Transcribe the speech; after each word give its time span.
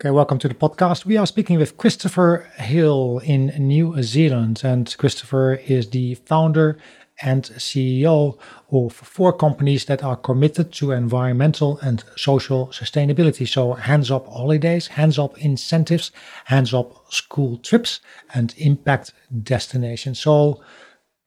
Okay, 0.00 0.12
welcome 0.12 0.38
to 0.38 0.46
the 0.46 0.54
podcast. 0.54 1.06
We 1.06 1.16
are 1.16 1.26
speaking 1.26 1.58
with 1.58 1.76
Christopher 1.76 2.48
Hill 2.56 3.20
in 3.24 3.46
New 3.58 4.00
Zealand, 4.00 4.60
and 4.62 4.96
Christopher 4.96 5.54
is 5.54 5.90
the 5.90 6.14
founder 6.14 6.78
and 7.20 7.42
CEO 7.56 8.38
of 8.70 8.92
four 8.92 9.32
companies 9.32 9.86
that 9.86 10.04
are 10.04 10.14
committed 10.14 10.70
to 10.74 10.92
environmental 10.92 11.80
and 11.82 12.04
social 12.14 12.68
sustainability. 12.68 13.48
So, 13.48 13.72
hands 13.72 14.08
up 14.12 14.28
holidays, 14.28 14.86
hands 14.86 15.18
up 15.18 15.36
incentives, 15.38 16.12
hands 16.44 16.72
up 16.72 17.12
school 17.12 17.56
trips, 17.56 17.98
and 18.32 18.54
impact 18.56 19.14
destinations. 19.42 20.20
So, 20.20 20.62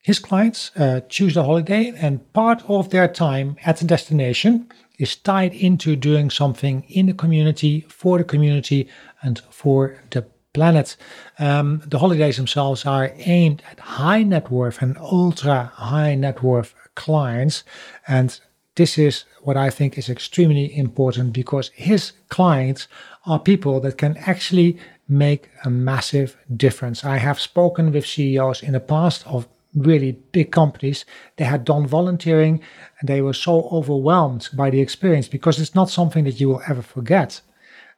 his 0.02 0.20
clients 0.20 0.72
uh, 0.78 1.02
choose 1.10 1.34
the 1.34 1.44
holiday, 1.44 1.92
and 1.98 2.32
part 2.32 2.64
of 2.70 2.90
their 2.90 3.10
time 3.10 3.58
at 3.66 3.80
the 3.80 3.85
destination 3.85 4.72
is 5.02 5.16
tied 5.16 5.54
into 5.55 5.96
doing 5.96 6.30
something 6.30 6.84
in 6.88 7.08
the 7.08 7.14
community, 7.14 7.82
for 7.90 8.20
the 8.20 8.23
community, 8.23 8.88
and 9.23 9.40
for 9.50 10.00
the 10.12 10.23
planet. 10.54 10.96
Um, 11.40 11.82
the 11.88 11.98
holidays 11.98 12.38
themselves 12.38 12.86
are 12.86 13.12
aimed 13.16 13.64
at 13.72 13.80
high 13.80 14.22
net 14.22 14.52
worth 14.52 14.82
and 14.82 14.98
ultra 15.00 15.72
high 15.73 16.14
net 16.14 16.44
worth 16.44 16.76
clients. 16.94 17.64
And 18.08 18.40
this 18.76 18.98
is 18.98 19.26
what 19.42 19.58
I 19.58 19.72
think 19.72 19.98
is 19.98 20.08
extremely 20.08 20.78
important 20.78 21.34
because 21.34 21.70
his 21.70 22.14
clients 22.30 22.88
are 23.26 23.40
people 23.40 23.80
that 23.81 23.98
can 23.98 24.18
actually 24.18 24.78
make 25.08 25.50
a 25.66 25.70
massive 25.70 26.38
difference. 26.56 27.04
I 27.04 27.18
have 27.18 27.40
spoken 27.40 27.92
with 27.92 28.06
CEOs 28.06 28.62
in 28.62 28.73
the 28.73 28.80
past 28.80 29.26
of 29.26 29.48
really 29.75 30.13
big 30.31 30.52
companies, 30.52 31.05
they 31.38 31.45
had 31.45 31.63
done 31.66 31.88
volunteering 31.88 32.61
and 32.99 33.07
they 33.09 33.21
were 33.21 33.34
so 33.34 33.70
overwhelmed 33.71 34.49
by 34.53 34.70
the 34.70 34.81
experience 34.81 35.27
because 35.27 35.59
it's 35.59 35.75
not 35.75 35.89
something 35.89 36.23
that 36.25 36.39
you 36.39 36.50
will 36.50 36.61
ever 36.67 36.81
forget. 36.81 37.41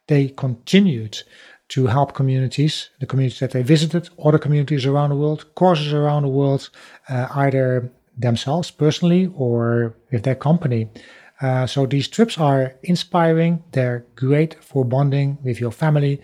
They 0.06 0.28
continued 0.28 1.22
to 1.68 1.86
help 1.86 2.14
communities, 2.14 2.90
the 3.00 3.06
communities 3.06 3.40
that 3.40 3.52
they 3.52 3.62
visited, 3.62 4.10
other 4.22 4.38
communities 4.38 4.86
around 4.86 5.10
the 5.10 5.16
world, 5.16 5.46
courses 5.54 5.92
around 5.92 6.22
the 6.22 6.28
world, 6.28 6.70
uh, 7.08 7.26
either 7.34 7.90
themselves 8.16 8.70
personally 8.70 9.32
or 9.34 9.96
with 10.12 10.22
their 10.22 10.34
company. 10.34 10.88
Uh, 11.40 11.66
so 11.66 11.86
these 11.86 12.06
trips 12.06 12.38
are 12.38 12.74
inspiring. 12.82 13.62
They're 13.72 14.06
great 14.14 14.62
for 14.62 14.84
bonding 14.84 15.38
with 15.42 15.58
your 15.58 15.72
family, 15.72 16.20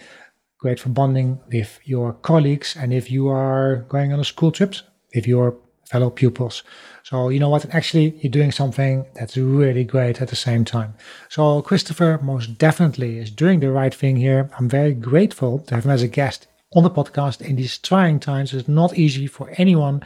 great 0.58 0.78
for 0.78 0.90
bonding 0.90 1.40
with 1.50 1.80
your 1.84 2.12
colleagues. 2.12 2.76
And 2.76 2.92
if 2.92 3.10
you 3.10 3.28
are 3.28 3.86
going 3.88 4.12
on 4.12 4.20
a 4.20 4.24
school 4.24 4.52
trip, 4.52 4.74
with 5.14 5.26
your 5.26 5.56
fellow 5.90 6.10
pupils. 6.10 6.62
So 7.02 7.28
you 7.28 7.40
know 7.40 7.48
what? 7.48 7.74
Actually, 7.74 8.14
you're 8.20 8.30
doing 8.30 8.52
something 8.52 9.06
that's 9.14 9.36
really 9.36 9.84
great 9.84 10.22
at 10.22 10.28
the 10.28 10.36
same 10.36 10.64
time. 10.64 10.94
So 11.28 11.62
Christopher 11.62 12.20
most 12.22 12.58
definitely 12.58 13.18
is 13.18 13.30
doing 13.30 13.60
the 13.60 13.72
right 13.72 13.94
thing 13.94 14.16
here. 14.16 14.50
I'm 14.58 14.68
very 14.68 14.94
grateful 14.94 15.58
to 15.60 15.74
have 15.74 15.84
him 15.84 15.90
as 15.90 16.02
a 16.02 16.08
guest 16.08 16.46
on 16.76 16.84
the 16.84 16.90
podcast 16.90 17.40
in 17.40 17.56
these 17.56 17.78
trying 17.78 18.20
times. 18.20 18.54
It's 18.54 18.68
not 18.68 18.96
easy 18.96 19.26
for 19.26 19.52
anyone, 19.56 20.02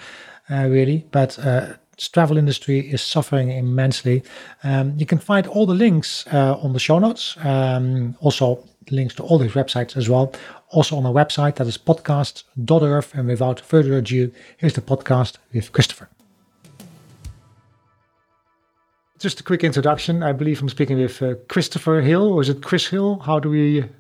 uh, 0.51 0.67
really, 0.69 1.07
but. 1.11 1.39
Uh, 1.39 1.75
travel 1.97 2.37
industry 2.37 2.81
is 2.81 3.01
suffering 3.01 3.51
immensely. 3.51 4.23
Um, 4.65 4.95
you 4.99 5.07
can 5.07 5.19
find 5.19 5.47
all 5.47 5.67
the 5.67 5.75
links 5.75 6.27
uh, 6.33 6.59
on 6.61 6.73
the 6.73 6.81
show 6.81 6.99
notes. 6.99 7.37
Um, 7.39 8.17
also, 8.21 8.65
links 8.91 9.15
to 9.17 9.23
all 9.23 9.39
these 9.39 9.53
websites 9.53 9.97
as 9.97 10.09
well 10.09 10.33
also 10.75 10.97
on 10.97 11.07
our 11.07 11.13
website. 11.13 11.57
That 11.57 11.67
is 11.67 11.79
podcast.earth. 11.79 13.15
And 13.15 13.29
without 13.29 13.61
further 13.61 13.97
ado, 13.97 14.33
here's 14.57 14.75
the 14.75 14.83
podcast 14.83 15.39
with 15.53 15.73
Christopher. 15.73 16.09
Just 19.19 19.41
a 19.41 19.43
quick 19.43 19.65
introduction. 19.65 20.23
I 20.23 20.33
believe 20.33 20.61
I'm 20.61 20.69
speaking 20.69 20.99
with 20.99 21.23
uh, 21.23 21.37
Christopher 21.49 22.01
Hill, 22.01 22.33
or 22.33 22.43
is 22.43 22.49
it 22.49 22.63
Chris 22.63 22.87
Hill? 22.87 23.21
How 23.21 23.39
do 23.39 23.49
we? 23.49 23.83
Um, 23.83 23.91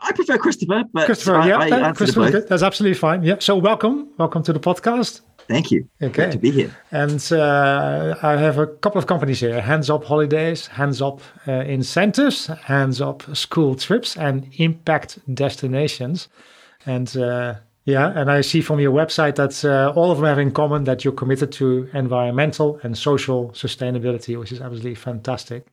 I 0.00 0.12
prefer 0.14 0.36
Christopher, 0.36 0.82
but 0.92 1.06
Christopher, 1.06 1.36
I, 1.36 1.48
yeah, 1.48 1.58
I 1.58 1.70
that, 1.70 1.96
Christopher, 1.96 2.40
that's 2.40 2.62
absolutely 2.62 2.98
fine. 2.98 3.22
Yeah. 3.22 3.36
So 3.38 3.56
welcome, 3.56 4.10
welcome 4.18 4.42
to 4.42 4.52
the 4.52 4.60
podcast. 4.60 5.20
Thank 5.52 5.70
you. 5.70 5.88
Okay. 6.00 6.12
Great 6.12 6.32
to 6.32 6.38
be 6.38 6.50
here. 6.50 6.74
And 6.90 7.22
uh, 7.32 8.14
I 8.22 8.36
have 8.38 8.58
a 8.58 8.66
couple 8.66 8.98
of 8.98 9.06
companies 9.06 9.40
here 9.40 9.60
Hands 9.60 9.88
Up 9.90 10.04
Holidays, 10.04 10.66
Hands 10.68 11.02
Up 11.02 11.20
uh, 11.46 11.52
Incentives, 11.52 12.46
Hands 12.46 13.00
Up 13.00 13.22
School 13.36 13.74
Trips, 13.74 14.16
and 14.16 14.48
Impact 14.56 15.18
Destinations. 15.34 16.28
And 16.86 17.14
uh, 17.16 17.56
yeah, 17.84 18.12
and 18.14 18.30
I 18.30 18.40
see 18.42 18.60
from 18.62 18.80
your 18.80 18.92
website 18.92 19.34
that 19.36 19.64
uh, 19.64 19.92
all 19.94 20.10
of 20.10 20.18
them 20.18 20.26
have 20.26 20.38
in 20.38 20.52
common 20.52 20.84
that 20.84 21.04
you're 21.04 21.12
committed 21.12 21.52
to 21.52 21.88
environmental 21.92 22.78
and 22.82 22.96
social 22.96 23.50
sustainability, 23.50 24.38
which 24.38 24.52
is 24.52 24.60
absolutely 24.60 24.94
fantastic. 24.94 25.66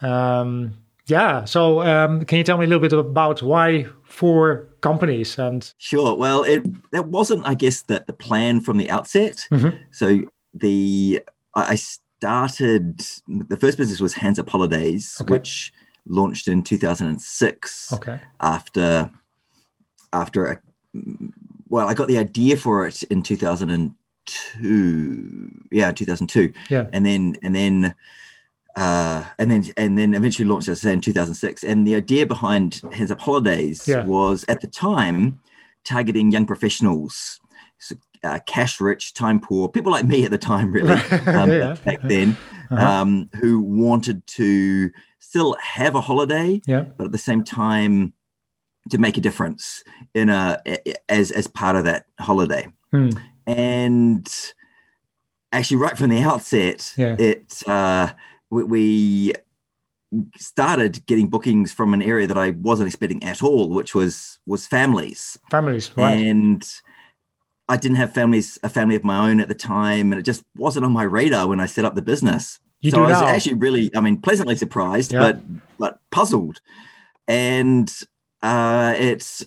Um, 0.00 0.74
yeah. 1.08 1.44
So, 1.44 1.82
um, 1.82 2.24
can 2.24 2.38
you 2.38 2.44
tell 2.44 2.56
me 2.58 2.64
a 2.64 2.68
little 2.68 2.82
bit 2.82 2.92
about 2.92 3.42
why 3.42 3.86
four 4.04 4.68
companies? 4.80 5.36
And 5.38 5.72
sure. 5.78 6.14
Well, 6.14 6.44
it 6.44 6.62
that 6.92 7.08
wasn't, 7.08 7.44
I 7.46 7.54
guess, 7.54 7.82
the 7.82 8.04
the 8.06 8.12
plan 8.12 8.60
from 8.60 8.78
the 8.78 8.88
outset. 8.90 9.46
Mm-hmm. 9.50 9.76
So 9.90 10.20
the 10.54 11.22
I 11.54 11.76
started 11.76 13.00
the 13.26 13.56
first 13.56 13.78
business 13.78 14.00
was 14.00 14.14
Hands 14.14 14.38
Up 14.38 14.48
Holidays, 14.48 15.16
okay. 15.20 15.32
which 15.32 15.72
launched 16.06 16.46
in 16.48 16.62
2006. 16.62 17.92
Okay. 17.92 18.20
After 18.40 19.10
after 20.12 20.46
a 20.46 20.60
well, 21.68 21.88
I 21.88 21.94
got 21.94 22.08
the 22.08 22.18
idea 22.18 22.56
for 22.56 22.84
it 22.86 23.02
in 23.04 23.22
2002. 23.22 25.68
Yeah, 25.70 25.92
2002. 25.92 26.52
Yeah. 26.70 26.86
And 26.92 27.06
then 27.06 27.36
and 27.42 27.54
then 27.54 27.94
uh, 28.78 29.24
and 29.40 29.50
then 29.50 29.64
and 29.76 29.98
then 29.98 30.14
eventually 30.14 30.48
launched 30.48 30.68
as 30.68 30.84
I 30.84 30.90
say 30.90 30.92
in 30.92 31.00
2006. 31.00 31.64
And 31.64 31.86
the 31.86 31.96
idea 31.96 32.26
behind 32.26 32.80
Hands 32.92 33.10
Up 33.10 33.20
Holidays 33.20 33.88
yeah. 33.88 34.04
was 34.04 34.44
at 34.46 34.60
the 34.60 34.68
time 34.68 35.40
targeting 35.84 36.30
young 36.30 36.46
professionals, 36.46 37.40
so, 37.78 37.96
uh, 38.22 38.38
cash 38.46 38.80
rich, 38.80 39.14
time 39.14 39.40
poor, 39.40 39.68
people 39.68 39.90
like 39.90 40.04
me 40.04 40.24
at 40.24 40.30
the 40.30 40.38
time, 40.38 40.70
really 40.70 40.92
um, 41.26 41.50
yeah. 41.50 41.76
back 41.84 42.00
then, 42.02 42.36
uh-huh. 42.70 42.86
um, 42.86 43.28
who 43.40 43.60
wanted 43.60 44.24
to 44.28 44.90
still 45.18 45.56
have 45.60 45.96
a 45.96 46.00
holiday, 46.00 46.60
yeah. 46.66 46.82
but 46.96 47.06
at 47.06 47.12
the 47.12 47.18
same 47.18 47.42
time 47.42 48.12
to 48.90 48.98
make 48.98 49.16
a 49.18 49.20
difference 49.20 49.82
in 50.14 50.28
a 50.28 50.62
as 51.08 51.32
as 51.32 51.48
part 51.48 51.74
of 51.74 51.84
that 51.84 52.06
holiday. 52.20 52.68
Hmm. 52.92 53.10
And 53.44 54.32
actually, 55.50 55.78
right 55.78 55.98
from 55.98 56.10
the 56.10 56.22
outset, 56.22 56.92
yeah. 56.96 57.16
it. 57.18 57.60
Uh, 57.66 58.10
we, 58.50 59.32
started 60.36 61.04
getting 61.06 61.28
bookings 61.28 61.72
from 61.72 61.92
an 61.92 62.02
area 62.02 62.26
that 62.26 62.38
I 62.38 62.50
wasn't 62.50 62.86
expecting 62.86 63.22
at 63.24 63.42
all, 63.42 63.68
which 63.68 63.94
was 63.94 64.38
was 64.46 64.66
families. 64.66 65.38
Families, 65.50 65.90
right? 65.96 66.12
And 66.12 66.66
I 67.68 67.76
didn't 67.76 67.98
have 67.98 68.14
families, 68.14 68.58
a 68.62 68.68
family 68.68 68.96
of 68.96 69.04
my 69.04 69.28
own 69.28 69.40
at 69.40 69.48
the 69.48 69.54
time, 69.54 70.12
and 70.12 70.18
it 70.18 70.24
just 70.24 70.42
wasn't 70.56 70.86
on 70.86 70.92
my 70.92 71.02
radar 71.02 71.46
when 71.46 71.60
I 71.60 71.66
set 71.66 71.84
up 71.84 71.94
the 71.94 72.02
business. 72.02 72.58
You 72.80 72.90
so 72.92 73.04
I 73.04 73.08
was 73.08 73.20
now. 73.20 73.26
actually 73.26 73.54
really, 73.54 73.94
I 73.94 74.00
mean, 74.00 74.20
pleasantly 74.20 74.56
surprised, 74.56 75.12
yeah. 75.12 75.20
but 75.20 75.40
but 75.78 76.00
puzzled. 76.10 76.60
And 77.26 77.92
uh, 78.42 78.94
it's 78.96 79.44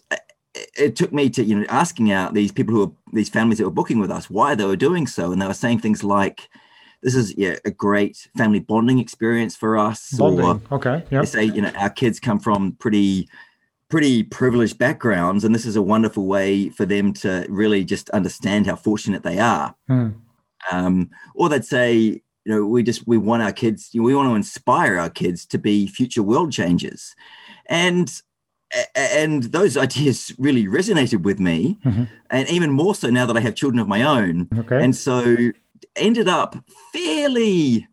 it 0.77 0.95
took 0.95 1.11
me 1.11 1.29
to 1.31 1.43
you 1.43 1.59
know 1.59 1.65
asking 1.69 2.11
out 2.11 2.33
these 2.33 2.51
people 2.51 2.75
who 2.75 2.83
are 2.83 2.91
these 3.13 3.29
families 3.29 3.57
that 3.57 3.65
were 3.65 3.71
booking 3.71 3.99
with 3.99 4.11
us 4.11 4.29
why 4.29 4.53
they 4.53 4.65
were 4.65 4.75
doing 4.75 5.07
so, 5.07 5.31
and 5.31 5.41
they 5.41 5.47
were 5.47 5.53
saying 5.53 5.79
things 5.79 6.03
like 6.03 6.49
this 7.01 7.15
is 7.15 7.35
yeah 7.37 7.55
a 7.65 7.71
great 7.71 8.29
family 8.37 8.59
bonding 8.59 8.99
experience 8.99 9.55
for 9.55 9.77
us. 9.77 10.11
Bonding. 10.11 10.45
Or 10.45 10.61
okay. 10.77 11.03
Yeah. 11.09 11.21
They 11.21 11.25
say 11.25 11.43
you 11.45 11.61
know 11.61 11.71
our 11.75 11.89
kids 11.89 12.19
come 12.19 12.39
from 12.39 12.73
pretty 12.73 13.27
pretty 13.89 14.23
privileged 14.23 14.77
backgrounds, 14.77 15.43
and 15.43 15.53
this 15.53 15.65
is 15.65 15.75
a 15.75 15.81
wonderful 15.81 16.25
way 16.25 16.69
for 16.69 16.85
them 16.85 17.13
to 17.13 17.45
really 17.49 17.83
just 17.83 18.09
understand 18.11 18.65
how 18.67 18.75
fortunate 18.75 19.23
they 19.23 19.39
are. 19.39 19.75
Hmm. 19.87 20.09
Um, 20.71 21.09
or 21.35 21.49
they'd 21.49 21.65
say 21.65 22.21
you 22.45 22.55
know 22.55 22.65
we 22.65 22.83
just 22.83 23.07
we 23.07 23.17
want 23.17 23.43
our 23.43 23.51
kids 23.51 23.89
you 23.93 24.01
know, 24.01 24.05
we 24.05 24.15
want 24.15 24.29
to 24.29 24.35
inspire 24.35 24.97
our 24.97 25.09
kids 25.09 25.45
to 25.47 25.57
be 25.57 25.87
future 25.87 26.23
world 26.23 26.51
changers 26.51 27.15
and 27.67 28.21
and 28.95 29.43
those 29.45 29.75
ideas 29.77 30.33
really 30.37 30.65
resonated 30.65 31.23
with 31.23 31.39
me 31.39 31.77
mm-hmm. 31.85 32.03
and 32.29 32.49
even 32.49 32.71
more 32.71 32.95
so 32.95 33.09
now 33.09 33.25
that 33.25 33.37
i 33.37 33.39
have 33.39 33.55
children 33.55 33.79
of 33.79 33.87
my 33.87 34.01
own 34.01 34.47
okay. 34.57 34.83
and 34.83 34.95
so 34.95 35.51
ended 35.95 36.27
up 36.27 36.55
fairly. 36.93 37.87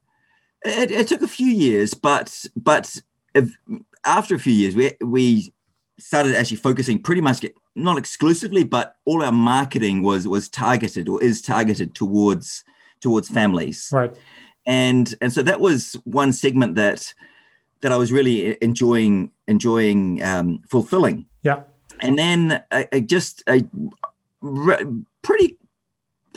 It, 0.65 0.91
it 0.91 1.09
took 1.09 1.23
a 1.23 1.29
few 1.29 1.47
years, 1.47 1.95
but 1.95 2.47
but 2.57 2.97
if, 3.35 3.57
after 4.05 4.35
a 4.35 4.39
few 4.39 4.53
years, 4.53 4.75
we 4.75 4.93
we 5.05 5.53
started 5.99 6.35
actually 6.35 6.57
focusing 6.57 7.01
pretty 7.03 7.21
much 7.21 7.45
not 7.75 7.99
exclusively, 7.99 8.65
but 8.65 8.97
all 9.05 9.23
our 9.23 9.33
marketing 9.33 10.03
was 10.03 10.27
was 10.27 10.49
targeted 10.49 11.09
or 11.09 11.23
is 11.23 11.41
targeted 11.43 11.95
towards 11.95 12.65
towards 13.01 13.29
families. 13.29 13.89
Right. 13.93 14.15
And 14.67 15.15
and 15.21 15.33
so 15.33 15.43
that 15.43 15.61
was 15.61 15.95
one 16.05 16.33
segment 16.33 16.75
that 16.75 17.15
that 17.81 17.93
I 17.93 17.97
was 17.97 18.13
really 18.13 18.57
enjoying 18.63 19.31
enjoying 19.47 20.23
um, 20.23 20.61
fulfilling. 20.69 21.27
Yeah. 21.43 21.63
And 22.01 22.19
then 22.19 22.63
I, 22.71 22.89
I 22.93 23.01
just 23.01 23.43
I 23.47 23.65
pretty 25.23 25.57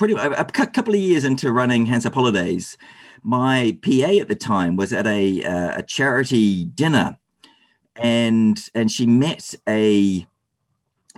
pretty 0.01 0.15
a, 0.15 0.43
couple 0.45 0.95
of 0.95 0.99
years 0.99 1.23
into 1.23 1.51
running 1.51 1.85
Hands 1.85 2.03
Up 2.07 2.15
Holidays, 2.15 2.75
my 3.21 3.77
PA 3.83 4.19
at 4.19 4.29
the 4.29 4.35
time 4.35 4.75
was 4.75 4.91
at 4.91 5.05
a 5.05 5.43
uh, 5.43 5.77
a 5.77 5.83
charity 5.83 6.65
dinner 6.65 7.19
and 7.97 8.57
and 8.73 8.89
she 8.91 9.05
met 9.05 9.53
a 9.69 10.25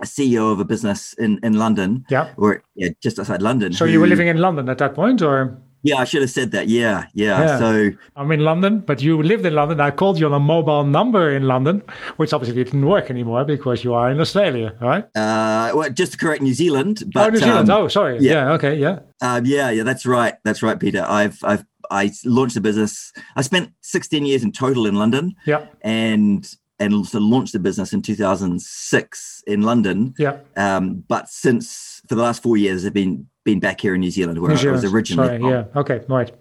a 0.00 0.04
CEO 0.04 0.52
of 0.52 0.60
a 0.60 0.66
business 0.66 1.14
in 1.14 1.40
in 1.42 1.54
London. 1.54 2.04
Yeah, 2.10 2.34
or 2.36 2.62
yeah, 2.74 2.90
just 3.00 3.18
outside 3.18 3.40
London. 3.40 3.72
So 3.72 3.86
who, 3.86 3.92
you 3.92 4.00
were 4.00 4.06
living 4.06 4.28
in 4.28 4.36
London 4.36 4.68
at 4.68 4.76
that 4.76 4.94
point, 4.94 5.22
or? 5.22 5.56
Yeah, 5.84 5.96
I 5.96 6.04
should 6.04 6.22
have 6.22 6.30
said 6.30 6.50
that. 6.52 6.66
Yeah, 6.68 7.06
yeah, 7.12 7.38
yeah. 7.40 7.58
So 7.58 7.90
I'm 8.16 8.32
in 8.32 8.40
London, 8.40 8.80
but 8.80 9.02
you 9.02 9.22
lived 9.22 9.44
in 9.44 9.54
London. 9.54 9.80
I 9.80 9.90
called 9.90 10.18
you 10.18 10.26
on 10.26 10.32
a 10.32 10.40
mobile 10.40 10.84
number 10.84 11.30
in 11.30 11.42
London, 11.46 11.82
which 12.16 12.32
obviously 12.32 12.64
didn't 12.64 12.86
work 12.86 13.10
anymore 13.10 13.44
because 13.44 13.84
you 13.84 13.92
are 13.92 14.10
in 14.10 14.18
Australia, 14.18 14.74
right? 14.80 15.04
Uh, 15.14 15.72
well, 15.74 15.90
just 15.90 16.12
to 16.12 16.18
correct 16.18 16.40
New 16.42 16.54
Zealand. 16.54 17.04
But, 17.12 17.26
oh, 17.26 17.30
New 17.30 17.38
Zealand. 17.38 17.70
Um, 17.70 17.82
oh, 17.82 17.88
sorry. 17.88 18.18
Yeah. 18.18 18.32
yeah. 18.32 18.52
Okay. 18.52 18.76
Yeah. 18.78 19.00
Um, 19.20 19.44
yeah. 19.44 19.68
Yeah. 19.68 19.82
That's 19.82 20.06
right. 20.06 20.34
That's 20.42 20.62
right, 20.62 20.80
Peter. 20.80 21.04
I've 21.06 21.38
I've 21.44 21.66
I 21.90 22.10
launched 22.24 22.54
the 22.54 22.62
business. 22.62 23.12
I 23.36 23.42
spent 23.42 23.70
16 23.82 24.24
years 24.24 24.42
in 24.42 24.52
total 24.52 24.86
in 24.86 24.94
London. 24.94 25.34
Yeah. 25.44 25.66
And 25.82 26.50
and 26.78 26.94
also 26.94 27.20
launched 27.20 27.52
the 27.52 27.58
business 27.58 27.92
in 27.92 28.02
2006 28.02 29.42
in 29.46 29.62
London. 29.62 30.14
Yeah. 30.18 30.38
Um, 30.56 31.04
but 31.08 31.28
since 31.28 32.00
for 32.08 32.14
the 32.14 32.22
last 32.22 32.42
four 32.42 32.56
years, 32.56 32.84
I've 32.84 32.92
been 32.92 33.28
been 33.44 33.60
back 33.60 33.80
here 33.80 33.94
in 33.94 34.00
New 34.00 34.10
Zealand 34.10 34.40
where 34.40 34.50
New 34.50 34.56
Zealand. 34.56 34.80
I 34.80 34.82
was 34.82 34.92
originally. 34.92 35.38
Sorry, 35.38 35.52
yeah. 35.52 35.64
Okay. 35.76 36.02
Right. 36.08 36.34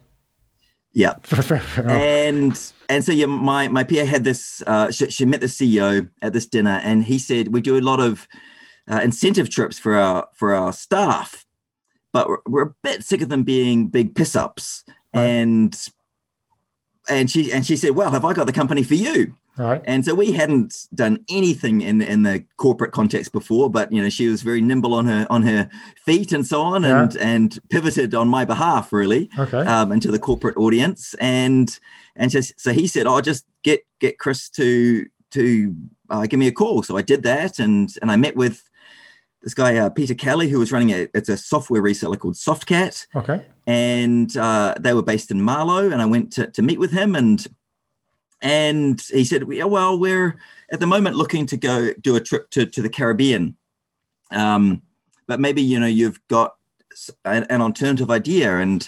Yeah. 0.94 1.16
and 1.78 2.72
and 2.90 3.04
so 3.04 3.12
yeah, 3.12 3.26
my 3.26 3.68
my 3.68 3.84
PA 3.84 4.06
had 4.06 4.24
this. 4.24 4.64
Uh, 4.66 4.92
she, 4.92 5.10
she, 5.10 5.26
met 5.26 5.42
the 5.42 5.48
CEO 5.48 6.10
at 6.22 6.34
this 6.34 6.46
dinner, 6.46 6.80
and 6.84 7.04
he 7.04 7.18
said 7.18 7.50
we 7.50 7.62
do 7.62 7.78
a 7.78 7.82
lot 7.82 8.00
of 8.00 8.28
uh, 8.90 9.02
incentive 9.04 9.50
trips 9.50 9.80
for 9.80 9.96
our 9.96 10.28
for 10.34 10.54
our 10.54 10.72
staff, 10.72 11.46
but 12.12 12.30
we're, 12.30 12.38
we're 12.46 12.64
a 12.64 12.76
bit 12.84 13.04
sick 13.04 13.22
of 13.22 13.30
them 13.30 13.44
being 13.44 13.88
big 13.88 14.16
piss 14.16 14.36
ups. 14.36 14.84
Right. 15.16 15.24
And 15.24 15.88
and 17.10 17.30
she 17.30 17.52
and 17.52 17.66
she 17.66 17.76
said, 17.76 17.92
"Well, 17.92 18.12
have 18.12 18.26
I 18.26 18.34
got 18.34 18.46
the 18.46 18.54
company 18.54 18.84
for 18.84 18.96
you?" 18.96 19.36
Right. 19.56 19.82
And 19.86 20.04
so 20.04 20.16
we 20.16 20.32
hadn't 20.32 20.88
done 20.96 21.24
anything 21.30 21.82
in 21.82 22.02
in 22.02 22.24
the 22.24 22.44
corporate 22.58 22.92
context 22.92 23.32
before, 23.32 23.70
but 23.70 23.92
you 23.92 24.02
know 24.02 24.10
she 24.10 24.28
was 24.28 24.42
very 24.42 24.62
nimble 24.62 24.94
on 24.94 25.06
her 25.06 25.28
on 25.30 25.44
her 25.44 25.70
feet 26.06 26.32
and 26.32 26.46
so 26.46 26.62
on, 26.62 26.84
yeah. 26.84 27.04
and 27.04 27.16
and 27.18 27.60
pivoted 27.70 28.16
on 28.16 28.28
my 28.28 28.46
behalf 28.46 28.92
really 28.92 29.30
okay. 29.38 29.60
um, 29.60 29.92
into 29.92 30.12
the 30.12 30.20
corporate 30.20 30.58
audience. 30.58 31.14
And 31.16 31.78
and 32.16 32.32
just, 32.32 32.60
so 32.60 32.74
he 32.74 32.88
said, 32.88 33.06
"I'll 33.06 33.16
oh, 33.16 33.22
just 33.22 33.46
get 33.64 33.86
get 34.00 34.18
Chris 34.18 34.50
to 34.52 35.06
to 35.32 35.76
uh, 36.10 36.26
give 36.26 36.40
me 36.40 36.48
a 36.48 36.52
call." 36.52 36.82
So 36.82 36.98
I 36.98 37.04
did 37.04 37.24
that, 37.24 37.60
and 37.60 37.94
and 38.02 38.12
I 38.12 38.16
met 38.16 38.36
with 38.36 38.64
this 39.44 39.54
guy 39.54 39.78
uh, 39.78 39.90
Peter 39.90 40.16
Kelly, 40.16 40.50
who 40.50 40.58
was 40.58 40.72
running 40.72 40.92
a 40.92 41.08
it's 41.14 41.30
a 41.30 41.38
software 41.38 41.82
reseller 41.82 42.18
called 42.18 42.36
Softcat. 42.36 43.06
Okay. 43.16 43.46
And 43.66 44.36
uh, 44.36 44.76
they 44.80 44.94
were 44.94 45.04
based 45.04 45.32
in 45.32 45.42
Marlow, 45.42 45.90
and 45.90 46.02
I 46.02 46.06
went 46.06 46.34
to, 46.34 46.48
to 46.48 46.62
meet 46.62 46.80
with 46.80 46.92
him 46.92 47.16
and 47.16 47.48
and 48.44 49.02
he 49.10 49.24
said, 49.24 49.46
"Well, 49.46 49.98
we're 49.98 50.38
at 50.72 50.82
the 50.82 50.86
moment 50.86 51.16
looking 51.16 51.46
to 51.48 51.58
go 51.58 51.94
do 51.94 52.18
a 52.18 52.20
trip 52.20 52.50
to, 52.52 52.66
to 52.66 52.82
the 52.82 52.90
Caribbean, 52.90 53.56
um, 54.32 54.82
but 55.28 55.40
maybe 55.40 55.62
you 55.62 55.80
know 55.80 55.88
you've 55.88 56.20
got 56.28 56.56
an, 57.24 57.46
an, 57.50 57.62
alternative 57.62 58.12
idea." 58.12 58.58
And 58.58 58.88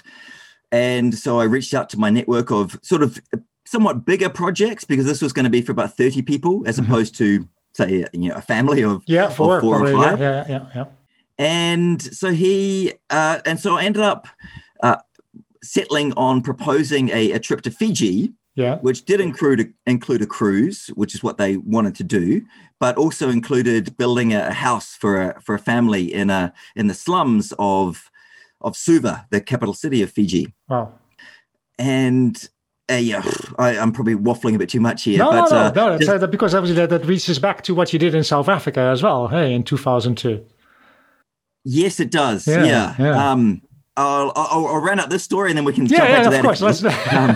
and 0.74 1.16
so 1.16 1.40
I 1.40 1.46
reached 1.46 1.74
out 1.74 1.90
to 1.92 1.98
my 1.98 2.10
network 2.10 2.52
of 2.52 2.78
sort 2.84 3.02
of 3.02 3.18
somewhat 3.66 4.06
bigger 4.06 4.30
projects 4.30 4.84
because 4.84 5.06
this 5.06 5.22
was 5.22 5.32
going 5.32 5.46
to 5.46 5.50
be 5.50 5.62
for 5.62 5.72
about 5.72 5.96
thirty 5.96 6.22
people, 6.22 6.64
as 6.68 6.78
mm-hmm. 6.78 6.92
opposed 6.92 7.18
to 7.20 7.48
say 7.74 8.06
you 8.12 8.30
know 8.30 8.36
a 8.36 8.42
family 8.42 8.84
of 8.84 9.04
yeah 9.08 9.30
four, 9.30 9.56
of 9.56 9.62
four 9.62 9.78
probably, 9.78 9.94
or 9.94 10.04
five. 10.04 10.20
Yeah, 10.20 10.46
yeah, 10.50 10.68
yeah, 10.76 10.86
And 11.38 12.02
so 12.02 12.34
he 12.34 12.92
uh, 13.10 13.40
and 13.46 13.58
so 13.58 13.78
I 13.78 13.86
ended 13.86 14.04
up 14.04 14.28
uh, 14.84 14.98
settling 15.64 16.14
on 16.14 16.42
proposing 16.42 17.10
a, 17.10 17.32
a 17.32 17.40
trip 17.40 17.62
to 17.62 17.72
Fiji 17.72 18.34
yeah. 18.56 18.78
which 18.78 19.06
did 19.06 19.22
include 19.22 19.74
include 19.86 20.22
a 20.22 20.26
cruise, 20.26 20.88
which 20.96 21.14
is 21.14 21.22
what 21.22 21.38
they 21.38 21.58
wanted 21.58 21.96
to 21.96 22.04
do, 22.04 22.42
but 22.80 22.98
also 22.98 23.30
included 23.30 23.96
building 23.98 24.34
a 24.34 24.54
house 24.54 24.96
for 24.96 25.22
a 25.22 25.42
for 25.42 25.56
a 25.56 25.60
family 25.60 26.12
in 26.12 26.30
a 26.30 26.54
in 26.76 26.88
the 26.88 26.94
slums 26.94 27.54
of 27.60 28.10
of 28.62 28.76
Suva, 28.76 29.28
the 29.30 29.42
capital 29.42 29.74
city 29.74 30.02
of 30.02 30.10
Fiji. 30.10 30.54
Wow. 30.70 30.94
And 31.78 32.50
uh, 32.90 32.96
yeah, 32.96 33.24
I, 33.60 33.76
am 33.76 33.92
probably 33.92 34.16
waffling 34.16 34.56
a 34.56 34.60
bit 34.60 34.70
too 34.70 34.80
much 34.80 35.04
here. 35.04 35.18
No, 35.18 35.32
but, 35.32 35.50
no, 35.50 35.50
no, 35.50 35.94
uh, 35.94 35.98
no 35.98 35.98
just, 35.98 36.32
because 36.32 36.56
obviously 36.56 36.76
that, 36.86 36.90
that 36.90 37.06
reaches 37.06 37.40
back 37.40 37.64
to 37.64 37.76
what 37.76 37.92
you 37.92 38.00
did 38.00 38.16
in 38.16 38.24
South 38.24 38.48
Africa 38.48 38.80
as 38.80 39.04
well, 39.04 39.28
hey, 39.28 39.54
in 39.54 39.64
2002. 39.64 40.46
Yes, 41.66 42.00
it 42.00 42.12
does. 42.12 42.48
Yeah. 42.48 42.64
yeah. 42.64 42.96
yeah. 43.00 43.32
Um, 43.32 43.62
I'll, 43.98 44.34
I'll, 44.36 44.68
I'll 44.68 44.78
run 44.78 45.00
out 45.00 45.10
this 45.10 45.24
story 45.24 45.52
and 45.52 45.58
then 45.58 45.64
we 45.64 45.74
can 45.74 45.86
yeah, 45.86 45.98
jump 45.98 46.10
yeah, 46.10 46.24
back 46.24 46.32
to 46.32 46.38
of 46.38 46.44
course. 46.44 46.62
Let's, 46.62 46.84
um, 46.84 47.36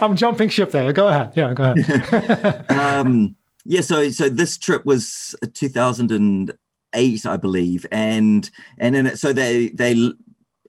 I'm 0.10 0.16
jumping 0.16 0.48
ship 0.48 0.70
there. 0.70 0.92
Go 0.92 1.08
ahead. 1.08 1.32
Yeah, 1.34 1.52
go 1.52 1.74
ahead. 1.76 2.70
um, 2.70 3.36
yeah, 3.64 3.80
so 3.80 4.08
so 4.10 4.28
this 4.28 4.56
trip 4.56 4.86
was 4.86 5.34
2008, 5.54 7.26
I 7.26 7.36
believe, 7.36 7.86
and 7.90 8.48
and 8.78 8.94
then 8.94 9.06
it, 9.06 9.18
so 9.18 9.32
they 9.32 9.70
they 9.70 10.12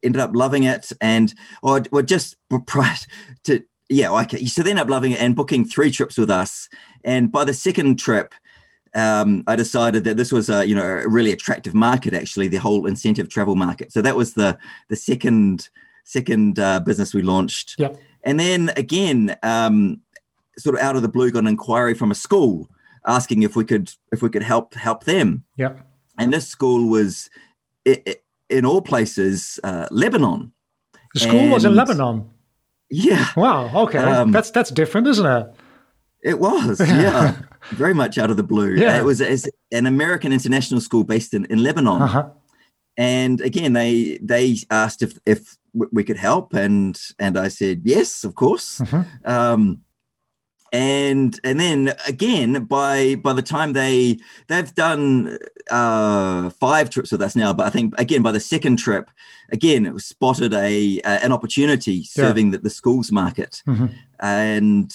ended 0.02 0.20
up 0.20 0.32
loving 0.34 0.64
it, 0.64 0.92
and 1.00 1.34
or, 1.62 1.84
or 1.92 2.02
just 2.02 2.36
prior 2.66 2.96
to 3.44 3.64
yeah, 3.90 4.12
okay. 4.22 4.44
So 4.46 4.64
they 4.64 4.72
ended 4.72 4.84
up 4.84 4.90
loving 4.90 5.12
it 5.12 5.22
and 5.22 5.36
booking 5.36 5.64
three 5.64 5.92
trips 5.92 6.18
with 6.18 6.32
us, 6.32 6.70
and 7.04 7.32
by 7.32 7.46
the 7.46 7.54
second 7.54 8.00
trip 8.00 8.34
um, 8.96 9.44
I 9.48 9.56
decided 9.56 10.04
that 10.06 10.18
this 10.18 10.32
was 10.32 10.50
a 10.50 10.68
you 10.68 10.76
know 10.76 10.86
a 10.86 11.08
really 11.08 11.32
attractive 11.32 11.74
market 11.74 12.14
actually 12.14 12.48
the 12.48 12.58
whole 12.58 12.86
incentive 12.86 13.30
travel 13.30 13.56
market. 13.56 13.92
So 13.92 14.02
that 14.02 14.16
was 14.16 14.34
the 14.34 14.58
the 14.90 14.96
second 14.96 15.70
second 16.04 16.60
uh, 16.60 16.80
business 16.80 17.14
we 17.14 17.22
launched. 17.22 17.76
Yeah. 17.78 17.90
And 18.24 18.40
then 18.40 18.72
again, 18.76 19.38
um, 19.44 20.02
sort 20.58 20.76
of 20.76 20.82
out 20.82 20.96
of 20.96 21.02
the 21.02 21.10
blue, 21.10 21.32
got 21.32 21.40
an 21.40 21.48
inquiry 21.48 21.94
from 21.94 22.12
a 22.12 22.16
school 22.16 22.70
asking 23.06 23.44
if 23.44 23.56
we 23.56 23.64
could 23.64 23.92
if 24.12 24.22
we 24.22 24.30
could 24.30 24.44
help 24.44 24.74
help 24.74 25.04
them. 25.04 25.44
Yeah. 25.56 25.74
And 26.18 26.34
this 26.34 26.48
school 26.48 26.90
was 26.90 27.30
in 27.86 28.66
all 28.66 28.82
places 28.82 29.60
uh, 29.64 29.88
Lebanon. 29.92 30.52
The 31.14 31.20
school 31.22 31.40
and, 31.40 31.52
was 31.52 31.66
in 31.66 31.76
Lebanon. 31.76 32.30
Yeah. 32.90 33.28
Wow. 33.36 33.84
Okay. 33.84 34.00
Um, 34.00 34.32
that's 34.32 34.52
that's 34.52 34.72
different, 34.72 35.08
isn't 35.08 35.26
it? 35.26 35.48
It 36.24 36.40
was. 36.40 36.80
Yeah 36.80 37.36
very 37.72 37.94
much 37.94 38.18
out 38.18 38.30
of 38.30 38.38
the 38.38 38.44
blue. 38.44 38.76
Yeah. 38.76 38.98
It 38.98 39.04
was 39.04 39.22
an 39.22 39.86
American 39.86 40.32
international 40.34 40.82
school 40.82 41.04
based 41.04 41.34
in, 41.34 41.46
in 41.46 41.64
Lebanon. 41.64 42.02
Uh-huh. 42.02 42.30
And 42.98 43.42
again, 43.42 43.74
they 43.74 44.18
they 44.22 44.58
asked 44.72 45.04
if 45.04 45.20
if 45.26 45.58
we 45.74 46.04
could 46.04 46.18
help, 46.18 46.54
and 46.54 47.00
and 47.20 47.38
I 47.38 47.48
said 47.50 47.82
yes, 47.84 48.24
of 48.24 48.34
course. 48.34 48.82
Uh-huh. 48.82 49.04
Um, 49.24 49.82
and 50.74 51.40
and 51.44 51.60
then 51.60 51.94
again, 52.08 52.66
by 52.66 53.16
by 53.16 53.34
the 53.34 53.42
time 53.42 53.74
they 53.74 54.18
they've 54.48 54.74
done 54.74 55.38
uh, 55.70 56.50
five 56.50 56.90
trips 56.90 57.12
with 57.12 57.22
us 57.22 57.36
now, 57.36 57.54
but 57.54 57.68
I 57.68 57.70
think 57.70 57.94
again 58.00 58.22
by 58.22 58.32
the 58.32 58.40
second 58.40 58.78
trip, 58.78 59.10
again 59.52 59.86
it 59.86 59.94
was 59.94 60.06
spotted 60.06 60.54
a, 60.54 61.00
a 61.00 61.24
an 61.24 61.32
opportunity 61.32 62.04
serving 62.04 62.48
yeah. 62.48 62.52
the, 62.54 62.58
the 62.60 62.70
schools 62.70 63.12
market, 63.12 63.62
mm-hmm. 63.68 63.88
and 64.20 64.92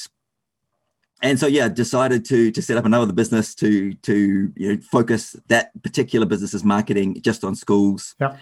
and 1.23 1.39
so 1.39 1.47
yeah 1.47 1.69
decided 1.69 2.25
to 2.25 2.51
to 2.51 2.61
set 2.61 2.77
up 2.77 2.85
another 2.85 3.13
business 3.13 3.55
to 3.55 3.95
to 3.95 4.53
you 4.57 4.75
know 4.75 4.81
focus 4.83 5.37
that 5.49 5.71
particular 5.83 6.27
business's 6.27 6.65
marketing 6.65 7.21
just 7.23 7.45
on 7.45 7.55
schools 7.55 8.15
yeah 8.21 8.37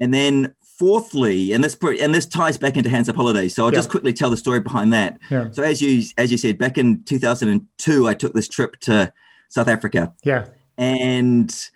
and 0.00 0.14
then 0.14 0.54
fourthly 0.62 1.52
and 1.52 1.64
this 1.64 1.76
and 2.00 2.14
this 2.14 2.26
ties 2.26 2.56
back 2.56 2.76
into 2.76 2.88
hands 2.88 3.08
up 3.08 3.16
holidays 3.16 3.54
so 3.54 3.64
i'll 3.64 3.72
yeah. 3.72 3.78
just 3.78 3.90
quickly 3.90 4.12
tell 4.12 4.30
the 4.30 4.36
story 4.36 4.60
behind 4.60 4.92
that 4.92 5.18
yeah. 5.30 5.50
so 5.50 5.62
as 5.62 5.82
you 5.82 6.02
as 6.16 6.30
you 6.30 6.38
said 6.38 6.56
back 6.56 6.78
in 6.78 7.02
2002 7.04 8.06
i 8.06 8.14
took 8.14 8.32
this 8.34 8.48
trip 8.48 8.78
to 8.78 9.12
south 9.48 9.68
africa 9.68 10.12
yeah 10.22 10.46
and 10.76 11.70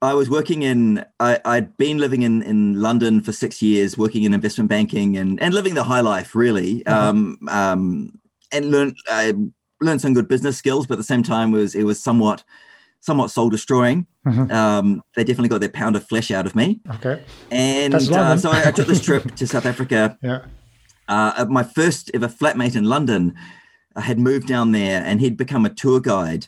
I 0.00 0.14
was 0.14 0.30
working 0.30 0.62
in, 0.62 1.04
I, 1.18 1.40
had 1.44 1.76
been 1.76 1.98
living 1.98 2.22
in, 2.22 2.40
in 2.42 2.80
London 2.80 3.20
for 3.20 3.32
six 3.32 3.60
years, 3.60 3.98
working 3.98 4.22
in 4.22 4.32
investment 4.32 4.70
banking 4.70 5.16
and, 5.16 5.42
and 5.42 5.52
living 5.52 5.74
the 5.74 5.82
high 5.82 6.02
life, 6.02 6.36
really. 6.36 6.84
Mm-hmm. 6.84 6.92
Um, 6.92 7.38
um, 7.50 8.18
and 8.52 8.70
learned, 8.70 8.96
I 9.08 9.34
learned 9.80 10.00
some 10.00 10.14
good 10.14 10.28
business 10.28 10.56
skills, 10.56 10.86
but 10.86 10.94
at 10.94 10.98
the 10.98 11.04
same 11.04 11.22
time 11.22 11.52
was 11.52 11.74
it 11.74 11.84
was 11.84 12.02
somewhat 12.02 12.44
somewhat 13.00 13.30
soul 13.30 13.48
destroying. 13.48 14.06
Mm-hmm. 14.26 14.50
Um, 14.50 15.02
they 15.14 15.22
definitely 15.22 15.48
got 15.48 15.60
their 15.60 15.68
pound 15.68 15.94
of 15.94 16.06
flesh 16.06 16.30
out 16.30 16.46
of 16.46 16.56
me. 16.56 16.80
Okay. 16.96 17.22
And 17.50 17.94
uh, 17.94 18.36
so 18.36 18.50
I, 18.50 18.68
I, 18.68 18.70
took 18.72 18.88
this 18.88 19.00
trip 19.00 19.36
to 19.36 19.46
South 19.46 19.66
Africa. 19.66 20.18
Yeah. 20.22 20.40
Uh, 21.06 21.46
my 21.48 21.62
first 21.62 22.10
ever 22.12 22.28
flatmate 22.28 22.76
in 22.76 22.84
London 22.84 23.34
I 23.98 24.02
had 24.02 24.20
moved 24.20 24.46
down 24.46 24.70
there, 24.70 25.02
and 25.04 25.20
he'd 25.20 25.36
become 25.36 25.66
a 25.66 25.74
tour 25.74 26.00
guide. 26.00 26.46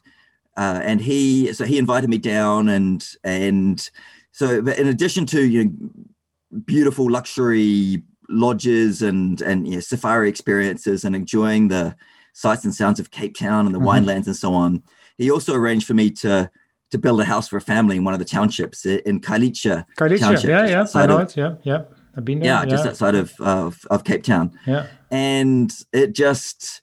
Uh, 0.56 0.80
and 0.84 1.00
he 1.00 1.52
so 1.52 1.64
he 1.64 1.78
invited 1.78 2.08
me 2.08 2.18
down, 2.18 2.68
and 2.68 3.04
and 3.24 3.90
so 4.30 4.58
in 4.58 4.86
addition 4.86 5.26
to 5.26 5.44
you 5.44 5.64
know 5.64 6.60
beautiful 6.64 7.10
luxury 7.10 8.02
lodges 8.28 9.02
and 9.02 9.42
and 9.42 9.66
you 9.66 9.74
know, 9.74 9.80
safari 9.80 10.28
experiences 10.28 11.04
and 11.04 11.16
enjoying 11.16 11.68
the 11.68 11.96
sights 12.32 12.64
and 12.64 12.74
sounds 12.74 13.00
of 13.00 13.10
Cape 13.10 13.36
Town 13.36 13.66
and 13.66 13.74
the 13.74 13.78
mm-hmm. 13.78 13.88
winelands 14.06 14.26
and 14.26 14.36
so 14.36 14.54
on. 14.54 14.82
He 15.18 15.30
also 15.30 15.54
arranged 15.54 15.86
for 15.86 15.94
me 15.94 16.10
to 16.12 16.50
to 16.90 16.98
build 16.98 17.20
a 17.20 17.24
house 17.24 17.48
for 17.48 17.56
a 17.56 17.60
family 17.60 17.96
in 17.96 18.04
one 18.04 18.14
of 18.14 18.18
the 18.18 18.24
townships 18.24 18.84
in 18.84 19.20
Khayelitsha. 19.20 19.84
Khayelitsha, 19.96 20.44
yeah, 20.44 20.66
yeah, 20.66 20.86
I 20.94 21.06
know 21.06 21.18
of, 21.18 21.28
it. 21.28 21.36
Yeah, 21.36 21.54
yeah, 21.62 21.82
I've 22.16 22.24
been 22.24 22.40
there. 22.40 22.46
Yeah, 22.46 22.62
yeah. 22.62 22.68
just 22.68 22.86
outside 22.86 23.14
of, 23.14 23.32
of 23.40 23.84
of 23.90 24.04
Cape 24.04 24.22
Town. 24.24 24.58
Yeah, 24.66 24.86
and 25.10 25.72
it 25.92 26.14
just 26.14 26.82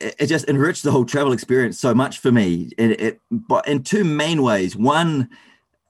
it 0.00 0.26
just 0.26 0.48
enriched 0.48 0.82
the 0.82 0.90
whole 0.90 1.04
travel 1.04 1.32
experience 1.32 1.78
so 1.78 1.94
much 1.94 2.18
for 2.18 2.30
me. 2.30 2.70
It, 2.76 3.00
it 3.00 3.20
but 3.30 3.66
in 3.66 3.82
two 3.82 4.04
main 4.04 4.42
ways. 4.42 4.76
One, 4.76 5.30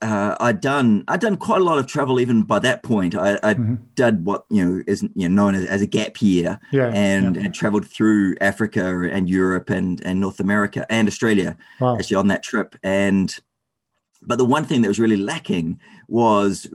uh, 0.03 0.37
I'd 0.41 0.61
done 0.61 1.05
I'd 1.09 1.21
done 1.21 1.37
quite 1.37 1.61
a 1.61 1.65
lot 1.65 1.79
of 1.79 1.87
travel 1.87 2.21
even 2.21 2.43
by 2.43 2.59
that 2.59 2.83
point. 2.83 3.15
I, 3.15 3.39
I 3.43 3.55
mm-hmm. 3.55 3.77
did 3.95 4.25
what 4.25 4.45
you 4.51 4.65
know 4.65 4.83
is 4.87 5.03
you 5.15 5.29
know 5.29 5.43
known 5.43 5.55
as, 5.55 5.65
as 5.67 5.83
a 5.83 5.87
gap 5.87 6.21
year, 6.21 6.61
yeah, 6.73 6.91
and 6.93 7.37
yeah. 7.37 7.43
had 7.43 7.55
traveled 7.55 7.87
through 7.87 8.37
Africa 8.41 9.09
and 9.11 9.29
Europe 9.29 9.71
and 9.71 10.01
and 10.05 10.21
North 10.21 10.41
America 10.41 10.87
and 10.91 11.09
Australia 11.09 11.57
wow. 11.81 11.97
actually 11.97 12.17
on 12.17 12.29
that 12.29 12.43
trip. 12.43 12.77
And 12.83 13.35
but 14.21 14.37
the 14.37 14.45
one 14.45 14.65
thing 14.65 14.83
that 14.83 14.89
was 14.89 14.99
really 14.99 15.17
lacking 15.17 15.81
was 16.09 16.67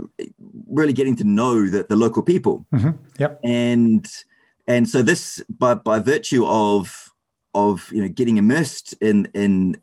really 0.68 0.94
getting 0.94 1.16
to 1.18 1.24
know 1.24 1.68
the, 1.68 1.86
the 1.88 1.96
local 1.96 2.24
people. 2.24 2.66
Mm-hmm. 2.74 2.92
Yep. 3.20 3.40
And 3.44 4.08
and 4.68 4.90
so 4.90 5.02
this 5.02 5.44
by 5.50 5.76
by 5.76 6.00
virtue 6.00 6.46
of 6.46 7.12
of 7.54 7.92
you 7.92 8.02
know 8.02 8.10
getting 8.10 8.38
immersed 8.38 8.94
in 9.02 9.30
in 9.34 9.80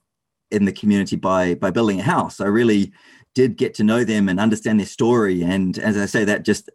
in 0.50 0.64
the 0.64 0.72
community 0.72 1.16
by 1.16 1.54
by 1.54 1.70
building 1.70 2.00
a 2.00 2.04
house, 2.04 2.40
I 2.40 2.46
really 2.46 2.92
did 3.36 3.58
get 3.58 3.74
to 3.74 3.84
know 3.84 4.02
them 4.02 4.30
and 4.30 4.40
understand 4.40 4.80
their 4.80 4.86
story. 4.86 5.42
And 5.42 5.78
as 5.78 5.98
I 5.98 6.06
say, 6.06 6.24
that 6.24 6.42
just 6.42 6.70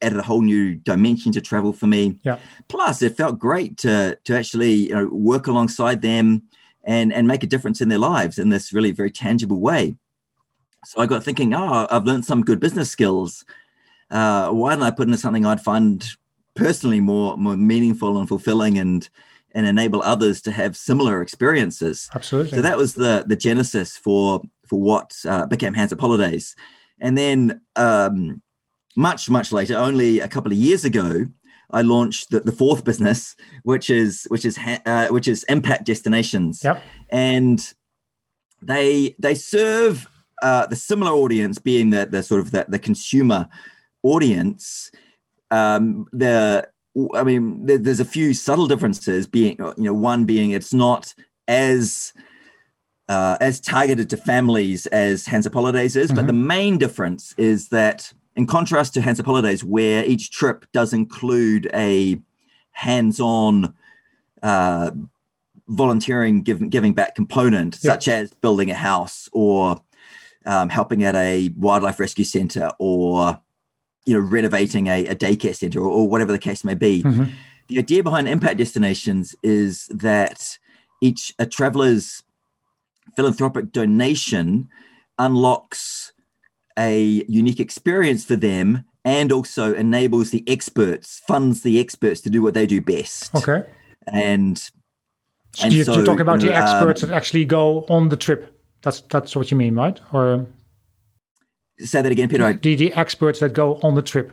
added 0.00 0.18
a 0.18 0.22
whole 0.22 0.40
new 0.40 0.74
dimension 0.74 1.30
to 1.32 1.42
travel 1.42 1.74
for 1.74 1.86
me. 1.86 2.18
Yeah. 2.22 2.38
Plus, 2.68 3.02
it 3.02 3.16
felt 3.16 3.38
great 3.38 3.76
to 3.78 4.18
to 4.24 4.36
actually 4.36 4.72
you 4.88 4.94
know 4.94 5.06
work 5.12 5.46
alongside 5.46 6.00
them 6.00 6.44
and 6.82 7.12
and 7.12 7.28
make 7.28 7.42
a 7.44 7.46
difference 7.46 7.82
in 7.82 7.90
their 7.90 7.98
lives 7.98 8.38
in 8.38 8.48
this 8.48 8.72
really 8.72 8.92
very 8.92 9.10
tangible 9.10 9.60
way. 9.60 9.96
So 10.86 11.02
I 11.02 11.06
got 11.06 11.22
thinking, 11.22 11.54
oh, 11.54 11.86
I've 11.90 12.04
learned 12.04 12.24
some 12.24 12.42
good 12.42 12.60
business 12.60 12.90
skills. 12.90 13.44
Uh, 14.10 14.50
why 14.50 14.74
don't 14.74 14.82
I 14.82 14.90
put 14.90 15.08
into 15.08 15.18
something 15.18 15.46
I'd 15.46 15.60
find 15.60 16.02
personally 16.56 17.00
more 17.00 17.36
more 17.36 17.58
meaningful 17.58 18.18
and 18.18 18.26
fulfilling 18.26 18.78
and 18.78 19.06
and 19.54 19.66
enable 19.66 20.02
others 20.02 20.40
to 20.42 20.50
have 20.50 20.78
similar 20.78 21.20
experiences. 21.20 22.08
Absolutely. 22.14 22.56
So 22.56 22.62
that 22.62 22.78
was 22.78 22.94
the 22.94 23.24
the 23.26 23.36
genesis 23.36 23.98
for 23.98 24.42
for 24.66 24.80
what 24.80 25.14
uh, 25.26 25.46
became 25.46 25.74
Hands 25.74 25.92
Up 25.92 26.00
Holidays, 26.00 26.54
and 27.00 27.16
then 27.16 27.60
um, 27.76 28.42
much 28.96 29.28
much 29.28 29.52
later, 29.52 29.76
only 29.76 30.20
a 30.20 30.28
couple 30.28 30.52
of 30.52 30.58
years 30.58 30.84
ago, 30.84 31.26
I 31.70 31.82
launched 31.82 32.30
the, 32.30 32.40
the 32.40 32.52
fourth 32.52 32.84
business, 32.84 33.34
which 33.64 33.90
is 33.90 34.26
which 34.30 34.44
is 34.44 34.58
uh, 34.86 35.08
which 35.08 35.28
is 35.28 35.44
Impact 35.44 35.84
Destinations. 35.84 36.62
Yep. 36.62 36.82
And 37.10 37.74
they 38.62 39.16
they 39.18 39.34
serve 39.34 40.08
uh, 40.42 40.66
the 40.66 40.76
similar 40.76 41.12
audience, 41.12 41.58
being 41.58 41.90
the 41.90 42.06
the 42.06 42.22
sort 42.22 42.40
of 42.40 42.52
the, 42.52 42.66
the 42.68 42.78
consumer 42.78 43.48
audience. 44.02 44.90
Um, 45.50 46.06
the 46.12 46.68
I 47.14 47.24
mean, 47.24 47.66
there, 47.66 47.78
there's 47.78 48.00
a 48.00 48.04
few 48.04 48.34
subtle 48.34 48.68
differences. 48.68 49.26
Being 49.26 49.56
you 49.58 49.84
know, 49.84 49.94
one 49.94 50.24
being 50.24 50.52
it's 50.52 50.72
not 50.72 51.14
as 51.48 52.12
uh, 53.08 53.36
as 53.40 53.60
targeted 53.60 54.08
to 54.10 54.16
families 54.16 54.86
as 54.86 55.26
Hands 55.26 55.46
Up 55.46 55.52
Holidays 55.52 55.96
is, 55.96 56.08
mm-hmm. 56.08 56.16
but 56.16 56.26
the 56.26 56.32
main 56.32 56.78
difference 56.78 57.34
is 57.36 57.68
that 57.68 58.12
in 58.36 58.46
contrast 58.46 58.94
to 58.94 59.00
Hands 59.00 59.18
Up 59.20 59.26
Holidays, 59.26 59.62
where 59.62 60.04
each 60.04 60.30
trip 60.30 60.66
does 60.72 60.92
include 60.92 61.70
a 61.74 62.20
hands-on 62.72 63.74
uh, 64.42 64.90
volunteering 65.68 66.42
giving 66.42 66.68
giving 66.68 66.92
back 66.92 67.14
component, 67.14 67.74
such 67.74 68.08
as 68.08 68.32
building 68.34 68.70
a 68.70 68.74
house 68.74 69.28
or 69.32 69.80
um, 70.46 70.68
helping 70.68 71.04
at 71.04 71.14
a 71.14 71.50
wildlife 71.56 71.98
rescue 71.98 72.24
center 72.24 72.70
or 72.78 73.40
you 74.04 74.14
know 74.14 74.20
renovating 74.20 74.88
a, 74.88 75.06
a 75.06 75.14
daycare 75.14 75.54
center 75.54 75.80
or, 75.80 75.88
or, 75.88 76.08
whatever 76.08 76.32
the 76.32 76.38
case 76.38 76.64
may 76.64 76.74
be 76.74 77.02
mm-hmm. 77.02 77.24
the 77.68 77.78
idea 77.78 78.02
behind 78.02 78.28
impact 78.28 78.58
destinations 78.58 79.34
is 79.42 79.86
that 79.86 80.58
each 81.00 81.34
a 81.38 81.46
traveler's 81.46 82.22
philanthropic 83.16 83.72
donation 83.72 84.68
unlocks 85.18 86.12
a 86.78 87.24
unique 87.28 87.60
experience 87.60 88.24
for 88.24 88.36
them 88.36 88.84
and 89.04 89.30
also 89.30 89.74
enables 89.74 90.30
the 90.30 90.42
experts 90.48 91.20
funds 91.26 91.62
the 91.62 91.78
experts 91.78 92.20
to 92.20 92.30
do 92.30 92.42
what 92.42 92.54
they 92.54 92.66
do 92.66 92.80
best 92.80 93.34
okay 93.34 93.64
and, 94.06 94.58
so 95.54 95.64
and 95.64 95.72
you, 95.72 95.84
so, 95.84 95.94
you're 95.94 96.04
talking 96.04 96.20
about 96.20 96.42
you 96.42 96.48
the 96.48 96.54
experts 96.54 97.02
um, 97.02 97.10
that 97.10 97.16
actually 97.16 97.44
go 97.44 97.86
on 97.88 98.08
the 98.08 98.16
trip 98.16 98.54
that's 98.84 99.00
that's 99.00 99.34
what 99.34 99.50
you 99.50 99.56
mean, 99.56 99.74
right? 99.74 99.98
Or 100.12 100.46
say 101.78 102.02
that 102.02 102.12
again, 102.12 102.28
Peter. 102.28 102.52
The 102.52 102.76
the 102.76 102.92
experts 102.92 103.40
that 103.40 103.54
go 103.54 103.80
on 103.82 103.94
the 103.94 104.02
trip. 104.02 104.32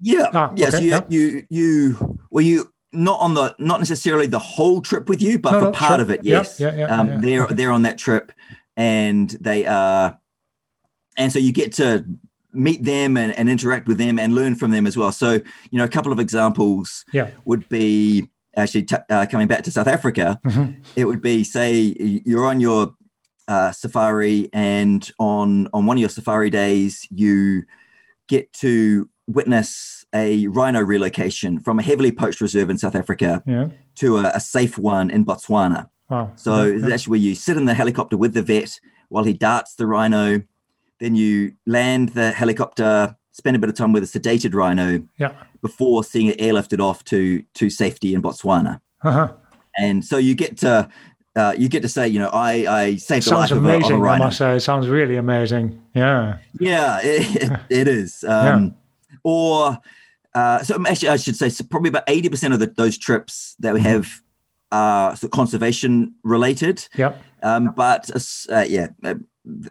Yeah. 0.00 0.30
Ah, 0.32 0.52
yes. 0.54 0.74
Okay, 0.74 0.84
you, 0.84 0.90
yeah. 0.90 1.00
you 1.08 1.46
you 1.50 2.18
well 2.30 2.44
you 2.44 2.72
not 2.92 3.20
on 3.20 3.34
the 3.34 3.54
not 3.58 3.80
necessarily 3.80 4.26
the 4.26 4.38
whole 4.38 4.80
trip 4.80 5.08
with 5.08 5.20
you, 5.20 5.38
but 5.38 5.52
no, 5.52 5.58
for 5.58 5.64
no, 5.66 5.72
part 5.72 5.98
sure. 5.98 6.00
of 6.00 6.10
it. 6.10 6.24
Yes. 6.24 6.58
Yeah, 6.58 6.72
yeah, 6.72 6.78
yeah, 6.78 7.00
um, 7.00 7.08
yeah, 7.08 7.18
They're 7.18 7.46
they're 7.48 7.72
on 7.72 7.82
that 7.82 7.98
trip, 7.98 8.32
and 8.76 9.30
they 9.30 9.66
are, 9.66 10.18
and 11.16 11.32
so 11.32 11.38
you 11.38 11.52
get 11.52 11.72
to 11.74 12.04
meet 12.52 12.82
them 12.82 13.16
and, 13.16 13.32
and 13.38 13.48
interact 13.50 13.86
with 13.86 13.98
them 13.98 14.18
and 14.18 14.34
learn 14.34 14.54
from 14.54 14.70
them 14.70 14.86
as 14.86 14.96
well. 14.96 15.12
So 15.12 15.32
you 15.32 15.78
know, 15.78 15.84
a 15.84 15.88
couple 15.88 16.12
of 16.12 16.18
examples. 16.18 17.04
Yeah. 17.12 17.30
Would 17.44 17.68
be 17.68 18.28
actually 18.56 18.84
t- 18.84 18.96
uh, 19.10 19.26
coming 19.30 19.46
back 19.46 19.62
to 19.64 19.70
South 19.70 19.86
Africa. 19.86 20.40
Mm-hmm. 20.44 20.80
It 20.96 21.04
would 21.04 21.20
be 21.20 21.44
say 21.44 21.94
you're 21.98 22.46
on 22.46 22.60
your 22.60 22.94
uh, 23.46 23.72
safari, 23.72 24.48
and 24.52 25.10
on 25.18 25.68
on 25.72 25.86
one 25.86 25.96
of 25.96 26.00
your 26.00 26.10
safari 26.10 26.50
days, 26.50 27.06
you 27.10 27.64
get 28.28 28.52
to 28.54 29.08
witness 29.26 29.97
a 30.14 30.46
rhino 30.48 30.80
relocation 30.80 31.60
from 31.60 31.78
a 31.78 31.82
heavily 31.82 32.12
poached 32.12 32.40
reserve 32.40 32.70
in 32.70 32.78
South 32.78 32.94
Africa 32.94 33.42
yeah. 33.46 33.68
to 33.96 34.18
a, 34.18 34.32
a, 34.34 34.40
safe 34.40 34.78
one 34.78 35.10
in 35.10 35.24
Botswana. 35.24 35.90
So 36.36 36.64
yeah, 36.64 36.88
that's 36.88 37.06
where 37.06 37.18
you 37.18 37.34
sit 37.34 37.56
in 37.56 37.66
the 37.66 37.74
helicopter 37.74 38.16
with 38.16 38.32
the 38.32 38.42
vet 38.42 38.80
while 39.10 39.24
he 39.24 39.34
darts 39.34 39.74
the 39.74 39.86
rhino. 39.86 40.42
Then 41.00 41.14
you 41.14 41.52
land 41.66 42.10
the 42.10 42.32
helicopter, 42.32 43.16
spend 43.32 43.56
a 43.56 43.58
bit 43.58 43.68
of 43.68 43.76
time 43.76 43.92
with 43.92 44.02
a 44.02 44.06
sedated 44.06 44.54
rhino 44.54 45.06
yeah. 45.18 45.34
before 45.60 46.02
seeing 46.02 46.28
it 46.28 46.38
airlifted 46.38 46.80
off 46.80 47.04
to 47.04 47.42
to 47.54 47.68
safety 47.68 48.14
in 48.14 48.22
Botswana. 48.22 48.80
Uh-huh. 49.02 49.32
And 49.76 50.04
so 50.04 50.16
you 50.16 50.34
get 50.34 50.56
to 50.58 50.88
uh, 51.36 51.54
you 51.56 51.68
get 51.68 51.82
to 51.82 51.88
say, 51.88 52.08
you 52.08 52.18
know, 52.18 52.30
I 52.32 52.52
I 52.82 52.96
saved 52.96 53.26
the 53.26 53.34
life 53.34 53.50
amazing, 53.50 53.82
of 53.82 53.90
a, 53.90 53.94
of 53.94 54.00
a 54.00 54.02
rhino. 54.02 54.24
I 54.24 54.26
must 54.26 54.38
say, 54.38 54.56
it 54.56 54.60
sounds 54.60 54.88
really 54.88 55.16
amazing. 55.16 55.80
Yeah, 55.94 56.38
yeah, 56.58 57.00
it, 57.02 57.60
it 57.68 57.86
is. 57.86 58.24
Um, 58.26 58.64
yeah. 58.64 58.70
Or 59.28 59.78
uh, 60.34 60.62
so 60.62 60.82
actually, 60.86 61.10
I 61.10 61.16
should 61.16 61.36
say, 61.36 61.50
so 61.50 61.64
probably 61.64 61.90
about 61.90 62.04
eighty 62.08 62.30
percent 62.30 62.54
of 62.54 62.60
the, 62.60 62.66
those 62.66 62.96
trips 62.96 63.56
that 63.58 63.74
we 63.74 63.80
have 63.82 64.22
are 64.72 65.16
sort 65.16 65.24
of 65.24 65.30
conservation 65.32 66.14
related. 66.22 66.88
Yep. 66.96 67.22
Um, 67.42 67.74
but 67.76 68.10
uh, 68.50 68.64
yeah, 68.66 68.88
uh, 69.04 69.16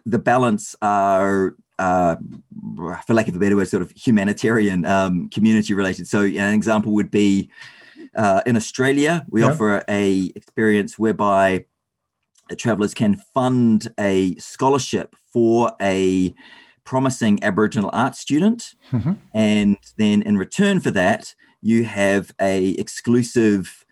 the 0.06 0.18
balance 0.18 0.76
are 0.80 1.56
uh, 1.80 2.16
for 3.04 3.14
lack 3.14 3.26
of 3.26 3.34
a 3.34 3.38
better 3.38 3.56
word, 3.56 3.68
sort 3.68 3.82
of 3.82 3.90
humanitarian, 3.92 4.84
um, 4.84 5.28
community 5.30 5.74
related. 5.74 6.06
So, 6.06 6.20
an 6.22 6.54
example 6.54 6.92
would 6.92 7.10
be 7.10 7.50
uh, 8.14 8.42
in 8.46 8.56
Australia, 8.56 9.26
we 9.28 9.40
yeah. 9.40 9.48
offer 9.48 9.84
a 9.88 10.32
experience 10.36 10.98
whereby 10.98 11.64
travelers 12.56 12.94
can 12.94 13.16
fund 13.34 13.88
a 13.98 14.36
scholarship 14.36 15.16
for 15.32 15.72
a 15.80 16.34
promising 16.88 17.38
Aboriginal 17.44 17.90
art 17.92 18.16
student, 18.16 18.74
mm-hmm. 18.90 19.12
and 19.34 19.76
then 19.98 20.22
in 20.22 20.38
return 20.38 20.80
for 20.80 20.90
that, 20.90 21.34
you 21.60 21.84
have 21.84 22.32
a 22.40 22.68
exclusive 22.84 23.84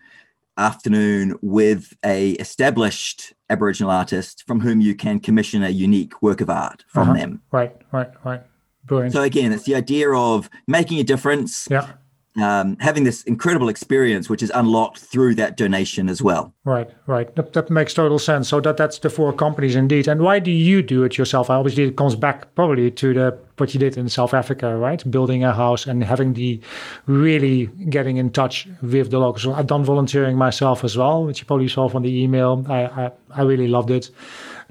afternoon 0.57 1.37
with 1.43 1.93
a 2.03 2.31
established 2.31 3.35
Aboriginal 3.51 3.91
artist 3.91 4.43
from 4.47 4.61
whom 4.61 4.81
you 4.81 4.95
can 4.95 5.19
commission 5.19 5.61
a 5.61 5.69
unique 5.69 6.23
work 6.23 6.41
of 6.41 6.49
art 6.49 6.85
from 6.87 7.09
uh-huh. 7.09 7.19
them. 7.19 7.41
Right, 7.51 7.75
right, 7.91 8.09
right. 8.25 8.41
Brilliant. 8.83 9.13
So 9.13 9.21
again, 9.21 9.51
it's 9.51 9.65
the 9.65 9.75
idea 9.75 10.11
of 10.11 10.49
making 10.67 10.99
a 10.99 11.03
difference. 11.03 11.67
Yeah 11.69 11.91
um, 12.41 12.77
having 12.79 13.03
this 13.03 13.23
incredible 13.23 13.69
experience, 13.69 14.29
which 14.29 14.43
is 14.43 14.51
unlocked 14.53 14.99
through 14.99 15.35
that 15.35 15.57
donation 15.57 16.09
as 16.09 16.21
well. 16.21 16.53
Right, 16.65 16.89
right. 17.07 17.33
That, 17.35 17.53
that 17.53 17.69
makes 17.69 17.93
total 17.93 18.19
sense. 18.19 18.49
So 18.49 18.59
that 18.61 18.77
that's 18.77 18.99
the 18.99 19.09
four 19.09 19.33
companies 19.33 19.75
indeed. 19.75 20.07
And 20.07 20.21
why 20.21 20.39
do 20.39 20.51
you 20.51 20.81
do 20.81 21.03
it 21.03 21.17
yourself? 21.17 21.49
I 21.49 21.55
obviously, 21.55 21.83
it 21.83 21.97
comes 21.97 22.15
back 22.15 22.53
probably 22.55 22.91
to 22.91 23.13
the 23.13 23.37
what 23.57 23.73
you 23.73 23.79
did 23.79 23.97
in 23.97 24.07
South 24.07 24.33
Africa, 24.33 24.75
right? 24.77 25.09
Building 25.09 25.43
a 25.43 25.53
house 25.53 25.87
and 25.87 26.03
having 26.03 26.33
the 26.33 26.61
really 27.07 27.67
getting 27.89 28.17
in 28.17 28.29
touch 28.29 28.67
with 28.81 29.09
the 29.09 29.19
locals. 29.19 29.47
I've 29.47 29.67
done 29.67 29.83
volunteering 29.83 30.37
myself 30.37 30.83
as 30.83 30.95
well, 30.95 31.25
which 31.25 31.39
you 31.39 31.45
probably 31.45 31.67
saw 31.67 31.89
from 31.89 32.03
the 32.03 32.23
email. 32.23 32.63
I 32.69 32.83
I, 32.85 33.11
I 33.31 33.41
really 33.41 33.67
loved 33.67 33.89
it. 33.89 34.11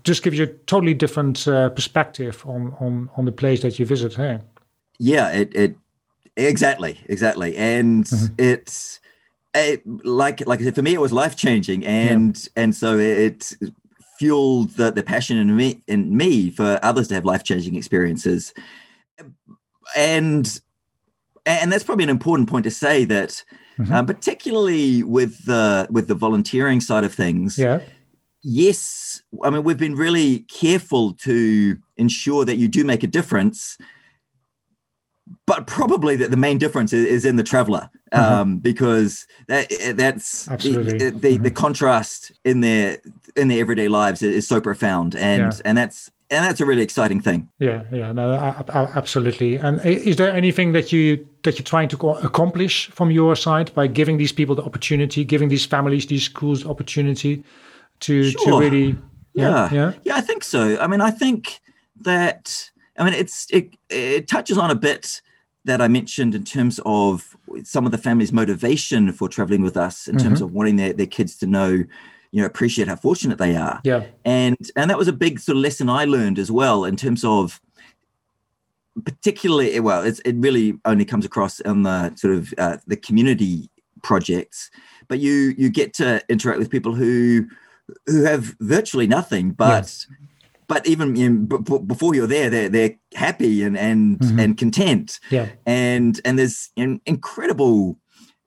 Just 0.05 0.23
gives 0.23 0.39
you 0.39 0.45
a 0.45 0.53
totally 0.67 0.95
different 0.95 1.49
uh, 1.49 1.71
perspective 1.71 2.45
on 2.47 2.75
on 2.79 3.11
on 3.17 3.25
the 3.25 3.33
place 3.33 3.63
that 3.63 3.79
you 3.79 3.87
visit. 3.87 4.15
Hey. 4.15 4.39
Yeah, 4.99 5.31
it 5.33 5.55
it 5.55 5.77
Exactly, 6.37 7.01
exactly, 7.07 7.57
and 7.57 8.05
mm-hmm. 8.05 8.35
it's 8.39 9.01
it, 9.55 9.83
like 10.05 10.47
like 10.47 10.61
I 10.61 10.65
said, 10.65 10.75
for 10.75 10.83
me, 10.83 10.95
it 10.95 11.01
was 11.01 11.13
life 11.13 11.37
changing, 11.37 11.85
and 11.87 12.37
yeah. 12.37 12.63
and 12.63 12.75
so 12.75 12.99
it 12.99 13.53
fueled 14.19 14.71
the, 14.71 14.91
the 14.91 15.03
passion 15.03 15.37
in 15.37 15.57
me 15.57 15.83
in 15.87 16.17
me 16.17 16.51
for 16.51 16.79
others 16.83 17.09
to 17.09 17.15
have 17.15 17.25
life 17.25 17.43
changing 17.43 17.75
experiences, 17.75 18.53
and 19.97 20.61
and 21.47 21.73
that's 21.73 21.85
probably 21.85 22.05
an 22.05 22.11
important 22.11 22.49
point 22.51 22.65
to 22.65 22.71
say 22.71 23.05
that, 23.05 23.43
mm-hmm. 23.79 23.93
um, 23.93 24.07
particularly 24.07 25.03
with 25.03 25.47
the 25.47 25.87
with 25.91 26.09
the 26.09 26.15
volunteering 26.15 26.81
side 26.81 27.05
of 27.05 27.15
things. 27.15 27.57
Yeah. 27.59 27.81
Yes, 28.43 29.23
I 29.43 29.51
mean 29.51 29.65
we've 29.65 29.79
been 29.79 29.97
really 29.97 30.41
careful 30.41 31.15
to 31.15 31.79
ensure 31.97 32.45
that 32.45 32.57
you 32.57 32.69
do 32.69 32.85
make 32.85 33.03
a 33.03 33.09
difference, 33.09 33.79
but 35.47 35.67
probably 35.67 36.17
that 36.17 36.31
the 36.31 36.37
main 36.37 36.59
difference 36.59 36.93
is, 36.93 37.07
is 37.07 37.25
in 37.25 37.37
the 37.37 37.43
traveler 37.43 37.91
mm-hmm. 38.13 38.33
um, 38.33 38.59
because 38.59 39.27
that 39.49 39.71
that's 39.95 40.49
Absolutely. 40.49 40.99
the 40.99 41.11
the, 41.11 41.35
mm-hmm. 41.35 41.43
the, 41.43 41.51
contrast 41.51 42.33
in 42.45 42.61
their 42.61 42.99
in 43.37 43.49
their 43.49 43.61
everyday 43.61 43.89
lives 43.89 44.23
is, 44.23 44.47
so 44.47 44.61
profound 44.61 45.17
and 45.17 45.53
yeah. 45.53 45.61
and 45.65 45.79
that's 45.79 46.11
and 46.31 46.45
that's 46.45 46.61
a 46.61 46.67
really 46.67 46.83
exciting 46.83 47.21
thing. 47.21 47.49
Yeah, 47.61 47.85
yeah, 47.93 48.11
no, 48.11 48.33
absolutely. 48.35 49.57
And 49.57 49.81
is 49.85 50.17
there 50.17 50.33
anything 50.33 50.73
that 50.73 50.93
you 50.93 51.27
that 51.45 51.59
you're 51.59 51.65
trying 51.65 51.89
to 51.89 52.09
accomplish 52.11 52.89
from 52.91 53.11
your 53.13 53.37
side 53.37 53.73
by 53.75 53.87
giving 53.87 54.17
these 54.19 54.33
people 54.33 54.55
the 54.55 54.65
opportunity, 54.65 55.25
giving 55.25 55.49
these 55.49 55.65
families, 55.65 56.07
these 56.07 56.25
schools 56.25 56.65
the 56.65 56.71
opportunity 56.71 57.45
to 58.01 58.31
sure. 58.31 58.45
to 58.45 58.59
really? 58.59 58.97
Yeah, 59.35 59.69
yeah, 59.69 59.69
yeah, 59.73 59.93
yeah. 60.03 60.17
I 60.17 60.21
think 60.21 60.43
so. 60.43 60.79
I 60.81 60.87
mean, 60.87 61.01
I 61.01 61.11
think 61.11 61.61
that 62.01 62.71
I 62.99 63.05
mean 63.05 63.15
it's 63.15 63.47
it 63.51 63.77
it 63.89 64.29
touches 64.29 64.59
on 64.59 64.71
a 64.71 64.75
bit 64.75 65.21
that 65.65 65.83
I 65.83 65.89
mentioned 65.89 66.35
in 66.35 66.45
terms 66.45 66.81
of 66.87 67.37
some 67.65 67.87
of 67.87 67.93
the 67.93 67.99
family's 67.99 68.33
motivation 68.33 69.13
for 69.13 69.29
traveling 69.29 69.63
with 69.63 69.77
us, 69.77 70.07
in 70.07 70.15
mm-hmm. 70.15 70.27
terms 70.27 70.41
of 70.41 70.53
wanting 70.53 70.77
their, 70.77 70.93
their 70.93 71.07
kids 71.07 71.37
to 71.39 71.47
know 71.47 71.85
you 72.37 72.43
know 72.43 72.47
appreciate 72.47 72.89
how 72.89 72.97
fortunate 72.97 73.39
they 73.39 73.57
are 73.57 73.81
yeah 73.85 74.05
and 74.25 74.57
and 74.77 74.91
that 74.91 74.99
was 74.99 75.09
a 75.09 75.13
big 75.13 75.39
sort 75.39 75.57
of 75.57 75.63
lesson 75.63 75.89
i 75.89 76.05
learned 76.05 76.39
as 76.39 76.51
well 76.51 76.85
in 76.85 76.97
terms 76.97 77.25
of 77.25 77.61
particularly 79.05 79.79
well 79.81 80.03
it 80.03 80.21
really 80.37 80.79
only 80.85 81.05
comes 81.05 81.25
across 81.25 81.61
in 81.61 81.83
the 81.83 82.15
sort 82.17 82.35
of 82.35 82.53
uh, 82.59 82.77
the 82.87 82.97
community 82.97 83.71
projects 84.03 84.71
but 85.09 85.19
you 85.19 85.55
you 85.57 85.71
get 85.71 85.95
to 85.95 86.21
interact 86.29 86.59
with 86.59 86.71
people 86.71 86.95
who 86.95 87.47
who 88.07 88.25
have 88.25 88.57
virtually 88.61 89.07
nothing 89.07 89.51
but 89.51 89.85
yes. 89.85 90.07
But 90.69 90.87
even 90.87 91.17
you 91.17 91.31
know, 91.31 91.47
b- 91.47 91.63
b- 91.63 91.85
before 91.87 92.15
you're 92.15 92.27
there 92.27 92.51
they're 92.51 92.69
they're 92.69 92.97
happy 93.15 93.63
and 93.63 93.77
and 93.77 94.19
mm-hmm. 94.19 94.39
and 94.39 94.59
content 94.59 95.19
yeah 95.31 95.49
and 95.65 96.21
and 96.25 96.39
there's 96.39 96.71
an 96.77 97.01
incredible 97.07 97.99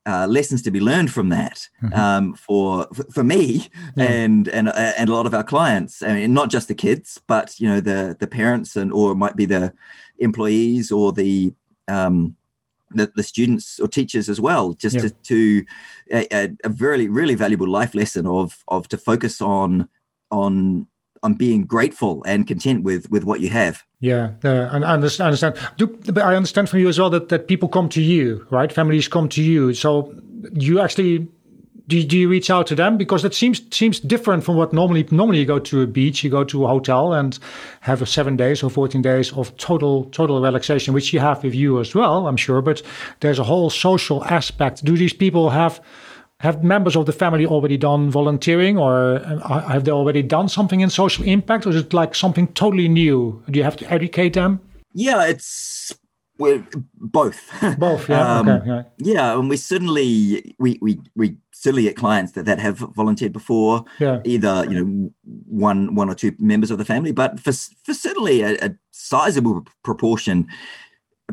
uh, 0.05 0.25
lessons 0.27 0.61
to 0.63 0.71
be 0.71 0.79
learned 0.79 1.11
from 1.11 1.29
that 1.29 1.67
mm-hmm. 1.83 1.93
um, 1.93 2.33
for 2.33 2.87
for 3.13 3.23
me 3.23 3.67
yeah. 3.95 4.05
and 4.05 4.47
and 4.47 4.69
uh, 4.69 4.93
and 4.97 5.09
a 5.09 5.13
lot 5.13 5.25
of 5.25 5.33
our 5.33 5.43
clients. 5.43 6.01
I 6.01 6.13
mean, 6.13 6.33
not 6.33 6.49
just 6.49 6.67
the 6.67 6.73
kids, 6.73 7.21
but 7.27 7.59
you 7.59 7.67
know 7.67 7.79
the 7.79 8.15
the 8.19 8.25
parents 8.25 8.75
and 8.75 8.91
or 8.91 9.11
it 9.11 9.15
might 9.15 9.35
be 9.35 9.45
the 9.45 9.73
employees 10.17 10.91
or 10.91 11.11
the 11.11 11.53
um, 11.87 12.35
the, 12.91 13.11
the 13.15 13.23
students 13.23 13.79
or 13.79 13.87
teachers 13.87 14.29
as 14.29 14.41
well. 14.41 14.73
Just 14.73 14.95
yeah. 14.95 15.01
to, 15.01 15.09
to 15.09 15.65
a, 16.11 16.55
a 16.63 16.69
very 16.69 17.07
really 17.07 17.35
valuable 17.35 17.67
life 17.67 17.93
lesson 17.93 18.25
of 18.25 18.63
of 18.67 18.87
to 18.87 18.97
focus 18.97 19.41
on 19.41 19.89
on 20.31 20.87
on 21.23 21.33
being 21.33 21.65
grateful 21.65 22.23
and 22.25 22.47
content 22.47 22.83
with 22.83 23.09
with 23.09 23.23
what 23.23 23.39
you 23.39 23.49
have. 23.49 23.83
Yeah, 23.99 24.31
I 24.43 24.47
understand. 24.47 25.27
Understand. 25.27 25.57
Do, 25.77 25.87
but 25.87 26.19
I 26.19 26.35
understand 26.35 26.69
from 26.69 26.79
you 26.79 26.87
as 26.87 26.99
well 26.99 27.09
that 27.09 27.29
that 27.29 27.47
people 27.47 27.69
come 27.69 27.89
to 27.89 28.01
you, 28.01 28.45
right? 28.49 28.71
Families 28.71 29.07
come 29.07 29.29
to 29.29 29.41
you. 29.41 29.73
So 29.73 30.13
you 30.53 30.79
actually 30.79 31.27
do, 31.89 32.03
do 32.03 32.17
you 32.17 32.29
reach 32.29 32.49
out 32.49 32.67
to 32.67 32.75
them 32.75 32.97
because 32.97 33.23
that 33.23 33.33
seems 33.33 33.61
seems 33.75 33.99
different 33.99 34.43
from 34.43 34.55
what 34.55 34.71
normally 34.71 35.07
normally 35.11 35.39
you 35.39 35.45
go 35.45 35.59
to 35.59 35.81
a 35.81 35.87
beach, 35.87 36.23
you 36.23 36.29
go 36.29 36.43
to 36.43 36.65
a 36.65 36.67
hotel 36.67 37.13
and 37.13 37.39
have 37.81 38.01
a 38.01 38.05
seven 38.05 38.37
days 38.37 38.63
or 38.63 38.69
fourteen 38.69 39.01
days 39.01 39.33
of 39.33 39.55
total 39.57 40.05
total 40.11 40.39
relaxation, 40.41 40.93
which 40.93 41.11
you 41.11 41.19
have 41.19 41.43
with 41.43 41.55
you 41.55 41.79
as 41.79 41.95
well, 41.95 42.27
I'm 42.27 42.37
sure. 42.37 42.61
But 42.61 42.83
there's 43.19 43.39
a 43.39 43.43
whole 43.43 43.69
social 43.69 44.23
aspect. 44.25 44.85
Do 44.85 44.95
these 44.95 45.13
people 45.13 45.49
have 45.49 45.81
have 46.39 46.63
members 46.63 46.95
of 46.95 47.05
the 47.05 47.11
family 47.11 47.45
already 47.45 47.77
done 47.77 48.09
volunteering 48.09 48.77
or 48.77 49.15
uh, 49.25 49.67
have 49.67 49.83
they 49.83 49.91
already 49.91 50.23
done 50.23 50.47
something 50.47 50.79
in 50.79 50.89
social 50.89 51.25
impact 51.25 51.65
or 51.65 51.69
is 51.69 51.75
it 51.75 51.93
like 51.93 52.15
something 52.15 52.47
totally 52.53 52.87
new 52.87 53.43
do 53.49 53.57
you 53.57 53.63
have 53.63 53.75
to 53.75 53.91
educate 53.91 54.33
them 54.33 54.59
yeah 54.93 55.25
it's 55.25 55.93
we're 56.37 56.65
both 56.95 57.51
both 57.77 58.09
yeah 58.09 58.39
um, 58.39 58.47
okay, 58.47 58.67
yeah. 58.67 58.83
yeah 58.97 59.37
and 59.37 59.49
we 59.49 59.57
certainly 59.57 60.55
we 60.59 60.79
we 60.81 60.99
we 61.15 61.35
certainly 61.51 61.83
get 61.83 61.97
clients 61.97 62.31
that, 62.31 62.45
that 62.45 62.59
have 62.59 62.77
volunteered 62.77 63.33
before 63.33 63.83
yeah. 63.99 64.21
either 64.23 64.65
you 64.69 64.83
know 64.83 65.11
one 65.45 65.93
one 65.93 66.09
or 66.09 66.15
two 66.15 66.33
members 66.39 66.71
of 66.71 66.77
the 66.77 66.85
family 66.85 67.11
but 67.11 67.39
for 67.39 67.51
for 67.51 67.93
certainly 67.93 68.41
a, 68.41 68.53
a 68.65 68.75
sizable 68.91 69.65
proportion 69.83 70.47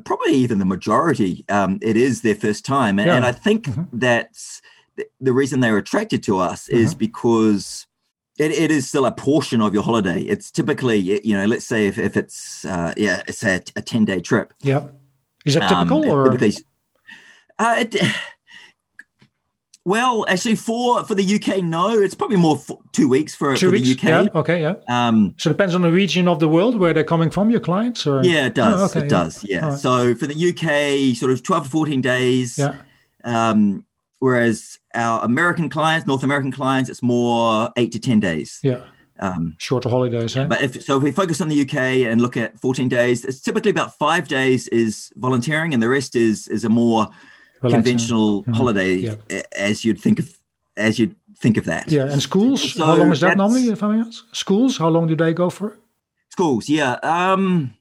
probably 0.04 0.32
even 0.32 0.58
the 0.58 0.64
majority 0.64 1.44
um, 1.48 1.78
it 1.80 1.96
is 1.96 2.22
their 2.22 2.34
first 2.34 2.64
time 2.64 2.98
and, 2.98 3.06
yeah. 3.06 3.16
and 3.16 3.24
i 3.24 3.32
think 3.32 3.66
mm-hmm. 3.66 3.84
that's 3.92 4.60
the 5.20 5.32
reason 5.32 5.60
they're 5.60 5.78
attracted 5.78 6.22
to 6.24 6.38
us 6.38 6.66
mm-hmm. 6.66 6.76
is 6.76 6.94
because 6.94 7.86
it, 8.38 8.50
it 8.50 8.70
is 8.70 8.88
still 8.88 9.06
a 9.06 9.12
portion 9.12 9.60
of 9.60 9.72
your 9.72 9.82
holiday. 9.82 10.20
It's 10.20 10.50
typically, 10.50 10.98
you 10.98 11.36
know, 11.36 11.46
let's 11.46 11.64
say 11.64 11.86
if, 11.86 11.98
if 11.98 12.16
it's, 12.16 12.64
uh, 12.64 12.92
yeah, 12.96 13.22
it's 13.26 13.42
a, 13.42 13.62
a 13.76 13.82
10 13.82 14.04
day 14.04 14.20
trip. 14.20 14.52
Yep. 14.62 14.94
Is 15.46 15.54
that 15.54 15.68
typical 15.68 16.04
um, 16.04 16.10
or? 16.10 16.32
uh, 16.32 17.76
it, 17.78 17.96
well, 19.84 20.26
actually, 20.28 20.56
for 20.56 21.04
for 21.04 21.14
the 21.14 21.36
UK, 21.36 21.62
no, 21.62 21.90
it's 21.90 22.16
probably 22.16 22.36
more 22.36 22.60
two 22.92 23.08
weeks 23.08 23.34
for, 23.34 23.56
two 23.56 23.68
for 23.68 23.72
weeks? 23.72 23.86
the 23.86 23.94
UK. 23.94 24.02
Yeah. 24.02 24.40
Okay, 24.40 24.60
yeah. 24.60 24.74
Um, 24.88 25.34
so 25.38 25.50
it 25.50 25.52
depends 25.52 25.76
on 25.76 25.82
the 25.82 25.92
region 25.92 26.26
of 26.26 26.40
the 26.40 26.48
world 26.48 26.78
where 26.78 26.92
they're 26.92 27.04
coming 27.04 27.30
from, 27.30 27.48
your 27.50 27.60
clients, 27.60 28.06
or 28.08 28.24
yeah, 28.24 28.46
it 28.46 28.54
does. 28.54 28.80
Oh, 28.80 28.84
okay, 28.86 28.98
it 28.98 29.04
yeah. 29.04 29.08
does. 29.08 29.44
Yeah. 29.44 29.68
Right. 29.68 29.78
So 29.78 30.14
for 30.16 30.26
the 30.26 30.34
UK, 30.34 31.16
sort 31.16 31.30
of 31.30 31.44
twelve 31.44 31.64
to 31.64 31.70
fourteen 31.70 32.00
days. 32.00 32.58
Yeah. 32.58 32.74
Um, 33.22 33.84
whereas 34.18 34.78
our 34.94 35.24
American 35.24 35.68
clients, 35.68 36.06
North 36.06 36.22
American 36.22 36.52
clients, 36.52 36.90
it's 36.90 37.02
more 37.02 37.70
eight 37.76 37.92
to 37.92 37.98
ten 37.98 38.20
days. 38.20 38.60
Yeah. 38.62 38.80
Um, 39.18 39.56
Shorter 39.58 39.88
holidays, 39.88 40.34
But 40.34 40.60
if 40.60 40.82
so, 40.82 40.98
if 40.98 41.02
we 41.02 41.10
focus 41.10 41.40
on 41.40 41.48
the 41.48 41.62
UK 41.62 41.74
and 42.06 42.20
look 42.20 42.36
at 42.36 42.60
14 42.60 42.86
days, 42.88 43.24
it's 43.24 43.40
typically 43.40 43.70
about 43.70 43.96
five 43.96 44.28
days 44.28 44.68
is 44.68 45.10
volunteering, 45.16 45.72
and 45.72 45.82
the 45.82 45.88
rest 45.88 46.14
is 46.14 46.48
is 46.48 46.64
a 46.64 46.68
more 46.68 47.08
Relaxing. 47.62 47.70
conventional 47.70 48.42
mm-hmm. 48.42 48.52
holiday, 48.52 48.94
yeah. 48.94 49.42
as 49.56 49.84
you'd 49.84 50.00
think 50.00 50.18
of 50.18 50.38
as 50.76 50.98
you'd 50.98 51.16
think 51.38 51.56
of 51.56 51.64
that. 51.64 51.90
Yeah, 51.90 52.12
and 52.12 52.20
schools. 52.20 52.74
So 52.74 52.84
how 52.84 52.96
long 52.96 53.12
is 53.12 53.20
that 53.20 53.38
normally? 53.38 53.68
If 53.68 53.82
I 53.82 53.96
may 53.96 54.00
ask, 54.00 54.24
schools. 54.32 54.76
How 54.76 54.88
long 54.88 55.06
do 55.06 55.16
they 55.16 55.32
go 55.32 55.48
for? 55.48 55.78
Schools, 56.28 56.68
yeah. 56.68 56.98
Um, 57.02 57.74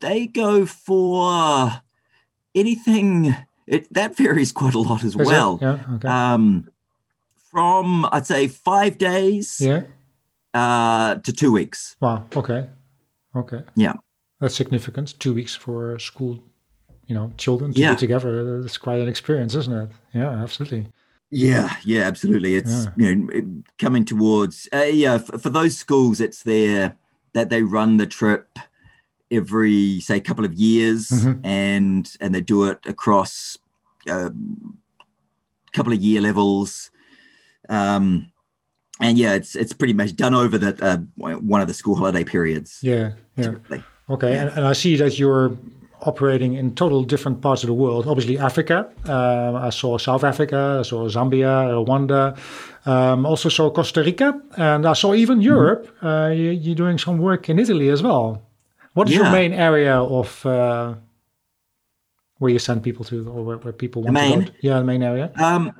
they 0.00 0.26
go 0.26 0.64
for 0.64 1.82
anything 2.54 3.36
it 3.66 3.92
that 3.92 4.16
varies 4.16 4.52
quite 4.52 4.74
a 4.74 4.78
lot 4.78 5.04
as 5.04 5.14
Is 5.14 5.26
well. 5.26 5.58
Yeah. 5.60 5.78
Okay. 5.94 6.08
Um, 6.08 6.68
from 7.50 8.06
I'd 8.12 8.26
say 8.26 8.48
five 8.48 8.98
days. 8.98 9.60
Yeah. 9.60 9.82
Uh, 10.54 11.14
to 11.14 11.32
two 11.32 11.50
weeks. 11.50 11.96
Wow. 12.00 12.26
Okay. 12.36 12.68
Okay. 13.34 13.62
Yeah. 13.74 13.94
That's 14.38 14.54
significant. 14.54 15.18
Two 15.18 15.32
weeks 15.32 15.54
for 15.54 15.98
school, 15.98 16.42
you 17.06 17.14
know, 17.14 17.32
children 17.38 17.72
to 17.72 17.80
yeah. 17.80 17.94
be 17.94 18.00
together. 18.00 18.60
That's 18.60 18.76
quite 18.76 19.00
an 19.00 19.08
experience, 19.08 19.54
isn't 19.54 19.72
it? 19.72 19.88
Yeah, 20.12 20.28
absolutely. 20.30 20.88
Yeah, 21.30 21.74
yeah, 21.84 22.02
absolutely. 22.02 22.56
It's 22.56 22.84
yeah. 22.96 23.08
you 23.08 23.14
know 23.14 23.62
coming 23.78 24.04
towards 24.04 24.68
uh, 24.74 24.82
yeah 24.82 25.16
for, 25.16 25.38
for, 25.38 25.48
those 25.48 25.78
schools, 25.78 26.20
it's 26.20 26.42
there 26.42 26.96
that 27.32 27.48
they 27.48 27.62
run 27.62 27.96
the 27.96 28.06
trip 28.06 28.58
every 29.32 30.00
say 30.00 30.20
couple 30.20 30.44
of 30.44 30.52
years 30.54 31.08
mm-hmm. 31.08 31.44
and 31.44 32.16
and 32.20 32.34
they 32.34 32.40
do 32.40 32.64
it 32.64 32.78
across 32.86 33.58
a 34.06 34.26
um, 34.26 34.78
couple 35.72 35.92
of 35.92 36.00
year 36.00 36.20
levels 36.20 36.90
um 37.68 38.30
and 39.00 39.18
yeah 39.18 39.34
it's 39.34 39.54
it's 39.56 39.72
pretty 39.72 39.92
much 39.94 40.14
done 40.16 40.34
over 40.34 40.58
the 40.58 40.72
uh, 40.84 40.98
one 41.16 41.60
of 41.60 41.68
the 41.68 41.74
school 41.74 41.94
holiday 41.94 42.24
periods 42.24 42.78
yeah 42.82 43.12
yeah 43.36 43.44
typically. 43.44 43.82
okay 44.10 44.32
yeah. 44.32 44.42
And, 44.42 44.50
and 44.58 44.66
i 44.66 44.72
see 44.72 44.96
that 44.96 45.18
you're 45.18 45.56
operating 46.02 46.54
in 46.54 46.74
total 46.74 47.04
different 47.04 47.40
parts 47.40 47.62
of 47.62 47.68
the 47.68 47.74
world 47.74 48.06
obviously 48.06 48.38
africa 48.38 48.90
um, 49.04 49.56
i 49.56 49.70
saw 49.70 49.98
south 49.98 50.24
africa 50.24 50.78
i 50.80 50.82
saw 50.82 51.08
zambia 51.08 51.70
rwanda 51.72 52.36
um, 52.86 53.24
also 53.24 53.48
saw 53.48 53.70
costa 53.70 54.02
rica 54.02 54.40
and 54.56 54.84
i 54.86 54.92
saw 54.92 55.14
even 55.14 55.38
mm-hmm. 55.38 55.54
europe 55.54 55.86
mm-hmm. 55.86 56.06
uh, 56.06 56.28
you, 56.28 56.50
you're 56.50 56.74
doing 56.74 56.98
some 56.98 57.18
work 57.18 57.48
in 57.48 57.58
italy 57.58 57.88
as 57.88 58.02
well 58.02 58.42
what 58.94 59.08
is 59.08 59.14
yeah. 59.14 59.22
your 59.22 59.32
main 59.32 59.52
area 59.52 59.96
of 59.96 60.44
uh, 60.46 60.94
where 62.38 62.50
you 62.50 62.58
send 62.58 62.82
people 62.82 63.04
to, 63.06 63.28
or 63.28 63.44
where, 63.44 63.56
where 63.58 63.72
people 63.72 64.02
want 64.02 64.14
main, 64.14 64.40
to 64.40 64.46
go? 64.46 64.56
Yeah, 64.62 64.78
the 64.78 64.84
main 64.84 65.02
area. 65.02 65.32
Um, 65.36 65.72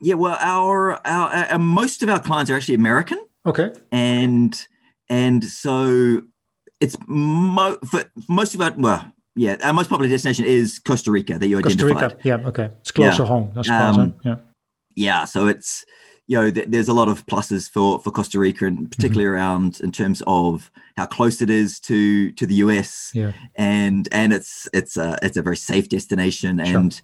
yeah, 0.00 0.14
well, 0.14 0.36
our, 0.40 1.00
our, 1.06 1.28
our 1.52 1.58
most 1.58 2.02
of 2.02 2.08
our 2.08 2.20
clients 2.20 2.50
are 2.50 2.56
actually 2.56 2.74
American. 2.74 3.18
Okay. 3.46 3.72
And 3.90 4.60
and 5.08 5.44
so 5.44 6.22
it's 6.80 6.96
mo- 7.06 7.78
for 7.88 8.04
most 8.28 8.54
of 8.54 8.60
our 8.60 8.72
well, 8.76 9.12
yeah, 9.34 9.56
our 9.62 9.72
most 9.72 9.88
popular 9.88 10.10
destination 10.10 10.44
is 10.44 10.78
Costa 10.78 11.10
Rica 11.10 11.38
that 11.38 11.46
you 11.46 11.60
Costa 11.60 11.84
identified. 11.84 12.12
Rica, 12.12 12.28
yeah, 12.28 12.48
okay, 12.48 12.70
it's 12.80 12.90
closer 12.90 13.22
yeah. 13.22 13.28
home. 13.28 13.52
That's 13.54 13.70
um, 13.70 14.14
yeah. 14.24 14.36
Yeah, 14.94 15.24
so 15.24 15.46
it's 15.46 15.84
you 16.32 16.38
know, 16.38 16.50
th- 16.50 16.68
there's 16.68 16.88
a 16.88 16.94
lot 16.94 17.08
of 17.08 17.26
pluses 17.26 17.70
for 17.70 17.98
for 17.98 18.10
Costa 18.10 18.38
Rica, 18.38 18.64
and 18.64 18.90
particularly 18.90 19.26
mm-hmm. 19.26 19.34
around 19.34 19.80
in 19.80 19.92
terms 19.92 20.22
of 20.26 20.70
how 20.96 21.04
close 21.04 21.42
it 21.42 21.50
is 21.50 21.78
to 21.80 22.32
to 22.32 22.46
the 22.46 22.54
US, 22.54 23.10
yeah. 23.12 23.32
and 23.56 24.08
and 24.12 24.32
it's 24.32 24.66
it's 24.72 24.96
a 24.96 25.18
it's 25.20 25.36
a 25.36 25.42
very 25.42 25.58
safe 25.58 25.90
destination, 25.90 26.56
sure. 26.64 26.78
and 26.78 27.02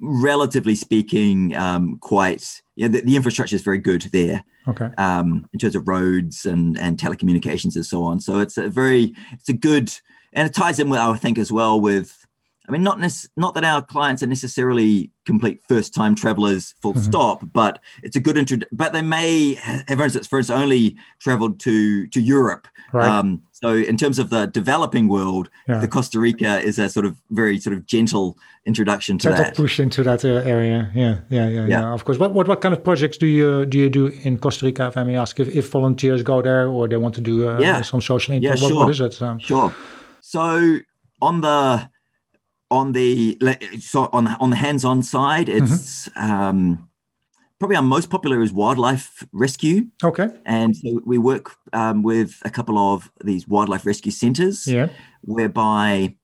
relatively 0.00 0.74
speaking, 0.74 1.54
um, 1.54 1.98
quite 1.98 2.62
yeah, 2.74 2.88
the, 2.88 3.02
the, 3.02 3.14
infrastructure 3.14 3.56
is 3.56 3.62
very 3.62 3.76
good 3.76 4.08
there. 4.10 4.42
Okay. 4.66 4.88
Um, 4.96 5.46
in 5.52 5.58
terms 5.58 5.76
of 5.76 5.86
roads 5.86 6.46
and 6.46 6.78
and 6.78 6.96
telecommunications 6.96 7.76
and 7.76 7.84
so 7.84 8.02
on, 8.04 8.20
so 8.20 8.38
it's 8.38 8.56
a 8.56 8.70
very 8.70 9.14
it's 9.32 9.50
a 9.50 9.52
good 9.52 9.92
and 10.32 10.48
it 10.48 10.54
ties 10.54 10.78
in 10.78 10.88
with 10.88 10.98
I 10.98 11.14
think 11.18 11.36
as 11.36 11.52
well 11.52 11.78
with 11.78 12.21
I 12.72 12.78
mean, 12.78 12.84
not 12.84 12.98
nec- 12.98 13.28
not 13.36 13.52
that 13.54 13.64
our 13.64 13.82
clients 13.82 14.22
are 14.22 14.26
necessarily 14.26 15.10
complete 15.26 15.60
first 15.68 15.92
time 15.92 16.14
travelers, 16.14 16.74
full 16.80 16.94
mm-hmm. 16.94 17.02
stop, 17.02 17.42
but 17.52 17.78
it's 18.02 18.16
a 18.16 18.20
good 18.20 18.38
intro. 18.38 18.58
But 18.72 18.94
they 18.94 19.02
may 19.02 19.54
have, 19.54 19.84
for 19.86 20.04
instance, 20.04 20.26
first 20.26 20.50
only 20.50 20.96
traveled 21.20 21.60
to 21.60 22.06
to 22.06 22.20
Europe. 22.20 22.66
Right. 22.94 23.06
Um, 23.06 23.42
so, 23.50 23.74
in 23.74 23.98
terms 23.98 24.18
of 24.18 24.30
the 24.30 24.46
developing 24.46 25.08
world, 25.08 25.50
yeah. 25.68 25.80
the 25.80 25.88
Costa 25.88 26.18
Rica 26.18 26.60
is 26.60 26.78
a 26.78 26.88
sort 26.88 27.04
of 27.04 27.20
very 27.30 27.58
sort 27.58 27.76
of 27.76 27.84
gentle 27.84 28.38
introduction 28.64 29.18
to 29.18 29.28
that. 29.28 29.54
push 29.54 29.78
into 29.78 30.02
that 30.04 30.24
uh, 30.24 30.28
area. 30.28 30.90
Yeah, 30.94 31.18
yeah, 31.28 31.48
yeah, 31.48 31.60
yeah, 31.60 31.66
yeah. 31.66 31.92
Of 31.92 32.06
course. 32.06 32.18
What, 32.18 32.32
what 32.32 32.48
what 32.48 32.62
kind 32.62 32.74
of 32.74 32.82
projects 32.82 33.18
do 33.18 33.26
you 33.26 33.66
do 33.66 33.76
you 33.76 33.90
do 33.90 34.06
in 34.06 34.38
Costa 34.38 34.64
Rica? 34.64 34.86
If 34.86 34.96
I 34.96 35.04
may 35.04 35.16
ask, 35.16 35.38
if, 35.38 35.48
if 35.54 35.68
volunteers 35.68 36.22
go 36.22 36.40
there 36.40 36.68
or 36.68 36.88
they 36.88 36.96
want 36.96 37.14
to 37.16 37.20
do 37.20 37.50
uh, 37.50 37.58
yeah. 37.58 37.82
some 37.82 38.00
social 38.00 38.34
impact, 38.34 38.60
yeah, 38.60 38.66
sure. 38.66 38.76
what, 38.76 38.86
what 38.86 38.90
is 38.90 39.00
it? 39.02 39.20
Um, 39.20 39.38
sure. 39.38 39.74
So 40.22 40.78
on 41.20 41.42
the 41.42 41.91
on 42.72 42.92
the 42.92 43.38
so 43.80 44.08
on 44.12 44.26
on 44.40 44.50
the 44.50 44.56
hands-on 44.56 45.02
side, 45.02 45.46
mm-hmm. 45.46 45.64
it's 45.64 46.08
mm-hmm. 46.08 46.32
um, 46.32 46.88
probably 47.58 47.76
our 47.76 47.82
most 47.82 48.10
popular 48.10 48.42
is 48.42 48.52
wildlife 48.52 49.24
rescue. 49.32 49.86
Okay, 50.02 50.28
and 50.46 50.74
so 50.74 51.00
we 51.04 51.18
work 51.18 51.54
um, 51.72 52.02
with 52.02 52.40
a 52.44 52.50
couple 52.50 52.78
of 52.78 53.12
these 53.22 53.46
wildlife 53.46 53.84
rescue 53.86 54.10
centers. 54.10 54.66
Yeah, 54.66 54.88
whereby 55.20 56.16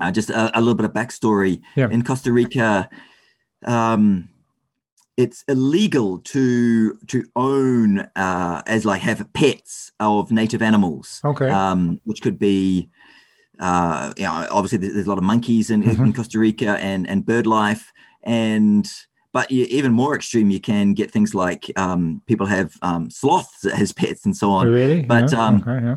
uh, 0.00 0.12
just 0.12 0.30
a, 0.30 0.56
a, 0.56 0.60
little 0.60 0.74
bit 0.74 0.86
of 0.86 0.92
backstory 0.92 1.60
yeah. 1.76 1.88
in 1.90 2.02
Costa 2.02 2.32
Rica. 2.32 2.88
Um, 3.64 4.28
it's 5.16 5.44
illegal 5.48 6.18
to 6.18 6.94
to 7.06 7.24
own 7.36 8.00
uh, 8.16 8.62
as 8.66 8.84
like 8.84 9.02
have 9.02 9.32
pets 9.32 9.92
of 9.98 10.30
native 10.30 10.62
animals. 10.62 11.20
Okay, 11.24 11.50
um, 11.50 12.00
which 12.04 12.22
could 12.22 12.38
be 12.38 12.90
uh, 13.58 14.12
you 14.16 14.24
know, 14.24 14.46
obviously 14.50 14.78
there's 14.78 15.06
a 15.06 15.08
lot 15.08 15.18
of 15.18 15.24
monkeys 15.24 15.70
in, 15.70 15.82
mm-hmm. 15.82 16.04
in 16.04 16.12
Costa 16.12 16.38
Rica 16.38 16.78
and 16.78 17.08
and 17.08 17.24
bird 17.24 17.46
life, 17.46 17.92
and 18.22 18.90
but 19.34 19.50
you, 19.50 19.66
even 19.68 19.92
more 19.92 20.14
extreme, 20.14 20.48
you 20.50 20.60
can 20.60 20.94
get 20.94 21.10
things 21.10 21.34
like 21.34 21.70
um, 21.76 22.22
people 22.26 22.46
have 22.46 22.76
um, 22.82 23.10
sloths 23.10 23.66
as 23.66 23.92
pets 23.92 24.24
and 24.24 24.36
so 24.36 24.50
on. 24.50 24.68
Oh, 24.68 24.70
really? 24.70 25.02
But 25.02 25.32
yeah. 25.32 25.46
um, 25.46 25.64
okay, 25.66 25.84
yeah. 25.84 25.96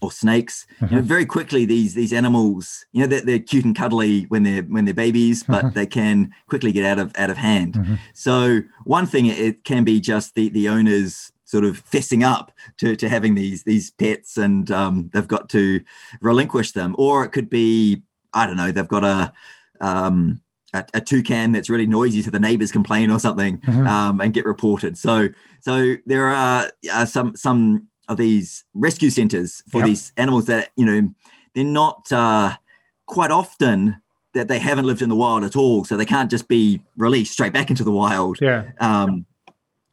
or 0.00 0.12
snakes. 0.12 0.66
You 0.80 0.86
know, 0.86 0.96
mm-hmm. 0.98 1.06
very 1.06 1.26
quickly 1.26 1.64
these 1.64 1.94
these 1.94 2.12
animals, 2.12 2.86
you 2.92 3.00
know, 3.00 3.08
they're, 3.08 3.22
they're, 3.22 3.38
cute 3.40 3.64
and 3.64 3.76
cuddly 3.76 4.22
when 4.24 4.44
they're 4.44 4.62
when 4.62 4.84
they're 4.84 4.94
babies, 4.94 5.42
but 5.42 5.64
mm-hmm. 5.64 5.74
they 5.74 5.86
can 5.86 6.32
quickly 6.48 6.70
get 6.70 6.84
out 6.84 7.00
of 7.00 7.12
out 7.18 7.28
of 7.28 7.36
hand. 7.36 7.74
Mm-hmm. 7.74 7.94
So 8.14 8.60
one 8.84 9.06
thing 9.06 9.26
it 9.26 9.64
can 9.64 9.82
be 9.82 10.00
just 10.00 10.36
the 10.36 10.48
the 10.48 10.68
owners 10.68 11.32
sort 11.50 11.64
of 11.64 11.84
fessing 11.84 12.22
up 12.24 12.52
to, 12.78 12.94
to 12.94 13.08
having 13.08 13.34
these 13.34 13.64
these 13.64 13.90
pets 13.90 14.36
and 14.36 14.70
um, 14.70 15.10
they've 15.12 15.26
got 15.26 15.48
to 15.50 15.80
relinquish 16.20 16.72
them. 16.72 16.94
Or 16.98 17.24
it 17.24 17.30
could 17.30 17.50
be 17.50 18.02
i 18.32 18.46
don't 18.46 18.56
know 18.56 18.70
they've 18.70 18.86
got 18.86 19.02
a 19.02 19.32
um, 19.80 20.40
a, 20.72 20.84
a, 20.94 21.00
toucan 21.00 21.52
that's 21.52 21.68
really 21.68 21.86
noisy 21.86 22.22
so 22.22 22.30
the 22.30 22.38
neighbors 22.38 22.70
complain 22.70 23.10
or 23.10 23.18
something 23.18 23.58
mm-hmm. 23.58 23.86
um, 23.86 24.20
and 24.20 24.32
get 24.32 24.44
reported. 24.44 24.96
So 24.96 25.28
so 25.60 25.96
there 26.06 26.26
are 26.28 26.70
uh, 26.92 27.06
some 27.06 27.34
some 27.36 27.88
of 28.08 28.16
these 28.16 28.64
rescue 28.74 29.10
centers 29.10 29.62
for 29.68 29.78
yep. 29.78 29.86
these 29.86 30.12
animals 30.16 30.46
that 30.46 30.70
you 30.76 30.84
know 30.84 31.12
they're 31.54 31.64
not 31.64 32.10
uh, 32.12 32.56
quite 33.06 33.30
often 33.30 34.00
that 34.34 34.46
they 34.46 34.58
haven't 34.60 34.84
lived 34.84 35.02
in 35.02 35.08
the 35.08 35.16
wild 35.16 35.42
at 35.42 35.56
all. 35.56 35.84
So 35.84 35.96
they 35.96 36.04
can't 36.04 36.30
just 36.30 36.46
be 36.46 36.80
released 36.96 37.32
straight 37.32 37.52
back 37.52 37.70
into 37.70 37.82
the 37.82 37.90
wild. 37.90 38.38
Yeah. 38.40 38.70
Um, 38.78 39.26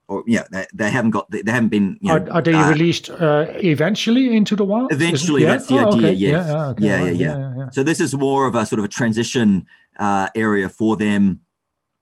or 0.08 0.24
yeah, 0.26 0.44
they, 0.52 0.66
they 0.74 0.90
haven't 0.90 1.12
got 1.12 1.30
they, 1.32 1.42
they 1.42 1.52
haven't 1.52 1.70
been. 1.70 1.98
You 2.02 2.10
know, 2.10 2.26
are, 2.26 2.32
are, 2.34 2.42
they 2.42 2.54
uh, 2.54 2.70
released 2.70 3.10
uh, 3.10 3.46
eventually 3.56 4.36
into 4.36 4.56
the 4.56 4.64
wild? 4.64 4.92
Eventually, 4.92 5.44
yeah? 5.44 5.52
that's 5.52 5.68
the 5.68 5.80
oh, 5.80 5.88
idea. 5.88 6.08
Okay. 6.08 6.14
Yes. 6.14 6.48
Yeah, 6.48 6.68
okay. 6.68 6.86
yeah, 6.86 6.98
yeah, 6.98 7.06
yeah, 7.06 7.12
yeah, 7.12 7.54
yeah, 7.58 7.70
So 7.72 7.84
this 7.84 8.00
is 8.00 8.16
more 8.16 8.48
of 8.48 8.56
a 8.56 8.66
sort 8.66 8.80
of 8.80 8.86
a 8.86 8.90
transition 8.90 9.66
uh, 10.00 10.30
area 10.36 10.70
for 10.70 10.96
them. 10.96 11.42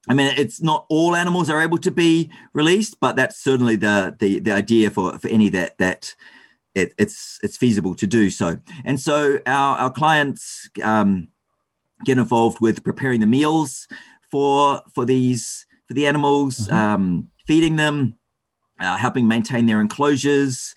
I 0.08 0.14
mean, 0.14 0.34
it's 0.38 0.62
not 0.62 0.86
all 0.90 1.16
animals 1.16 1.50
are 1.50 1.62
able 1.62 1.80
to 1.80 1.90
be 1.90 2.32
released, 2.54 3.00
but 3.00 3.16
that's 3.16 3.44
certainly 3.44 3.76
the 3.76 4.16
the, 4.20 4.40
the 4.40 4.52
idea 4.52 4.92
for, 4.92 5.18
for 5.18 5.28
any 5.30 5.50
that 5.50 5.78
that 5.80 6.16
it, 6.76 6.94
it's 6.98 7.40
it's 7.42 7.58
feasible 7.58 7.96
to 7.96 8.06
do 8.06 8.30
so. 8.30 8.60
And 8.84 9.00
so 9.00 9.40
our 9.48 9.78
our 9.78 9.92
clients 9.92 10.70
um, 10.84 11.30
get 12.04 12.20
involved 12.20 12.62
with 12.62 12.84
preparing 12.84 13.20
the 13.20 13.26
meals 13.26 13.88
for 14.30 14.82
for 14.94 15.06
these 15.06 15.66
for 15.88 15.96
the 15.96 16.06
animals. 16.06 16.68
Mm-hmm. 16.68 16.76
Um, 16.76 17.30
feeding 17.46 17.76
them, 17.76 18.18
uh, 18.80 18.98
helping 18.98 19.28
maintain 19.28 19.66
their 19.66 19.82
enclosures, 19.82 20.74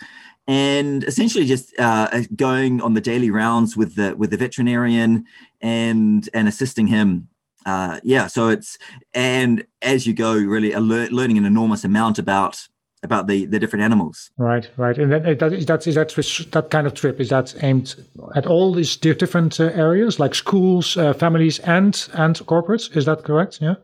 and 0.46 1.04
essentially 1.04 1.44
just 1.44 1.78
uh, 1.78 2.22
going 2.34 2.80
on 2.80 2.94
the 2.94 3.00
daily 3.00 3.30
rounds 3.30 3.76
with 3.76 3.94
the 3.96 4.16
with 4.16 4.30
the 4.30 4.36
veterinarian 4.36 5.24
and 5.60 6.28
and 6.32 6.48
assisting 6.48 6.86
him. 6.86 7.28
Uh, 7.66 8.00
yeah, 8.02 8.26
so 8.26 8.48
it's 8.48 8.78
and 9.12 9.66
as 9.82 10.06
you 10.06 10.14
go, 10.14 10.34
really 10.34 10.74
learning 10.74 11.36
an 11.38 11.44
enormous 11.44 11.84
amount 11.84 12.18
about 12.18 12.66
about 13.02 13.26
the 13.26 13.44
the 13.46 13.58
different 13.58 13.84
animals. 13.84 14.30
Right, 14.38 14.68
right, 14.76 14.96
and 14.96 15.12
that, 15.12 15.38
that 15.38 15.52
is 15.52 15.66
that 15.66 15.86
is 15.86 15.94
that 15.94 16.48
that 16.52 16.70
kind 16.70 16.86
of 16.86 16.94
trip 16.94 17.20
is 17.20 17.28
that 17.28 17.54
aimed 17.62 17.94
at 18.34 18.46
all 18.46 18.72
these 18.72 18.96
different 18.96 19.60
uh, 19.60 19.64
areas 19.74 20.18
like 20.18 20.34
schools, 20.34 20.96
uh, 20.96 21.12
families, 21.12 21.58
and 21.60 22.08
and 22.14 22.36
corporates. 22.46 22.96
Is 22.96 23.04
that 23.04 23.24
correct? 23.24 23.58
Yeah. 23.60 23.74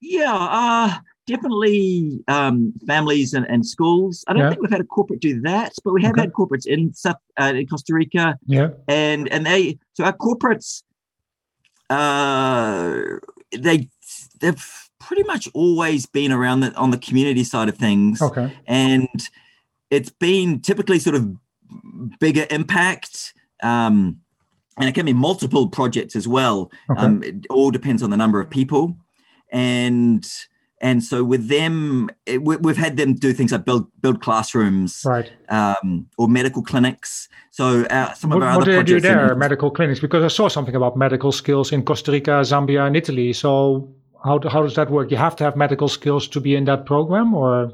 Yeah. 0.00 0.98
Definitely 1.26 2.20
um, 2.26 2.72
families 2.86 3.32
and, 3.32 3.46
and, 3.48 3.64
schools. 3.64 4.24
I 4.26 4.32
don't 4.32 4.42
yeah. 4.42 4.48
think 4.50 4.62
we've 4.62 4.70
had 4.70 4.80
a 4.80 4.84
corporate 4.84 5.20
do 5.20 5.40
that, 5.42 5.72
but 5.84 5.92
we 5.92 6.02
have 6.02 6.12
okay. 6.12 6.22
had 6.22 6.32
corporates 6.32 6.66
in 6.66 6.92
South, 6.94 7.16
uh, 7.40 7.52
in 7.54 7.66
Costa 7.68 7.94
Rica. 7.94 8.38
Yeah, 8.46 8.70
and 8.88 9.28
and 9.28 9.46
they 9.46 9.78
so 9.92 10.02
our 10.02 10.16
corporates, 10.16 10.82
uh, 11.90 13.18
they 13.56 13.88
they've 14.40 14.90
pretty 14.98 15.22
much 15.22 15.48
always 15.54 16.06
been 16.06 16.32
around 16.32 16.60
the 16.60 16.74
on 16.74 16.90
the 16.90 16.98
community 16.98 17.44
side 17.44 17.68
of 17.68 17.76
things. 17.76 18.20
Okay, 18.20 18.52
and 18.66 19.28
it's 19.90 20.10
been 20.10 20.60
typically 20.60 20.98
sort 20.98 21.14
of 21.14 21.36
bigger 22.18 22.46
impact. 22.50 23.32
Um, 23.62 24.22
and 24.78 24.88
it 24.88 24.94
can 24.94 25.06
be 25.06 25.12
multiple 25.12 25.68
projects 25.68 26.16
as 26.16 26.26
well. 26.26 26.70
Okay. 26.90 27.00
Um, 27.00 27.22
it 27.22 27.46
all 27.50 27.70
depends 27.70 28.02
on 28.02 28.10
the 28.10 28.16
number 28.16 28.40
of 28.40 28.48
people. 28.48 28.96
And 29.50 30.26
and 30.82 31.02
so 31.02 31.22
with 31.22 31.46
them, 31.46 32.10
it, 32.26 32.42
we, 32.42 32.56
have 32.66 32.76
had 32.76 32.96
them 32.96 33.14
do 33.14 33.32
things 33.32 33.52
like 33.52 33.64
build 33.64 33.86
build 34.02 34.20
classrooms, 34.20 35.04
right, 35.06 35.30
um, 35.48 36.08
or 36.18 36.28
medical 36.28 36.62
clinics. 36.62 37.28
So 37.52 37.84
uh, 37.84 38.12
some 38.14 38.32
of 38.32 38.40
what, 38.40 38.48
our 38.48 38.58
what 38.58 38.62
other 38.68 38.82
do 38.82 38.94
they 38.94 38.98
do 38.98 39.00
there? 39.00 39.32
In, 39.32 39.38
medical 39.38 39.70
clinics, 39.70 40.00
because 40.00 40.24
I 40.24 40.28
saw 40.28 40.48
something 40.48 40.74
about 40.74 40.96
medical 40.96 41.30
skills 41.30 41.70
in 41.70 41.84
Costa 41.84 42.10
Rica, 42.10 42.42
Zambia, 42.42 42.84
and 42.84 42.96
Italy. 42.96 43.32
So 43.32 43.94
how 44.24 44.40
how 44.48 44.62
does 44.62 44.74
that 44.74 44.90
work? 44.90 45.12
You 45.12 45.18
have 45.18 45.36
to 45.36 45.44
have 45.44 45.56
medical 45.56 45.86
skills 45.88 46.26
to 46.28 46.40
be 46.40 46.56
in 46.56 46.64
that 46.64 46.84
program, 46.84 47.32
or 47.32 47.70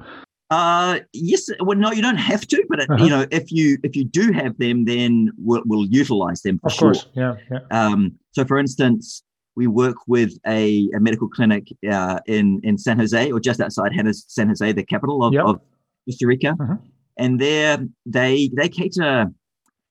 uh, 0.51 1.01
yes, 1.13 1.49
well, 1.61 1.77
no, 1.77 1.93
you 1.93 2.01
don't 2.01 2.17
have 2.17 2.47
to, 2.47 2.65
but 2.69 2.81
uh-huh. 2.81 3.05
you 3.05 3.11
know, 3.11 3.27
if 3.31 3.51
you 3.51 3.79
if 3.83 3.97
you 3.97 4.05
do 4.05 4.33
have 4.33 4.57
them, 4.59 4.85
then 4.85 5.31
we'll, 5.39 5.63
we'll 5.67 5.87
utilize 5.87 6.43
them 6.43 6.59
for 6.59 6.67
of 6.69 6.73
sure. 6.73 6.93
Course. 6.93 7.07
Yeah, 7.15 7.37
yeah. 7.51 7.61
Um, 7.71 8.13
so, 8.33 8.45
for 8.45 8.59
instance, 8.59 9.23
we 9.59 9.67
work 9.67 9.97
with 10.07 10.39
a, 10.47 10.89
a 10.95 11.01
medical 11.01 11.29
clinic 11.29 11.65
uh, 11.91 12.21
in 12.27 12.61
in 12.63 12.79
San 12.79 12.97
Jose 12.97 13.33
or 13.33 13.41
just 13.41 13.61
outside 13.61 13.91
San 14.13 14.49
Jose, 14.49 14.73
the 14.73 14.85
capital 14.85 15.25
of, 15.25 15.33
yep. 15.35 15.45
of 15.45 15.61
Costa 16.07 16.27
Rica, 16.27 16.57
uh-huh. 16.59 16.77
and 17.19 17.41
there 17.41 17.79
they 18.07 18.51
they 18.57 18.69
cater 18.69 19.27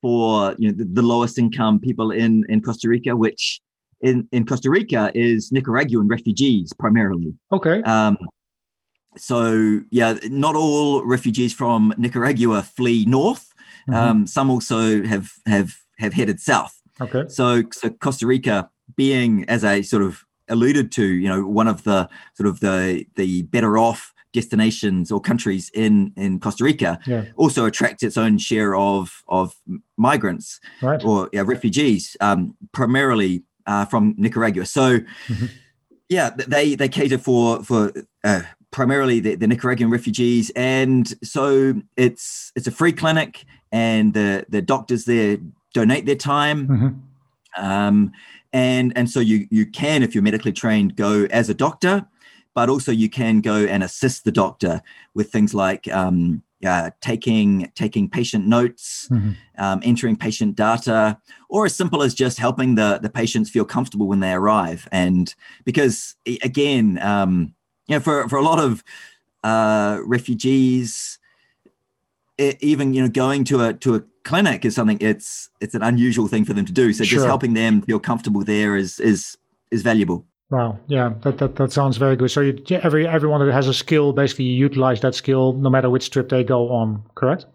for 0.01 0.55
you 0.57 0.69
know 0.69 0.75
the, 0.77 0.85
the, 0.85 1.01
lowest 1.01 1.37
income 1.37 1.79
people 1.79 2.11
in 2.11 2.45
in 2.47 2.61
Costa 2.61 2.87
Rica, 2.87 3.15
which 3.15 3.59
in 3.99 4.27
in 4.31 4.45
Costa 4.45 4.69
Rica 4.69 5.11
is 5.13 5.51
Nicaraguan 5.51 6.07
refugees 6.07 6.71
primarily. 6.79 7.33
Okay. 7.51 7.81
Um, 7.83 8.17
so 9.17 9.81
yeah, 9.91 10.17
not 10.29 10.55
all 10.55 11.03
refugees 11.03 11.53
from 11.53 11.93
Nicaragua 11.97 12.63
flee 12.63 13.03
north. 13.05 13.51
Mm-hmm. 13.89 13.93
Um, 13.93 14.27
some 14.27 14.49
also 14.49 15.03
have 15.03 15.33
have 15.45 15.75
have 15.99 16.13
headed 16.13 16.39
south. 16.39 16.73
Okay. 17.01 17.25
So 17.27 17.63
so 17.73 17.89
Costa 17.89 18.25
Rica 18.25 18.69
being, 18.97 19.45
as 19.47 19.63
I 19.63 19.81
sort 19.81 20.03
of 20.03 20.25
alluded 20.49 20.91
to, 20.93 21.05
you 21.05 21.29
know, 21.29 21.45
one 21.45 21.67
of 21.67 21.83
the 21.83 22.09
sort 22.33 22.47
of 22.47 22.59
the 22.59 23.05
the 23.15 23.43
better 23.43 23.77
off 23.77 24.13
destinations 24.33 25.11
or 25.11 25.21
countries 25.21 25.71
in 25.73 26.13
in 26.15 26.39
Costa 26.39 26.63
Rica 26.63 26.99
yeah. 27.07 27.25
also 27.37 27.65
attracts 27.65 28.03
its 28.03 28.17
own 28.17 28.37
share 28.37 28.75
of 28.75 29.23
of 29.27 29.55
migrants 29.95 30.59
right. 30.81 31.03
or 31.03 31.29
yeah, 31.31 31.43
refugees, 31.45 32.17
um, 32.19 32.55
primarily 32.71 33.43
uh, 33.65 33.85
from 33.85 34.15
Nicaragua. 34.17 34.65
So, 34.65 34.99
mm-hmm. 34.99 35.45
yeah, 36.09 36.29
they 36.29 36.75
they 36.75 36.89
cater 36.89 37.17
for 37.17 37.63
for 37.63 37.91
uh, 38.23 38.41
primarily 38.71 39.19
the, 39.19 39.35
the, 39.35 39.47
Nicaraguan 39.47 39.89
refugees, 39.89 40.51
and 40.55 41.13
so 41.23 41.81
it's 41.95 42.51
it's 42.55 42.67
a 42.67 42.71
free 42.71 42.93
clinic, 42.93 43.45
and 43.71 44.13
the 44.13 44.45
the 44.49 44.61
doctors 44.61 45.05
there 45.05 45.37
donate 45.73 46.05
their 46.05 46.15
time, 46.15 46.67
mm-hmm. 46.67 47.63
um, 47.63 48.11
and 48.57 48.91
and 48.97 49.07
so 49.07 49.19
you 49.19 49.47
you 49.51 49.67
can, 49.67 50.01
if 50.01 50.15
you're 50.15 50.23
medically 50.23 50.51
trained, 50.51 50.95
go 50.95 51.27
as 51.29 51.47
a 51.47 51.53
doctor, 51.53 52.07
but 52.55 52.69
also 52.69 52.91
you 52.91 53.07
can 53.07 53.39
go 53.39 53.53
and 53.53 53.83
assist 53.83 54.23
the 54.23 54.31
doctor 54.31 54.81
with 55.13 55.31
things 55.31 55.53
like 55.53 55.87
um, 55.89 56.41
uh, 56.65 56.89
taking 56.99 57.71
taking 57.75 58.09
patient 58.09 58.47
notes, 58.47 59.07
mm-hmm. 59.11 59.33
um, 59.59 59.79
entering 59.83 60.15
patient 60.15 60.55
data, 60.55 61.19
or 61.49 61.67
as 61.67 61.75
simple 61.75 62.01
as 62.01 62.15
just 62.15 62.39
helping 62.39 62.73
the 62.73 62.97
the 62.99 63.11
patients 63.11 63.51
feel 63.51 63.63
comfortable 63.63 64.07
when 64.07 64.21
they 64.21 64.33
arrive. 64.33 64.87
And 64.91 65.35
because 65.63 66.15
again, 66.43 66.97
um, 66.99 67.53
you 67.87 67.95
know, 67.95 67.99
for 67.99 68.27
for 68.27 68.37
a 68.37 68.43
lot 68.43 68.57
of 68.57 68.83
uh, 69.43 69.99
refugees, 70.03 71.19
it, 72.39 72.57
even 72.63 72.95
you 72.95 73.03
know 73.03 73.09
going 73.09 73.43
to 73.43 73.65
a 73.65 73.73
to 73.75 73.95
a 73.97 74.03
clinic 74.27 74.65
is 74.65 74.75
something 74.75 74.97
it's 74.99 75.49
it's 75.61 75.73
an 75.73 75.81
unusual 75.81 76.27
thing 76.27 76.45
for 76.45 76.53
them 76.53 76.65
to 76.65 76.73
do. 76.73 76.93
So 76.93 77.03
sure. 77.03 77.17
just 77.17 77.25
helping 77.25 77.53
them 77.53 77.81
feel 77.81 77.99
comfortable 77.99 78.43
there 78.43 78.75
is 78.75 78.99
is 78.99 79.37
is 79.71 79.81
valuable. 79.81 80.25
Wow, 80.49 80.79
yeah, 80.87 81.13
that, 81.23 81.39
that 81.39 81.55
that 81.55 81.71
sounds 81.71 81.97
very 81.97 82.15
good. 82.15 82.31
So 82.31 82.41
you, 82.41 82.63
every 82.71 83.07
everyone 83.07 83.45
that 83.45 83.53
has 83.53 83.67
a 83.67 83.73
skill, 83.73 84.13
basically, 84.13 84.45
you 84.45 84.55
utilize 84.55 85.01
that 85.01 85.15
skill 85.15 85.53
no 85.53 85.69
matter 85.69 85.89
which 85.89 86.09
trip 86.09 86.29
they 86.29 86.43
go 86.43 86.69
on. 86.69 87.03
Correct? 87.15 87.45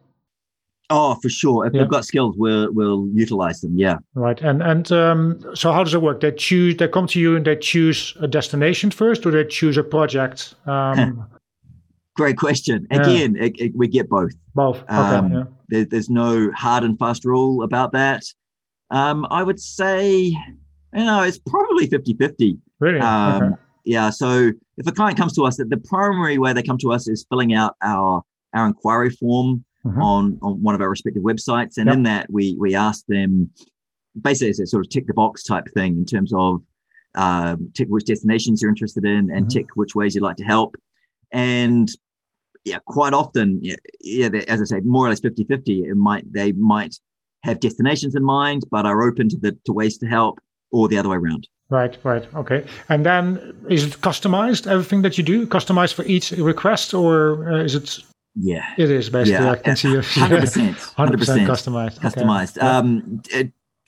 Oh, 0.90 1.14
for 1.22 1.30
sure. 1.30 1.64
If 1.64 1.72
yeah. 1.72 1.80
they've 1.80 1.90
got 1.90 2.04
skills, 2.04 2.34
we'll 2.36 2.70
we'll 2.72 3.08
utilize 3.14 3.62
them. 3.62 3.78
Yeah. 3.78 3.96
Right. 4.14 4.38
And 4.42 4.62
and 4.62 4.92
um, 4.92 5.40
so 5.54 5.72
how 5.72 5.84
does 5.84 5.94
it 5.94 6.02
work? 6.02 6.20
They 6.20 6.32
choose. 6.32 6.76
They 6.76 6.88
come 6.88 7.06
to 7.08 7.20
you 7.20 7.36
and 7.36 7.46
they 7.46 7.56
choose 7.56 8.14
a 8.20 8.28
destination 8.28 8.90
first, 8.90 9.24
or 9.24 9.30
they 9.30 9.44
choose 9.44 9.78
a 9.78 9.84
project. 9.84 10.54
Um, 10.66 11.26
Great 12.14 12.36
question. 12.36 12.86
Again, 12.90 13.34
yeah. 13.34 13.44
it, 13.44 13.60
it, 13.60 13.72
we 13.74 13.88
get 13.88 14.08
both. 14.08 14.32
Both. 14.54 14.82
Okay. 14.82 14.94
Um, 14.94 15.32
yeah. 15.32 15.44
there, 15.68 15.84
there's 15.84 16.10
no 16.10 16.50
hard 16.54 16.84
and 16.84 16.98
fast 16.98 17.24
rule 17.24 17.62
about 17.62 17.92
that. 17.92 18.22
Um, 18.90 19.26
I 19.30 19.42
would 19.42 19.58
say, 19.58 20.24
you 20.24 20.36
know, 20.92 21.22
it's 21.22 21.38
probably 21.38 21.86
50 21.86 22.14
50. 22.14 22.58
Really? 22.80 23.00
Um, 23.00 23.42
okay. 23.42 23.62
Yeah. 23.84 24.10
So 24.10 24.52
if 24.76 24.86
a 24.86 24.92
client 24.92 25.16
comes 25.16 25.32
to 25.34 25.44
us, 25.44 25.56
the 25.56 25.82
primary 25.84 26.38
way 26.38 26.52
they 26.52 26.62
come 26.62 26.78
to 26.78 26.92
us 26.92 27.08
is 27.08 27.26
filling 27.28 27.54
out 27.54 27.76
our 27.82 28.22
our 28.54 28.66
inquiry 28.66 29.10
form 29.10 29.64
mm-hmm. 29.84 30.02
on 30.02 30.38
on 30.42 30.62
one 30.62 30.74
of 30.74 30.80
our 30.80 30.90
respective 30.90 31.22
websites, 31.22 31.78
and 31.78 31.86
yep. 31.86 31.94
in 31.94 32.02
that 32.04 32.30
we 32.30 32.56
we 32.58 32.74
ask 32.74 33.04
them 33.06 33.50
basically 34.20 34.50
it's 34.50 34.60
a 34.60 34.66
sort 34.66 34.84
of 34.84 34.90
tick 34.90 35.06
the 35.06 35.14
box 35.14 35.42
type 35.42 35.66
thing 35.74 35.96
in 35.96 36.04
terms 36.04 36.32
of 36.34 36.60
um, 37.14 37.70
tick 37.74 37.88
which 37.88 38.04
destinations 38.04 38.60
you're 38.60 38.70
interested 38.70 39.04
in 39.04 39.30
and 39.30 39.46
mm-hmm. 39.46 39.48
tick 39.48 39.66
which 39.74 39.94
ways 39.94 40.14
you'd 40.14 40.22
like 40.22 40.36
to 40.36 40.44
help. 40.44 40.76
And 41.32 41.90
yeah, 42.64 42.78
quite 42.86 43.12
often, 43.12 43.58
yeah, 43.62 43.76
yeah 44.00 44.28
as 44.48 44.60
I 44.60 44.64
say, 44.64 44.80
more 44.80 45.06
or 45.06 45.08
less 45.08 45.20
50 45.20 45.44
50, 45.44 45.80
it 45.80 45.96
might, 45.96 46.30
they 46.32 46.52
might 46.52 46.96
have 47.42 47.60
destinations 47.60 48.14
in 48.14 48.22
mind, 48.22 48.64
but 48.70 48.86
are 48.86 49.02
open 49.02 49.28
to 49.30 49.36
the 49.36 49.56
to 49.64 49.72
ways 49.72 49.98
to 49.98 50.06
help 50.06 50.38
or 50.70 50.88
the 50.88 50.96
other 50.96 51.08
way 51.08 51.16
around. 51.16 51.48
Right, 51.70 51.96
right. 52.04 52.26
Okay. 52.34 52.66
And 52.88 53.06
then 53.06 53.56
is 53.68 53.84
it 53.84 53.92
customized, 54.00 54.66
everything 54.66 55.02
that 55.02 55.16
you 55.16 55.24
do, 55.24 55.46
customized 55.46 55.94
for 55.94 56.04
each 56.04 56.30
request, 56.32 56.92
or 56.92 57.50
uh, 57.50 57.64
is 57.64 57.74
it? 57.74 57.98
Yeah. 58.34 58.64
It 58.76 58.90
is 58.90 59.08
basically. 59.08 59.44
Yeah. 59.44 59.52
I 59.52 59.56
can 59.56 59.76
see 59.76 59.90
you. 59.90 60.00
100%. 60.00 60.74
100%, 60.94 61.46
customized. 61.46 61.98
Customized. 61.98 62.58
Okay. 62.58 62.66
Um, 62.66 63.22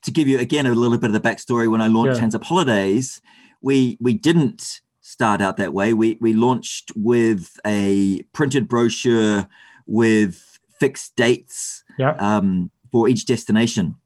to 0.05 0.11
give 0.11 0.29
you, 0.29 0.39
again, 0.39 0.67
a 0.67 0.75
little 0.75 0.99
bit 0.99 1.15
of 1.15 1.23
the 1.23 1.29
backstory, 1.29 1.71
when 1.71 1.81
I 1.81 1.89
launched 1.89 2.15
yeah. 2.15 2.21
Hands 2.21 2.35
Up 2.35 2.45
Holidays, 2.45 3.21
we, 3.63 3.97
we 4.01 4.15
didn't 4.15 4.81
start 5.07 5.43
out 5.43 5.59
that 5.59 5.75
way. 5.75 5.93
We, 5.93 6.17
we 6.21 6.33
launched 6.33 6.91
with 6.97 7.61
a 7.67 8.23
printed 8.33 8.69
brochure 8.69 9.47
with 9.87 10.59
fixed 10.81 11.15
dates 11.15 11.85
yeah. 11.99 12.17
um, 12.19 12.71
for 12.91 13.09
each 13.09 13.27
destination 13.27 13.97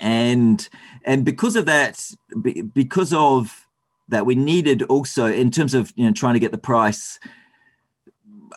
and 0.00 0.68
and 1.04 1.24
because 1.24 1.56
of 1.56 1.66
that 1.66 2.00
because 2.72 3.12
of 3.12 3.66
that 4.08 4.24
we 4.24 4.34
needed 4.34 4.82
also 4.84 5.26
in 5.26 5.50
terms 5.50 5.74
of 5.74 5.92
you 5.96 6.06
know 6.06 6.12
trying 6.12 6.34
to 6.34 6.40
get 6.40 6.52
the 6.52 6.58
price 6.58 7.18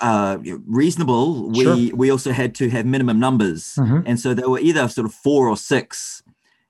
uh, 0.01 0.37
reasonable 0.65 1.49
we 1.49 1.63
sure. 1.63 1.95
we 1.95 2.11
also 2.11 2.31
had 2.31 2.55
to 2.55 2.69
have 2.69 2.85
minimum 2.85 3.19
numbers 3.19 3.75
mm-hmm. 3.75 4.01
and 4.05 4.19
so 4.19 4.33
they 4.33 4.43
were 4.43 4.59
either 4.59 4.87
sort 4.87 5.05
of 5.05 5.13
four 5.13 5.47
or 5.47 5.57
six 5.57 6.23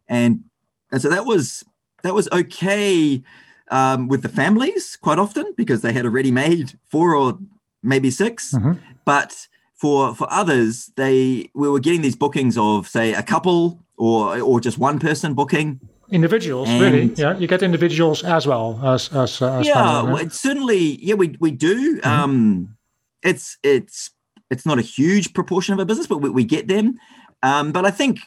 and 0.08 0.44
and 0.92 1.02
so 1.02 1.10
that 1.10 1.26
was 1.26 1.64
that 2.04 2.14
was 2.14 2.30
okay 2.32 3.22
um, 3.72 4.08
with 4.08 4.22
the 4.22 4.30
families 4.30 4.98
quite 5.02 5.18
often 5.18 5.54
because 5.58 5.82
they 5.82 5.94
had 5.94 6.06
already 6.06 6.32
made 6.32 6.78
four 6.90 7.16
or 7.16 7.40
maybe 7.82 8.12
6 8.12 8.52
mm-hmm. 8.52 8.74
but 9.06 9.48
for 9.74 10.14
for 10.14 10.28
others 10.32 10.92
they 10.96 11.50
we 11.56 11.68
were 11.68 11.80
getting 11.80 12.02
these 12.02 12.16
bookings 12.16 12.58
of 12.58 12.88
say 12.88 13.14
a 13.14 13.24
couple 13.24 13.84
or 13.98 14.40
or 14.40 14.60
just 14.60 14.78
one 14.78 15.00
person 15.00 15.34
booking 15.34 15.80
individuals 16.12 16.70
and 16.70 16.82
really 16.82 17.06
yeah 17.16 17.36
you 17.38 17.48
get 17.48 17.64
individuals 17.64 18.24
as 18.24 18.46
well 18.46 18.80
as 18.84 19.10
as, 19.14 19.42
as 19.42 19.66
yeah 19.66 19.74
family, 19.74 20.14
right? 20.14 20.32
certainly 20.32 21.04
yeah 21.04 21.16
we 21.16 21.36
we 21.40 21.50
do 21.50 21.98
mm-hmm. 21.98 22.08
um 22.08 22.78
it's 23.24 23.58
it's 23.64 24.12
it's 24.52 24.66
not 24.66 24.78
a 24.78 24.84
huge 24.84 25.34
proportion 25.34 25.74
of 25.74 25.80
our 25.80 25.86
business 25.86 26.08
but 26.08 26.18
we, 26.18 26.30
we 26.30 26.44
get 26.44 26.68
them 26.68 27.00
um 27.42 27.72
but 27.72 27.86
i 27.86 27.92
think 27.92 28.20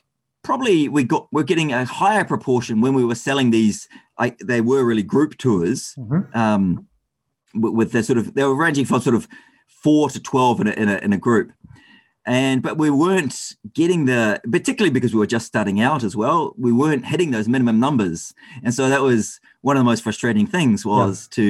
probably 0.45 0.89
we 0.89 1.03
got 1.03 1.27
we're 1.33 1.43
getting 1.43 1.73
a 1.73 1.85
higher 1.85 2.25
proportion 2.25 2.81
when 2.81 2.95
we 2.95 3.05
were 3.05 3.17
selling 3.17 3.51
these 3.51 3.89
I, 4.19 4.37
they 4.45 4.61
were 4.61 4.85
really 4.85 5.03
group 5.03 5.37
tours 5.39 5.95
mm-hmm. 5.99 6.39
um 6.39 6.87
with, 7.57 7.93
the 7.93 8.03
sort 8.03 8.19
of 8.19 8.35
they 8.35 8.45
were 8.45 8.55
ranging 8.55 8.85
from 8.85 9.01
sort 9.01 9.17
of 9.17 9.27
four 9.67 10.11
to 10.11 10.21
12 10.21 10.61
in 10.61 10.67
a, 10.67 10.71
in 10.73 10.89
a, 10.89 10.97
in 10.99 11.13
a 11.13 11.19
group 11.19 11.53
and 12.27 12.63
but 12.63 12.79
we 12.79 12.91
weren't 12.91 13.55
getting 13.73 14.05
the 14.07 14.41
particularly 14.51 14.93
because 14.93 15.13
we 15.13 15.19
were 15.19 15.27
just 15.27 15.47
starting 15.47 15.81
out 15.81 16.05
as 16.05 16.17
well 16.17 16.55
we 16.57 16.73
weren't 16.73 17.07
hitting 17.07 17.31
those 17.31 17.49
minimum 17.49 17.81
numbers 17.81 18.35
and 18.63 18.73
so 18.73 18.89
that 18.89 19.03
was 19.03 19.41
one 19.63 19.77
of 19.77 19.81
the 19.81 19.85
most 19.85 20.03
frustrating 20.03 20.47
things 20.47 20.85
was 20.85 21.29
yeah. 21.31 21.35
to 21.35 21.45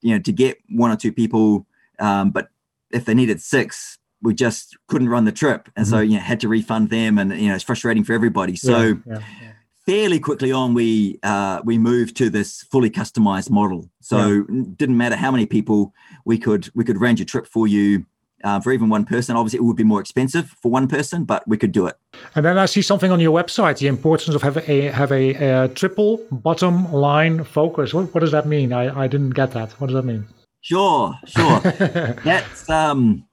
you 0.00 0.14
know 0.14 0.18
to 0.18 0.32
get 0.32 0.58
one 0.70 0.90
or 0.90 0.96
two 0.96 1.12
people 1.12 1.66
um, 1.98 2.30
but 2.30 2.48
if 2.90 3.04
they 3.04 3.14
needed 3.14 3.40
six 3.40 3.98
we 4.22 4.34
just 4.34 4.76
couldn't 4.88 5.08
run 5.08 5.24
the 5.24 5.32
trip 5.32 5.68
and 5.76 5.86
mm-hmm. 5.86 5.94
so 5.94 6.00
you 6.00 6.14
know 6.14 6.20
had 6.20 6.40
to 6.40 6.48
refund 6.48 6.90
them 6.90 7.18
and 7.18 7.32
you 7.38 7.48
know 7.48 7.54
it's 7.54 7.64
frustrating 7.64 8.04
for 8.04 8.12
everybody 8.12 8.56
so 8.56 8.80
yeah, 8.80 8.94
yeah, 9.06 9.52
fairly 9.86 10.18
quickly 10.18 10.52
on 10.52 10.74
we 10.74 11.18
uh, 11.22 11.60
we 11.64 11.78
moved 11.78 12.16
to 12.16 12.30
this 12.30 12.62
fully 12.70 12.90
customized 12.90 13.50
model 13.50 13.88
so 14.00 14.42
didn't 14.76 14.96
matter 14.96 15.16
how 15.16 15.30
many 15.30 15.46
people 15.46 15.92
we 16.24 16.38
could 16.38 16.70
we 16.74 16.84
could 16.84 16.96
arrange 16.96 17.20
a 17.20 17.24
trip 17.24 17.46
for 17.46 17.66
you 17.66 18.04
uh, 18.44 18.60
for 18.60 18.72
even 18.72 18.88
one 18.88 19.04
person. 19.04 19.36
Obviously, 19.36 19.58
it 19.58 19.62
would 19.62 19.76
be 19.76 19.84
more 19.84 20.00
expensive 20.00 20.54
for 20.62 20.70
one 20.70 20.88
person, 20.88 21.24
but 21.24 21.46
we 21.46 21.56
could 21.56 21.72
do 21.72 21.86
it. 21.86 21.96
And 22.34 22.44
then 22.44 22.58
I 22.58 22.66
see 22.66 22.82
something 22.82 23.10
on 23.10 23.20
your 23.20 23.36
website: 23.36 23.78
the 23.78 23.86
importance 23.86 24.34
of 24.34 24.42
have 24.42 24.56
a 24.68 24.82
have 24.88 25.12
a, 25.12 25.64
a 25.64 25.68
triple 25.68 26.20
bottom 26.30 26.92
line 26.92 27.44
focus. 27.44 27.92
What, 27.92 28.14
what, 28.14 28.20
does 28.20 28.32
that 28.32 28.46
mean? 28.46 28.72
I, 28.72 29.02
I 29.04 29.06
didn't 29.06 29.30
get 29.30 29.52
that. 29.52 29.72
What 29.72 29.88
does 29.88 29.94
that 29.94 30.04
mean? 30.04 30.26
Sure, 30.62 31.14
sure. 31.26 31.60
That's 32.24 32.68
um, 32.68 33.24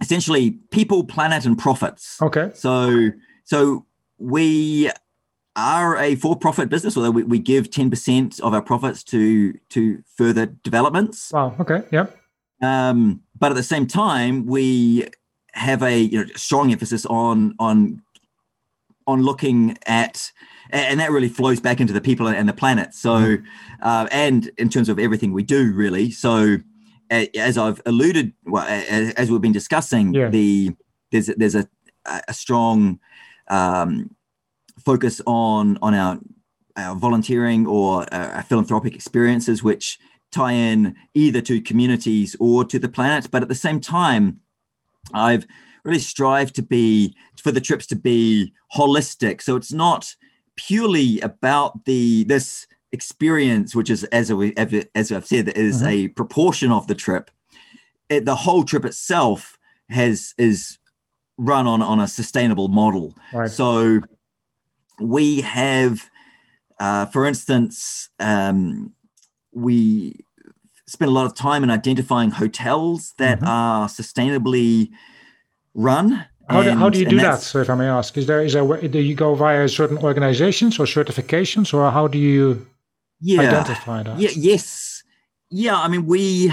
essentially 0.00 0.52
people, 0.70 1.04
planet, 1.04 1.44
and 1.44 1.58
profits. 1.58 2.20
Okay. 2.20 2.50
So 2.54 3.10
so 3.44 3.86
we 4.18 4.90
are 5.54 5.96
a 5.96 6.16
for-profit 6.16 6.68
business, 6.68 6.96
although 6.96 7.10
we, 7.10 7.22
we 7.22 7.38
give 7.38 7.70
ten 7.70 7.90
percent 7.90 8.40
of 8.40 8.54
our 8.54 8.62
profits 8.62 9.02
to 9.04 9.54
to 9.70 10.02
further 10.16 10.46
developments. 10.46 11.32
Wow. 11.32 11.54
Okay. 11.60 11.82
Yeah. 11.90 12.06
Um, 12.62 13.22
but 13.38 13.50
at 13.52 13.56
the 13.56 13.62
same 13.62 13.86
time, 13.86 14.46
we 14.46 15.06
have 15.52 15.82
a 15.82 15.98
you 15.98 16.24
know, 16.24 16.30
strong 16.36 16.70
emphasis 16.72 17.06
on 17.06 17.54
on 17.58 18.02
on 19.06 19.22
looking 19.22 19.78
at 19.86 20.32
and 20.70 20.98
that 20.98 21.10
really 21.10 21.28
flows 21.28 21.60
back 21.60 21.80
into 21.80 21.92
the 21.92 22.00
people 22.00 22.26
and 22.26 22.48
the 22.48 22.52
planet 22.52 22.92
so 22.92 23.10
mm-hmm. 23.10 23.44
uh, 23.82 24.06
and 24.10 24.50
in 24.58 24.68
terms 24.68 24.88
of 24.88 24.98
everything 24.98 25.32
we 25.32 25.42
do 25.42 25.72
really 25.72 26.10
so 26.10 26.56
as 27.10 27.58
i've 27.58 27.80
alluded 27.86 28.32
well, 28.44 28.66
as 28.66 29.30
we've 29.30 29.40
been 29.40 29.52
discussing 29.52 30.14
yeah. 30.14 30.28
the 30.28 30.70
there's 31.12 31.26
there's 31.26 31.54
a, 31.54 31.68
a 32.28 32.34
strong 32.34 32.98
um, 33.48 34.10
focus 34.84 35.20
on 35.26 35.78
on 35.82 35.94
our, 35.94 36.18
our 36.76 36.94
volunteering 36.96 37.66
or 37.66 38.12
our 38.12 38.42
philanthropic 38.42 38.94
experiences 38.94 39.62
which 39.62 39.98
tie 40.30 40.52
in 40.52 40.94
either 41.14 41.40
to 41.40 41.60
communities 41.60 42.36
or 42.40 42.64
to 42.64 42.78
the 42.78 42.88
planet. 42.88 43.30
But 43.30 43.42
at 43.42 43.48
the 43.48 43.54
same 43.54 43.80
time, 43.80 44.40
I've 45.12 45.46
really 45.84 45.98
strived 46.00 46.54
to 46.56 46.62
be 46.62 47.16
for 47.40 47.52
the 47.52 47.60
trips 47.60 47.86
to 47.86 47.96
be 47.96 48.52
holistic. 48.74 49.40
So 49.40 49.56
it's 49.56 49.72
not 49.72 50.14
purely 50.56 51.20
about 51.20 51.84
the 51.84 52.24
this 52.24 52.66
experience, 52.96 53.68
which 53.78 53.90
is 53.90 54.04
as 54.04 54.32
we 54.32 54.54
as 54.94 55.06
I've 55.12 55.26
said, 55.26 55.48
is 55.66 55.76
mm-hmm. 55.76 55.86
a 55.88 56.08
proportion 56.20 56.70
of 56.72 56.86
the 56.86 56.94
trip. 56.94 57.30
It, 58.08 58.24
the 58.24 58.38
whole 58.44 58.64
trip 58.70 58.84
itself 58.84 59.58
has 59.88 60.34
is 60.38 60.78
run 61.38 61.66
on 61.66 61.80
on 61.82 61.98
a 62.00 62.08
sustainable 62.08 62.68
model. 62.68 63.14
Right. 63.32 63.50
So 63.50 64.00
we 65.00 65.42
have, 65.42 65.92
uh, 66.80 67.06
for 67.06 67.26
instance, 67.26 68.08
um, 68.18 68.92
we 69.52 70.24
spent 70.86 71.10
a 71.10 71.14
lot 71.18 71.26
of 71.26 71.34
time 71.34 71.62
in 71.64 71.70
identifying 71.70 72.30
hotels 72.30 73.14
that 73.18 73.38
mm-hmm. 73.38 73.48
are 73.48 73.88
sustainably 73.88 74.90
run. 75.74 76.24
How 76.48 76.62
do, 76.62 76.70
how 76.70 76.88
do 76.90 76.98
you 77.00 77.06
do 77.06 77.18
that, 77.18 77.40
so 77.40 77.58
if 77.58 77.68
I 77.68 77.74
may 77.74 77.88
ask? 77.88 78.16
Is 78.16 78.26
there 78.26 78.40
is 78.40 78.52
there 78.52 78.88
do 78.88 79.00
you 79.00 79.16
go 79.16 79.34
via 79.34 79.68
certain 79.68 79.98
organizations 79.98 80.78
or 80.78 80.86
certifications, 80.86 81.74
or 81.74 81.90
how 81.90 82.06
do 82.06 82.18
you 82.18 82.64
yeah, 83.20 83.40
identify 83.40 84.02
that? 84.02 84.18
Yeah, 84.18 84.30
yes, 84.34 85.02
yeah. 85.50 85.76
I 85.76 85.88
mean, 85.88 86.06
we 86.06 86.52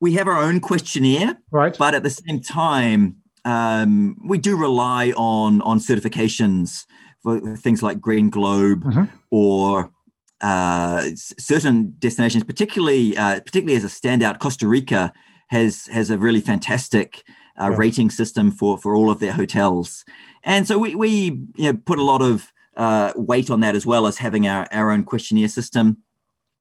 we 0.00 0.14
have 0.14 0.28
our 0.28 0.42
own 0.42 0.60
questionnaire, 0.60 1.36
right? 1.50 1.76
But 1.78 1.94
at 1.94 2.02
the 2.02 2.10
same 2.10 2.40
time, 2.40 3.16
um, 3.44 4.16
we 4.26 4.38
do 4.38 4.56
rely 4.56 5.12
on 5.16 5.62
on 5.62 5.78
certifications 5.78 6.84
for 7.22 7.56
things 7.56 7.82
like 7.82 8.00
Green 8.00 8.30
Globe 8.30 8.84
mm-hmm. 8.84 9.04
or 9.30 9.90
uh, 10.40 11.08
certain 11.16 11.94
destinations, 11.98 12.44
particularly 12.44 13.16
uh, 13.16 13.40
particularly 13.40 13.76
as 13.76 13.84
a 13.84 13.88
standout, 13.88 14.38
Costa 14.38 14.68
Rica 14.68 15.12
has 15.48 15.86
has 15.86 16.10
a 16.10 16.18
really 16.18 16.40
fantastic 16.40 17.22
uh, 17.60 17.70
yeah. 17.70 17.76
rating 17.76 18.10
system 18.10 18.50
for 18.50 18.76
for 18.78 18.94
all 18.94 19.10
of 19.10 19.18
their 19.18 19.32
hotels, 19.32 20.04
and 20.44 20.68
so 20.68 20.78
we 20.78 20.94
we 20.94 21.40
you 21.56 21.72
know 21.72 21.78
put 21.86 21.98
a 21.98 22.04
lot 22.04 22.20
of 22.20 22.52
uh, 22.76 23.12
weight 23.16 23.50
on 23.50 23.60
that 23.60 23.74
as 23.74 23.86
well 23.86 24.06
as 24.06 24.18
having 24.18 24.46
our 24.46 24.66
our 24.72 24.90
own 24.90 25.04
questionnaire 25.04 25.48
system, 25.48 25.98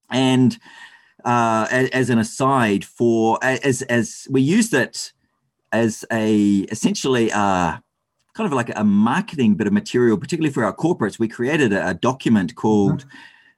and 0.09 0.57
uh, 1.23 1.67
as, 1.71 1.89
as, 1.89 2.09
an 2.09 2.19
aside, 2.19 2.85
for 2.85 3.39
as 3.41 3.81
as 3.83 4.27
we 4.29 4.41
use 4.41 4.73
it 4.73 5.11
as 5.71 6.05
a 6.11 6.59
essentially 6.71 7.31
uh, 7.31 7.77
kind 8.33 8.47
of 8.47 8.53
like 8.53 8.71
a 8.75 8.83
marketing 8.83 9.55
bit 9.55 9.67
of 9.67 9.73
material, 9.73 10.17
particularly 10.17 10.53
for 10.53 10.63
our 10.63 10.75
corporates. 10.75 11.19
We 11.19 11.27
created 11.27 11.73
a, 11.73 11.89
a 11.89 11.93
document 11.93 12.55
called. 12.55 13.01
Mm-hmm. 13.01 13.17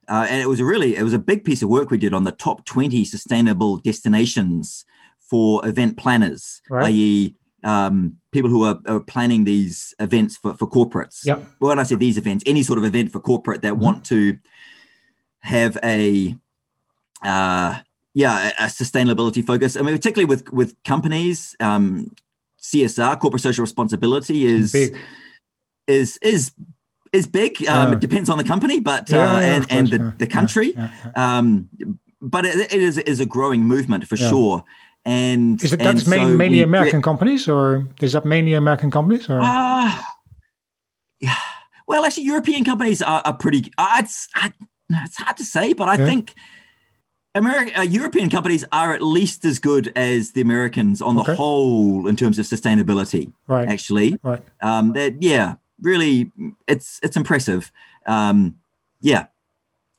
Uh, 0.09 0.25
and 0.29 0.41
it 0.41 0.47
was 0.47 0.61
a 0.61 0.63
really 0.63 0.95
it 0.95 1.03
was 1.03 1.11
a 1.11 1.19
big 1.19 1.43
piece 1.43 1.61
of 1.61 1.67
work 1.67 1.91
we 1.91 1.97
did 1.97 2.13
on 2.13 2.23
the 2.23 2.31
top 2.31 2.63
20 2.63 3.03
sustainable 3.03 3.75
destinations 3.75 4.85
for 5.19 5.67
event 5.67 5.97
planners 5.97 6.61
right. 6.69 6.85
i.e 6.85 7.35
um, 7.63 8.17
people 8.31 8.49
who 8.49 8.63
are, 8.63 8.79
are, 8.87 8.99
planning 8.99 9.43
these 9.43 9.93
events 9.99 10.37
for, 10.37 10.53
for 10.53 10.69
corporates 10.69 11.25
yep. 11.25 11.43
when 11.59 11.79
i 11.79 11.83
say 11.83 11.95
these 11.95 12.17
events 12.17 12.43
any 12.45 12.61
sort 12.61 12.77
of 12.77 12.85
event 12.85 13.11
for 13.11 13.19
corporate 13.19 13.61
that 13.61 13.73
mm-hmm. 13.73 13.83
want 13.83 14.05
to 14.05 14.37
have 15.41 15.77
a 15.83 16.35
uh, 17.23 17.79
yeah, 18.17 18.51
a 18.59 18.63
sustainability 18.63 19.45
focus. 19.45 19.77
I 19.77 19.81
mean, 19.81 19.95
particularly 19.95 20.25
with 20.25 20.51
with 20.51 20.75
companies, 20.83 21.55
um, 21.59 22.15
CSR, 22.59 23.19
corporate 23.19 23.43
social 23.43 23.61
responsibility, 23.61 24.45
is 24.45 24.71
big. 24.71 24.97
is 25.87 26.17
is 26.23 26.51
is 27.13 27.27
big. 27.27 27.63
Um, 27.67 27.93
It 27.93 27.99
depends 27.99 28.29
on 28.29 28.39
the 28.39 28.43
company, 28.43 28.79
but 28.79 29.09
yeah, 29.09 29.17
uh, 29.17 29.39
yeah, 29.39 29.55
and 29.55 29.71
and 29.71 29.87
the, 29.87 30.13
the 30.17 30.27
country. 30.27 30.75
Um, 31.15 31.69
but 32.19 32.45
it, 32.45 32.73
it 32.73 32.81
is 32.81 32.97
is 32.97 33.19
a 33.19 33.25
growing 33.25 33.61
movement 33.61 34.07
for 34.07 34.17
sure. 34.17 34.63
And 35.07 35.63
is 35.63 35.71
it 35.71 35.79
that's 35.79 36.03
so 36.03 36.09
mainly 36.09 36.57
we, 36.57 36.63
American 36.63 37.01
companies, 37.01 37.47
or 37.47 37.87
is 38.01 38.11
that 38.11 38.25
mainly 38.25 38.53
American 38.53 38.91
companies, 38.91 39.29
or? 39.29 39.39
Uh, 39.41 40.01
yeah. 41.21 41.33
Well, 41.87 42.03
actually, 42.03 42.25
European 42.25 42.65
companies 42.65 43.01
are, 43.01 43.21
are 43.23 43.33
pretty. 43.33 43.71
Uh, 43.77 43.99
it's 43.99 44.27
I, 44.35 44.51
it's 44.89 45.15
hard 45.15 45.37
to 45.37 45.45
say, 45.45 45.71
but 45.71 45.87
I 45.87 45.95
think 45.95 46.33
American 47.33 47.79
uh, 47.79 47.83
European 47.83 48.29
companies 48.29 48.65
are 48.73 48.93
at 48.93 49.01
least 49.01 49.45
as 49.45 49.59
good 49.59 49.93
as 49.95 50.31
the 50.31 50.41
Americans 50.41 51.01
on 51.01 51.17
okay. 51.19 51.31
the 51.31 51.35
whole 51.37 52.07
in 52.07 52.17
terms 52.17 52.37
of 52.37 52.45
sustainability. 52.45 53.31
Right. 53.47 53.67
Actually. 53.67 54.19
Right. 54.23 54.43
Um, 54.61 54.91
that 54.93 55.21
yeah, 55.21 55.55
really, 55.81 56.31
it's 56.67 56.99
it's 57.01 57.15
impressive. 57.15 57.71
Um, 58.05 58.57
yeah. 58.99 59.27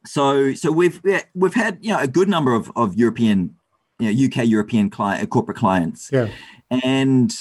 So 0.04 0.52
so 0.54 0.70
we've 0.70 1.00
we've 1.34 1.54
had 1.54 1.78
you 1.80 1.92
know 1.92 2.00
a 2.00 2.08
good 2.08 2.28
number 2.28 2.52
of 2.52 2.70
of 2.76 2.96
European, 2.96 3.56
you 3.98 4.12
know, 4.12 4.26
UK 4.26 4.46
European 4.46 4.90
client 4.90 5.22
uh, 5.22 5.26
corporate 5.26 5.56
clients. 5.56 6.10
Yeah. 6.12 6.28
And 6.70 7.34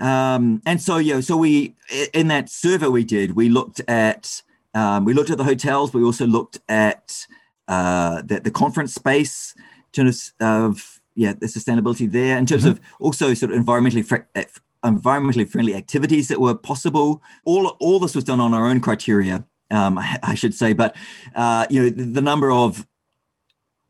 um, 0.00 0.62
and 0.66 0.80
so 0.80 0.96
yeah, 0.96 1.20
so 1.20 1.36
we 1.36 1.76
in 2.12 2.28
that 2.28 2.48
survey 2.48 2.88
we 2.88 3.04
did, 3.04 3.36
we 3.36 3.48
looked 3.48 3.80
at 3.88 4.42
um, 4.74 5.04
we 5.04 5.14
looked 5.14 5.30
at 5.30 5.38
the 5.38 5.44
hotels, 5.44 5.90
but 5.90 5.98
we 5.98 6.04
also 6.04 6.26
looked 6.26 6.58
at 6.68 7.26
uh, 7.68 8.22
the, 8.22 8.40
the 8.40 8.50
conference 8.50 8.94
space 8.94 9.54
in 9.56 10.04
terms 10.04 10.32
of 10.40 11.00
yeah 11.14 11.32
the 11.32 11.46
sustainability 11.46 12.10
there 12.10 12.38
in 12.38 12.46
terms 12.46 12.62
mm-hmm. 12.62 12.72
of 12.72 12.80
also 12.98 13.34
sort 13.34 13.52
of 13.52 13.64
environmentally 13.64 14.04
fr- 14.04 14.26
eh, 14.34 14.44
environmentally 14.84 15.48
friendly 15.48 15.74
activities 15.74 16.28
that 16.28 16.40
were 16.40 16.54
possible 16.54 17.22
all 17.44 17.68
all 17.80 17.98
this 17.98 18.14
was 18.14 18.24
done 18.24 18.40
on 18.40 18.54
our 18.54 18.66
own 18.66 18.80
criteria 18.80 19.44
um, 19.70 19.98
I, 19.98 20.18
I, 20.22 20.34
should 20.34 20.54
say 20.54 20.72
but 20.72 20.96
uh, 21.34 21.66
you 21.70 21.82
know 21.82 21.90
the, 21.90 22.04
the, 22.04 22.20
number 22.20 22.50
of 22.50 22.86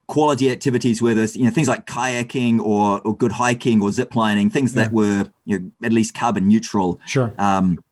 quality 0.08 0.50
activities 0.50 1.00
where 1.00 1.14
there's 1.14 1.36
you 1.36 1.44
know 1.44 1.50
things 1.50 1.68
like 1.68 1.86
kayaking 1.86 2.60
or, 2.60 3.00
or 3.00 3.16
good 3.16 3.32
hiking 3.32 3.82
or 3.82 3.90
zip 3.92 4.14
lining 4.14 4.50
things 4.50 4.74
yeah. 4.74 4.82
that 4.82 4.92
were 4.92 5.30
you 5.44 5.58
know 5.58 5.70
at 5.82 5.92
least 5.92 6.14
carbon 6.14 6.48
neutral 6.48 7.00
sure 7.06 7.32
um, 7.38 7.82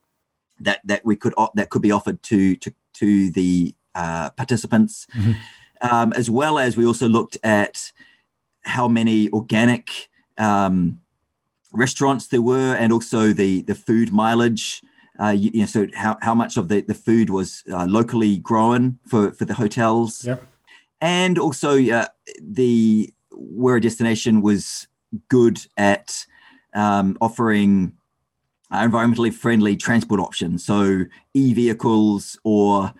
that 0.59 0.81
that 0.85 1.05
we 1.05 1.17
could 1.17 1.35
that 1.55 1.71
could 1.71 1.83
be 1.83 1.93
offered 1.93 2.23
to 2.23 2.57
to 2.57 2.73
to 2.93 3.31
the 3.31 3.75
uh, 3.95 4.31
participants 4.31 5.07
mm-hmm 5.15 5.33
um, 5.81 6.13
as 6.13 6.31
well 6.31 6.59
as 6.59 6.77
we 6.77 6.87
also 6.87 7.09
looked 7.09 7.39
at 7.43 7.93
how 8.63 8.89
many 8.89 9.31
organic 9.31 10.09
um, 10.39 11.01
restaurants 11.73 12.27
there 12.27 12.43
were, 12.43 12.75
and 12.75 12.93
also 12.93 13.33
the 13.33 13.63
the 13.63 13.75
food 13.75 14.13
mileage. 14.13 14.83
Uh, 15.19 15.31
you, 15.31 15.51
you, 15.53 15.61
know, 15.61 15.67
so 15.67 15.87
how, 15.95 16.17
how 16.23 16.35
much 16.35 16.57
of 16.57 16.69
the, 16.69 16.81
the 16.81 16.95
food 16.95 17.29
was 17.29 17.63
uh, 17.71 17.85
locally 17.85 18.39
grown 18.39 18.99
for, 19.07 19.33
for 19.33 19.45
the 19.45 19.53
hotels, 19.53 20.25
yep. 20.25 20.43
And 21.01 21.39
also 21.39 21.83
uh, 21.83 22.07
the 22.41 23.13
where 23.33 23.77
a 23.77 23.81
destination 23.81 24.43
was 24.43 24.89
good 25.29 25.61
at 25.77 26.27
um, 26.75 27.17
offering 27.21 27.93
environmentally 28.73 29.33
friendly 29.33 29.77
transport 29.77 30.21
options, 30.21 30.65
so 30.65 31.05
e 31.35 31.55
vehicles 31.55 32.39
or 32.45 32.93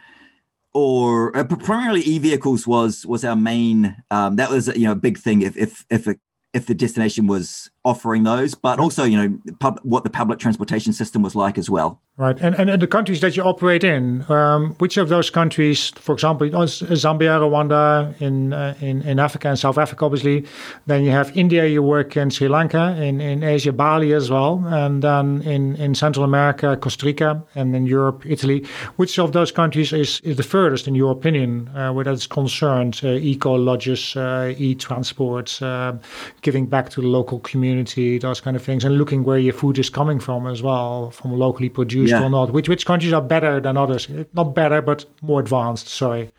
or 0.73 1.37
uh, 1.37 1.45
primarily 1.45 2.03
e-vehicles 2.03 2.67
was 2.67 3.05
was 3.07 3.25
our 3.25 3.37
main 3.37 3.97
um, 4.11 4.37
that 4.37 4.51
was 4.51 4.69
you 4.69 4.85
know 4.85 4.93
a 4.93 4.97
big 4.97 5.19
thing. 5.19 5.43
If 5.43 5.57
if 5.57 5.85
if 5.91 6.07
a, 6.07 6.17
if 6.53 6.67
the 6.67 6.75
destination 6.75 7.27
was 7.27 7.71
offering 7.85 8.25
those, 8.25 8.55
but 8.55 8.79
also 8.79 9.05
you 9.05 9.17
know 9.17 9.39
pub, 9.59 9.81
what 9.83 10.05
the 10.05 10.11
public 10.11 10.39
transportation 10.39 10.93
system 10.93 11.23
was 11.23 11.35
like 11.35 11.57
as 11.57 11.71
well. 11.71 12.01
Right, 12.17 12.39
and 12.41 12.55
and 12.55 12.83
the 12.83 12.87
countries 12.87 13.21
that 13.23 13.37
you 13.37 13.43
operate 13.43 13.83
in, 13.83 14.31
um, 14.31 14.75
which 14.79 14.99
of 14.99 15.09
those 15.09 15.31
countries, 15.31 15.89
for 15.97 16.13
example, 16.13 16.47
Zambia, 16.51 17.41
Rwanda, 17.41 18.21
in 18.21 18.53
uh, 18.53 18.75
in 18.81 19.01
in 19.03 19.19
Africa 19.19 19.49
and 19.49 19.59
South 19.59 19.79
Africa, 19.79 20.05
obviously. 20.05 20.45
Then 20.87 21.05
you 21.05 21.13
have 21.13 21.35
India. 21.35 21.67
You 21.67 21.83
work 21.83 22.19
in 22.19 22.29
Sri 22.29 22.49
Lanka, 22.49 22.95
in 23.01 23.23
in 23.23 23.43
Asia, 23.43 23.73
Bali 23.73 24.13
as 24.13 24.31
well, 24.31 24.63
and 24.67 25.03
then 25.03 25.41
in 25.43 25.77
in 25.77 25.95
Central 25.95 26.25
America, 26.25 26.77
Costa 26.77 27.07
Rica, 27.07 27.43
and 27.55 27.75
in 27.75 27.87
Europe, 27.87 28.27
Italy. 28.27 28.67
Which 28.97 29.19
of 29.19 29.33
those 29.33 29.51
countries 29.51 29.93
is 29.93 30.21
is 30.21 30.37
the 30.37 30.43
furthest, 30.43 30.87
in 30.87 30.95
your 30.95 31.13
opinion, 31.13 31.69
uh, 31.69 31.91
where 31.93 32.05
that's 32.05 32.27
concerned? 32.27 33.01
Uh, 33.03 33.09
eco 33.13 33.55
lodges, 33.55 34.15
uh, 34.17 34.53
e-transport, 34.59 35.63
uh, 35.63 35.95
giving 36.43 36.67
back 36.67 36.91
to 36.91 37.01
the 37.01 37.07
local 37.07 37.39
community 37.39 37.70
those 38.21 38.41
kind 38.41 38.57
of 38.57 38.63
things, 38.63 38.85
and 38.85 38.99
looking 38.99 39.25
where 39.25 39.39
your 39.39 39.53
food 39.53 39.79
is 39.79 39.91
coming 39.91 40.21
from 40.21 40.47
as 40.47 40.63
well, 40.63 41.11
from 41.11 41.33
locally 41.33 41.69
produced 41.69 42.11
yeah. 42.11 42.23
or 42.23 42.31
not. 42.31 42.53
Which 42.53 42.69
which 42.69 42.87
countries 42.87 43.13
are 43.13 43.23
better 43.23 43.61
than 43.61 43.77
others? 43.77 44.09
Not 44.33 44.55
better, 44.55 44.83
but 44.83 45.05
more 45.23 45.41
advanced. 45.41 45.89
Sorry. 45.89 46.31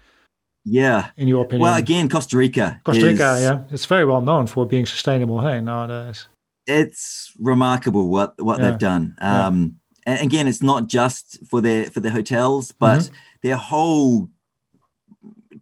Yeah. 0.64 1.10
In 1.18 1.28
your 1.28 1.44
opinion? 1.44 1.62
Well, 1.62 1.78
again, 1.78 2.10
Costa 2.10 2.38
Rica. 2.38 2.80
Costa 2.84 3.06
Rica, 3.06 3.36
is, 3.36 3.42
yeah, 3.42 3.64
it's 3.72 3.86
very 3.86 4.06
well 4.06 4.22
known 4.22 4.48
for 4.48 4.66
being 4.66 4.86
sustainable. 4.86 5.42
Hey, 5.42 5.60
nowadays. 5.62 6.28
It's 6.68 7.34
remarkable 7.40 8.10
what 8.10 8.42
what 8.42 8.60
yeah. 8.60 8.70
they've 8.70 8.80
done. 8.80 9.16
Um, 9.20 9.78
yeah. 10.06 10.14
And 10.14 10.22
again, 10.22 10.48
it's 10.48 10.62
not 10.62 10.88
just 10.88 11.40
for 11.48 11.62
their 11.62 11.86
for 11.86 12.00
their 12.00 12.12
hotels, 12.12 12.72
but 12.72 13.00
mm-hmm. 13.00 13.14
their 13.44 13.58
whole 13.58 14.30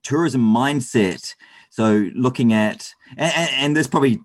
tourism 0.03 0.41
mindset. 0.41 1.35
So 1.69 2.09
looking 2.15 2.51
at 2.51 2.93
and, 3.17 3.49
and, 3.53 3.77
this 3.77 3.87
probably 3.87 4.19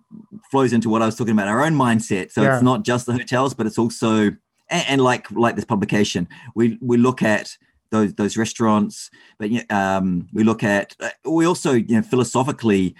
flows 0.55 0.73
into 0.73 0.89
what 0.89 1.03
I 1.03 1.07
was 1.07 1.17
talking 1.17 1.33
about 1.33 1.49
our 1.49 1.65
own 1.65 1.75
mindset. 1.75 2.31
So 2.31 2.41
yeah. 2.41 2.55
it's 2.55 2.63
not 2.63 2.85
just 2.85 3.07
the 3.07 3.13
hotels, 3.13 3.55
but 3.55 3.67
it's 3.67 3.77
also 3.77 4.27
and, 4.71 4.85
and, 4.89 5.01
like 5.01 5.29
like 5.33 5.57
this 5.57 5.65
publication, 5.65 6.29
we 6.55 6.79
we 6.81 6.97
look 6.97 7.23
at 7.23 7.57
those 7.91 8.15
those 8.15 8.37
restaurants, 8.37 9.11
but 9.37 9.51
um, 9.73 10.29
we 10.33 10.45
look 10.45 10.63
at 10.63 10.95
uh, 11.01 11.11
we 11.29 11.45
also 11.45 11.73
you 11.73 11.97
know 11.97 12.03
philosophically 12.03 12.95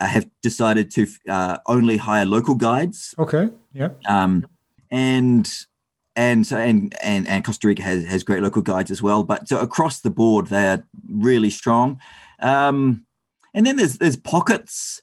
uh, 0.00 0.06
have 0.06 0.30
decided 0.42 0.90
to 0.92 1.06
uh, 1.28 1.58
only 1.66 1.98
hire 1.98 2.24
local 2.24 2.54
guides. 2.54 3.14
Okay. 3.18 3.50
Yeah. 3.74 3.90
Um, 4.08 4.46
and 4.90 5.46
and 6.16 6.46
so 6.46 6.56
and 6.56 6.96
and 7.02 7.28
and 7.28 7.44
Costa 7.44 7.68
Rica 7.68 7.82
has 7.82 8.06
has 8.06 8.24
great 8.24 8.42
local 8.42 8.62
guides 8.62 8.90
as 8.90 9.02
well. 9.02 9.24
But 9.24 9.46
so 9.46 9.60
across 9.60 10.00
the 10.00 10.10
board, 10.10 10.46
they 10.46 10.68
are 10.68 10.82
really 11.06 11.50
strong. 11.50 12.00
Um, 12.40 13.04
and 13.52 13.66
then 13.66 13.76
there's 13.76 13.98
there's 13.98 14.16
pockets 14.16 15.02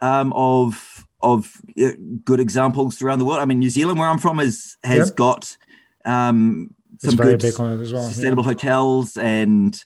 um, 0.00 0.32
of 0.32 1.05
of 1.20 1.60
uh, 1.82 1.90
good 2.24 2.40
examples 2.40 3.00
around 3.02 3.18
the 3.18 3.24
world. 3.24 3.40
I 3.40 3.44
mean, 3.44 3.58
New 3.58 3.70
Zealand, 3.70 3.98
where 3.98 4.08
I'm 4.08 4.18
from, 4.18 4.40
is 4.40 4.76
has 4.84 5.08
yep. 5.08 5.16
got 5.16 5.56
um, 6.04 6.74
some 6.98 7.16
good 7.16 7.42
well, 7.42 8.08
sustainable 8.08 8.42
yeah. 8.42 8.48
hotels 8.50 9.16
and 9.16 9.82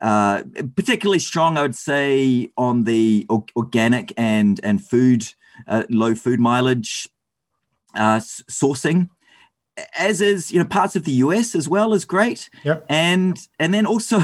uh, 0.00 0.42
particularly 0.76 1.18
strong, 1.18 1.56
I 1.56 1.62
would 1.62 1.76
say, 1.76 2.50
on 2.56 2.84
the 2.84 3.26
organic 3.56 4.12
and 4.16 4.60
and 4.62 4.84
food 4.84 5.26
uh, 5.66 5.84
low 5.90 6.14
food 6.14 6.40
mileage 6.40 7.08
uh, 7.94 8.18
sourcing 8.18 9.08
as 9.96 10.20
is 10.20 10.50
you 10.50 10.58
know 10.58 10.64
parts 10.64 10.96
of 10.96 11.04
the 11.04 11.12
US 11.12 11.54
as 11.54 11.68
well 11.68 11.94
is 11.94 12.04
great. 12.04 12.50
Yeah. 12.64 12.80
And 12.88 13.38
and 13.58 13.72
then 13.72 13.86
also 13.86 14.20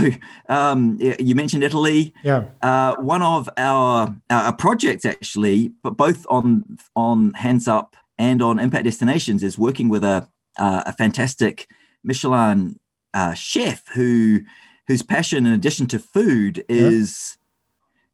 um, 0.48 0.98
you 1.00 1.34
mentioned 1.34 1.64
Italy. 1.64 2.14
Yeah. 2.22 2.44
Uh, 2.62 2.96
one 2.96 3.22
of 3.22 3.48
our 3.56 4.14
our 4.30 4.52
projects 4.52 5.04
actually, 5.04 5.72
but 5.82 5.96
both 5.96 6.26
on 6.28 6.78
on 6.96 7.32
Hands 7.34 7.66
Up 7.68 7.96
and 8.18 8.42
on 8.42 8.58
Impact 8.58 8.84
Destinations 8.84 9.42
is 9.42 9.58
working 9.58 9.88
with 9.88 10.04
a 10.04 10.28
uh, 10.58 10.82
a 10.86 10.92
fantastic 10.92 11.68
Michelin 12.02 12.78
uh, 13.12 13.34
chef 13.34 13.82
who 13.94 14.40
whose 14.86 15.02
passion 15.02 15.46
in 15.46 15.52
addition 15.52 15.86
to 15.86 15.98
food 15.98 16.64
is 16.68 17.38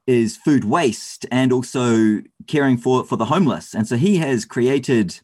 yeah. 0.07 0.15
is 0.15 0.37
food 0.37 0.65
waste 0.65 1.27
and 1.31 1.53
also 1.53 2.23
caring 2.47 2.77
for 2.77 3.05
for 3.05 3.17
the 3.17 3.27
homeless. 3.27 3.75
And 3.75 3.87
so 3.87 3.97
he 3.97 4.19
has 4.19 4.45
created 4.45 5.21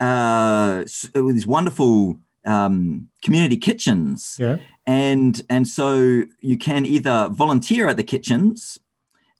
uh, 0.00 0.84
these 1.14 1.46
wonderful 1.46 2.18
um, 2.44 3.08
community 3.22 3.56
kitchens. 3.56 4.36
Yeah. 4.38 4.56
And 4.86 5.42
and 5.50 5.66
so 5.66 6.24
you 6.40 6.56
can 6.58 6.86
either 6.86 7.28
volunteer 7.32 7.88
at 7.88 7.96
the 7.96 8.04
kitchens, 8.04 8.78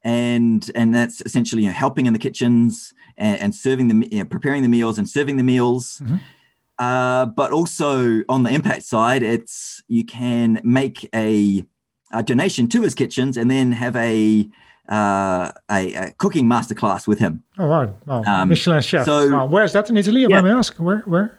and 0.03 0.69
and 0.75 0.95
that's 0.95 1.21
essentially 1.21 1.63
you 1.63 1.69
know, 1.69 1.75
helping 1.75 2.07
in 2.07 2.13
the 2.13 2.19
kitchens 2.19 2.93
and, 3.17 3.41
and 3.41 3.55
serving 3.55 3.89
the 3.89 4.09
you 4.11 4.19
know, 4.19 4.25
preparing 4.25 4.63
the 4.63 4.69
meals 4.69 4.99
and 4.99 5.09
serving 5.09 5.37
the 5.37 5.45
meals. 5.45 6.01
Mm-hmm. 6.03 6.17
Uh, 6.79 7.27
but 7.27 7.53
also 7.53 8.23
on 8.29 8.43
the 8.43 8.51
impact 8.51 8.83
side, 8.83 9.23
it's 9.23 9.83
you 9.89 10.05
can 10.05 10.61
make 10.63 11.09
a, 11.15 11.65
a 12.13 12.23
donation 12.23 12.69
to 12.69 12.83
his 12.83 12.95
kitchens 12.95 13.37
and 13.37 13.51
then 13.51 13.73
have 13.73 13.97
a 13.97 14.49
uh, 14.89 15.53
a, 15.71 15.95
a, 15.95 16.11
cooking 16.13 16.47
masterclass 16.47 17.07
with 17.07 17.19
him. 17.19 17.43
Oh, 17.59 17.67
right. 17.67 17.89
Oh, 18.09 18.25
um, 18.25 18.49
Michelin 18.49 18.83
chef. 18.83 19.05
So, 19.05 19.35
oh, 19.35 19.47
where's 19.47 19.73
that 19.73 19.91
in 19.91 19.97
Italy? 19.97 20.25
If 20.25 20.31
yeah. 20.31 20.39
I 20.39 20.43
may 20.43 20.51
ask, 20.51 20.75
where? 20.77 21.01
Where? 21.01 21.39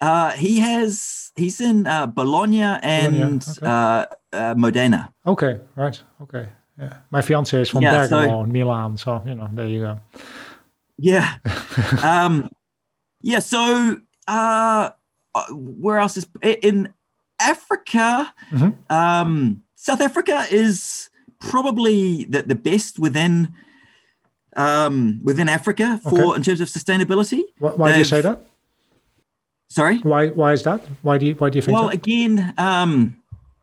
Uh, 0.00 0.30
he 0.30 0.58
has. 0.58 1.30
He's 1.36 1.60
in 1.60 1.86
uh, 1.86 2.06
Bologna 2.06 2.62
and 2.62 3.14
Bologna. 3.14 3.36
Okay. 3.36 3.66
Uh, 3.66 4.06
uh, 4.32 4.54
Modena. 4.56 5.12
Okay. 5.26 5.60
Right. 5.76 6.02
Okay. 6.22 6.48
Yeah. 6.78 6.96
My 7.10 7.22
fiance 7.22 7.60
is 7.60 7.68
from 7.68 7.82
yeah, 7.82 8.08
Bergamo, 8.08 8.44
so, 8.44 8.50
Milan. 8.50 8.96
So 8.96 9.22
you 9.24 9.34
know, 9.34 9.48
there 9.52 9.68
you 9.68 9.80
go. 9.80 10.00
Yeah. 10.98 11.36
um, 12.02 12.50
yeah. 13.20 13.38
So 13.38 13.98
uh, 14.26 14.90
uh, 15.34 15.46
where 15.50 15.98
else 15.98 16.16
is 16.16 16.26
in 16.42 16.92
Africa? 17.40 18.32
Mm-hmm. 18.50 18.92
Um, 18.92 19.62
South 19.74 20.00
Africa 20.00 20.46
is 20.50 21.10
probably 21.50 22.24
the, 22.24 22.42
the 22.42 22.54
best 22.54 22.98
within 22.98 23.54
um, 24.56 25.20
within 25.22 25.48
Africa 25.48 26.00
for 26.02 26.22
okay. 26.22 26.36
in 26.36 26.42
terms 26.42 26.60
of 26.60 26.68
sustainability. 26.68 27.42
Why, 27.58 27.70
why 27.70 27.92
do 27.92 27.98
you 27.98 28.04
say 28.04 28.20
that? 28.20 28.46
Sorry. 29.68 29.98
Why 29.98 30.28
why 30.28 30.52
is 30.52 30.62
that? 30.64 30.80
Why 31.02 31.18
do 31.18 31.26
you 31.26 31.34
why 31.34 31.50
do 31.50 31.58
you 31.58 31.62
think? 31.62 31.74
Well, 31.74 31.88
that? 31.88 31.94
again, 31.94 32.54
um, 32.58 33.16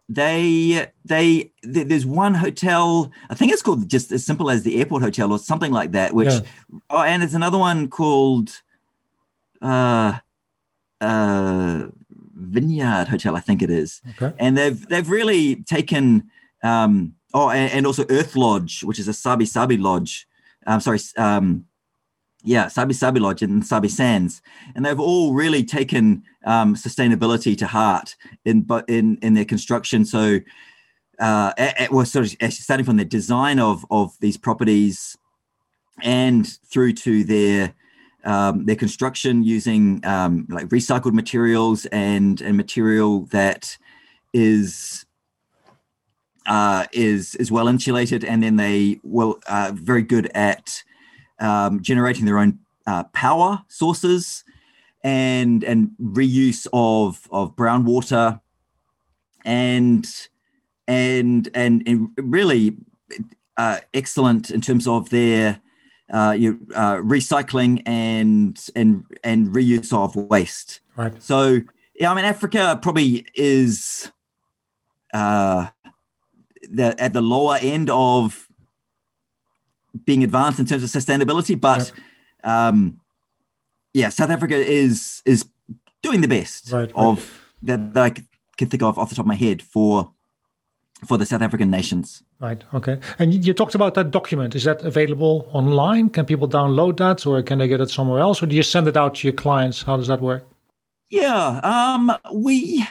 they 0.07 0.87
they 1.05 1.51
there's 1.61 2.05
one 2.05 2.33
hotel. 2.33 3.11
I 3.29 3.35
think 3.35 3.51
it's 3.53 3.61
called 3.61 3.87
just 3.87 4.11
as 4.11 4.25
simple 4.25 4.49
as 4.49 4.63
the 4.63 4.79
airport 4.79 5.03
hotel 5.03 5.31
or 5.31 5.39
something 5.39 5.71
like 5.71 5.91
that. 5.91 6.13
Which 6.13 6.29
yeah. 6.29 6.79
oh, 6.89 7.03
and 7.03 7.21
there's 7.21 7.35
another 7.35 7.59
one 7.59 7.89
called 7.89 8.61
uh 9.61 10.17
uh 10.99 11.87
Vineyard 12.33 13.07
Hotel, 13.09 13.35
I 13.35 13.39
think 13.41 13.61
it 13.61 13.69
is. 13.69 14.01
Okay. 14.19 14.35
And 14.39 14.57
they've 14.57 14.87
they've 14.87 15.09
really 15.09 15.57
taken 15.57 16.31
um 16.63 17.13
Oh, 17.33 17.49
and, 17.49 17.71
and, 17.71 17.85
also 17.85 18.05
Earth 18.09 18.35
Lodge, 18.35 18.83
which 18.83 18.97
is 18.97 19.07
a 19.07 19.13
Sabi 19.13 19.45
Sabi 19.45 19.77
Lodge. 19.77 20.27
I'm 20.65 20.79
sorry, 20.79 20.99
um, 21.15 21.65
yeah, 22.43 22.67
Sabi 22.67 22.93
Sabi 22.93 23.19
Lodge 23.19 23.43
in 23.43 23.61
Sabi 23.61 23.87
Sands, 23.87 24.41
and 24.75 24.85
they've 24.85 24.99
all 24.99 25.33
really 25.33 25.63
taken 25.63 26.23
um, 26.45 26.75
sustainability 26.75 27.57
to 27.57 27.67
heart 27.67 28.15
in 28.45 28.61
but 28.61 28.89
in 28.89 29.17
in 29.21 29.33
their 29.35 29.45
construction. 29.45 30.05
So, 30.05 30.39
uh, 31.19 31.53
it 31.57 31.91
was 31.91 32.11
sort 32.11 32.25
of 32.25 32.53
starting 32.53 32.85
from 32.85 32.97
the 32.97 33.05
design 33.05 33.59
of 33.59 33.85
of 33.91 34.17
these 34.21 34.37
properties, 34.37 35.17
and 36.01 36.47
through 36.65 36.93
to 36.93 37.23
their 37.23 37.73
um, 38.23 38.65
their 38.65 38.75
construction 38.75 39.43
using 39.43 40.03
um, 40.05 40.47
like 40.49 40.67
recycled 40.69 41.13
materials 41.13 41.85
and 41.87 42.41
and 42.41 42.57
material 42.57 43.25
that 43.27 43.77
is 44.33 45.05
uh, 46.49 46.87
is 46.91 47.35
is 47.35 47.51
well 47.51 47.67
insulated, 47.67 48.25
and 48.25 48.43
then 48.43 48.57
they 48.57 48.99
will 49.03 49.39
uh, 49.47 49.71
very 49.73 50.01
good 50.01 50.29
at 50.33 50.83
um, 51.39 51.81
generating 51.81 52.25
their 52.25 52.39
own 52.39 52.59
uh, 52.87 53.03
power 53.13 53.63
sources 53.67 54.43
and 55.03 55.63
and 55.63 55.91
reuse 56.01 56.67
of 56.73 57.27
of 57.31 57.55
brown 57.55 57.85
water 57.85 58.41
and 59.45 60.27
and 60.87 61.49
and, 61.53 61.83
and 61.87 62.09
really 62.17 62.75
uh, 63.55 63.79
excellent 63.93 64.49
in 64.49 64.59
terms 64.59 64.87
of 64.87 65.09
their 65.11 65.61
uh, 66.11 66.35
you, 66.35 66.59
uh, 66.73 66.95
recycling 66.95 67.83
and 67.85 68.59
and 68.75 69.05
and 69.23 69.49
reuse 69.49 69.93
of 69.93 70.15
waste. 70.15 70.79
Right. 70.95 71.13
So 71.21 71.61
yeah, 71.93 72.11
I 72.11 72.15
mean 72.15 72.25
Africa 72.25 72.79
probably 72.81 73.27
is 73.35 74.11
uh, 75.13 75.67
the, 76.69 76.95
at 77.01 77.13
the 77.13 77.21
lower 77.21 77.57
end 77.61 77.89
of 77.89 78.47
being 80.05 80.23
advanced 80.23 80.59
in 80.59 80.65
terms 80.65 80.83
of 80.83 80.89
sustainability, 80.89 81.59
but 81.59 81.91
yep. 82.43 82.51
um, 82.51 82.99
yeah, 83.93 84.09
South 84.09 84.29
Africa 84.29 84.55
is 84.55 85.21
is 85.25 85.45
doing 86.01 86.21
the 86.21 86.27
best 86.27 86.71
right, 86.71 86.91
of 86.95 87.17
right. 87.17 87.27
That, 87.63 87.93
that 87.93 88.03
I 88.03 88.09
can 88.57 88.69
think 88.69 88.83
of 88.83 88.97
off 88.97 89.09
the 89.09 89.15
top 89.15 89.23
of 89.23 89.27
my 89.27 89.35
head 89.35 89.61
for 89.61 90.11
for 91.05 91.17
the 91.17 91.25
South 91.25 91.41
African 91.41 91.71
nations. 91.71 92.23
Right. 92.39 92.63
Okay. 92.73 92.99
And 93.17 93.45
you 93.45 93.53
talked 93.53 93.75
about 93.75 93.95
that 93.95 94.11
document. 94.11 94.55
Is 94.55 94.63
that 94.63 94.81
available 94.83 95.49
online? 95.51 96.09
Can 96.09 96.25
people 96.25 96.47
download 96.47 96.97
that, 96.97 97.25
or 97.25 97.41
can 97.41 97.59
they 97.59 97.67
get 97.67 97.81
it 97.81 97.89
somewhere 97.89 98.19
else, 98.19 98.41
or 98.41 98.45
do 98.45 98.55
you 98.55 98.63
send 98.63 98.87
it 98.87 98.95
out 98.95 99.15
to 99.15 99.27
your 99.27 99.35
clients? 99.35 99.81
How 99.81 99.97
does 99.97 100.07
that 100.07 100.21
work? 100.21 100.47
Yeah. 101.09 101.59
Um. 101.63 102.15
We 102.33 102.87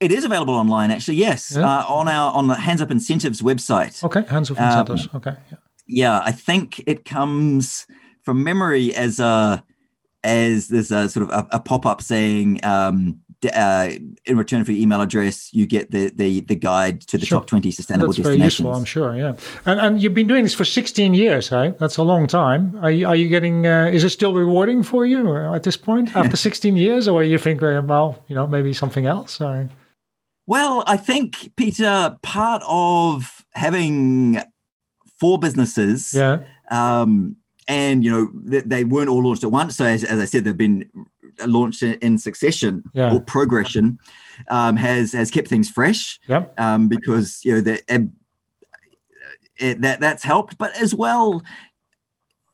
it 0.00 0.12
is 0.12 0.24
available 0.24 0.54
online, 0.54 0.90
actually. 0.90 1.16
Yes, 1.16 1.54
yeah. 1.56 1.62
uh, 1.62 1.84
on 1.88 2.08
our 2.08 2.32
on 2.32 2.46
the 2.46 2.54
Hands 2.54 2.80
Up 2.80 2.90
Incentives 2.90 3.42
website. 3.42 4.02
Okay, 4.04 4.22
Hands 4.28 4.50
Up 4.50 4.58
Incentives. 4.58 5.04
Um, 5.04 5.10
okay. 5.16 5.36
Yeah. 5.50 5.58
yeah, 5.86 6.20
I 6.24 6.32
think 6.32 6.82
it 6.86 7.04
comes 7.04 7.86
from 8.22 8.42
memory 8.42 8.94
as 8.94 9.20
a 9.20 9.64
as 10.24 10.68
there's 10.68 10.90
a 10.90 11.08
sort 11.08 11.28
of 11.28 11.30
a, 11.30 11.56
a 11.56 11.60
pop 11.60 11.86
up 11.86 12.02
saying 12.02 12.60
um, 12.64 13.20
uh, 13.52 13.90
in 14.24 14.36
return 14.36 14.64
for 14.64 14.72
your 14.72 14.80
email 14.82 15.00
address, 15.00 15.52
you 15.52 15.66
get 15.66 15.90
the 15.90 16.10
the, 16.14 16.40
the 16.40 16.54
guide 16.54 17.00
to 17.02 17.18
the 17.18 17.26
sure. 17.26 17.40
top 17.40 17.46
20 17.46 17.70
sustainable 17.70 18.08
That's 18.08 18.16
destinations. 18.16 18.58
very 18.58 18.70
useful, 18.70 18.74
I'm 18.74 18.84
sure. 18.84 19.16
Yeah. 19.16 19.34
And, 19.64 19.80
and 19.80 20.02
you've 20.02 20.14
been 20.14 20.26
doing 20.26 20.42
this 20.42 20.54
for 20.54 20.64
16 20.64 21.14
years, 21.14 21.52
right? 21.52 21.78
That's 21.78 21.96
a 21.96 22.02
long 22.02 22.26
time. 22.26 22.78
Are 22.82 22.90
you, 22.90 23.06
are 23.06 23.16
you 23.16 23.28
getting, 23.28 23.66
uh, 23.66 23.90
is 23.92 24.04
it 24.04 24.10
still 24.10 24.34
rewarding 24.34 24.82
for 24.82 25.04
you 25.06 25.36
at 25.54 25.62
this 25.62 25.76
point 25.76 26.16
after 26.16 26.36
16 26.36 26.76
years? 26.76 27.08
Or 27.08 27.20
are 27.20 27.24
you 27.24 27.38
think, 27.38 27.60
well, 27.60 28.22
you 28.28 28.34
know, 28.34 28.46
maybe 28.46 28.72
something 28.72 29.06
else? 29.06 29.40
Or? 29.40 29.68
Well, 30.46 30.84
I 30.86 30.96
think, 30.96 31.52
Peter, 31.56 32.16
part 32.22 32.62
of 32.66 33.44
having 33.52 34.40
four 35.18 35.38
businesses. 35.38 36.14
Yeah. 36.14 36.40
Um, 36.70 37.36
and 37.68 38.04
you 38.04 38.10
know 38.10 38.30
they, 38.32 38.60
they 38.60 38.84
weren't 38.84 39.08
all 39.08 39.24
launched 39.24 39.44
at 39.44 39.50
once. 39.50 39.76
So 39.76 39.84
as, 39.84 40.04
as 40.04 40.20
I 40.20 40.24
said, 40.24 40.44
they've 40.44 40.56
been 40.56 40.88
launched 41.44 41.82
in 41.82 42.18
succession 42.18 42.84
yeah. 42.94 43.12
or 43.12 43.20
progression 43.20 43.98
um, 44.48 44.76
has 44.76 45.12
has 45.12 45.30
kept 45.30 45.48
things 45.48 45.68
fresh. 45.68 46.18
Yep. 46.28 46.58
Um, 46.58 46.88
because 46.88 47.44
you 47.44 47.54
know 47.54 47.60
that 47.60 47.82
that 49.58 50.00
that's 50.00 50.22
helped, 50.22 50.58
but 50.58 50.76
as 50.80 50.94
well, 50.94 51.42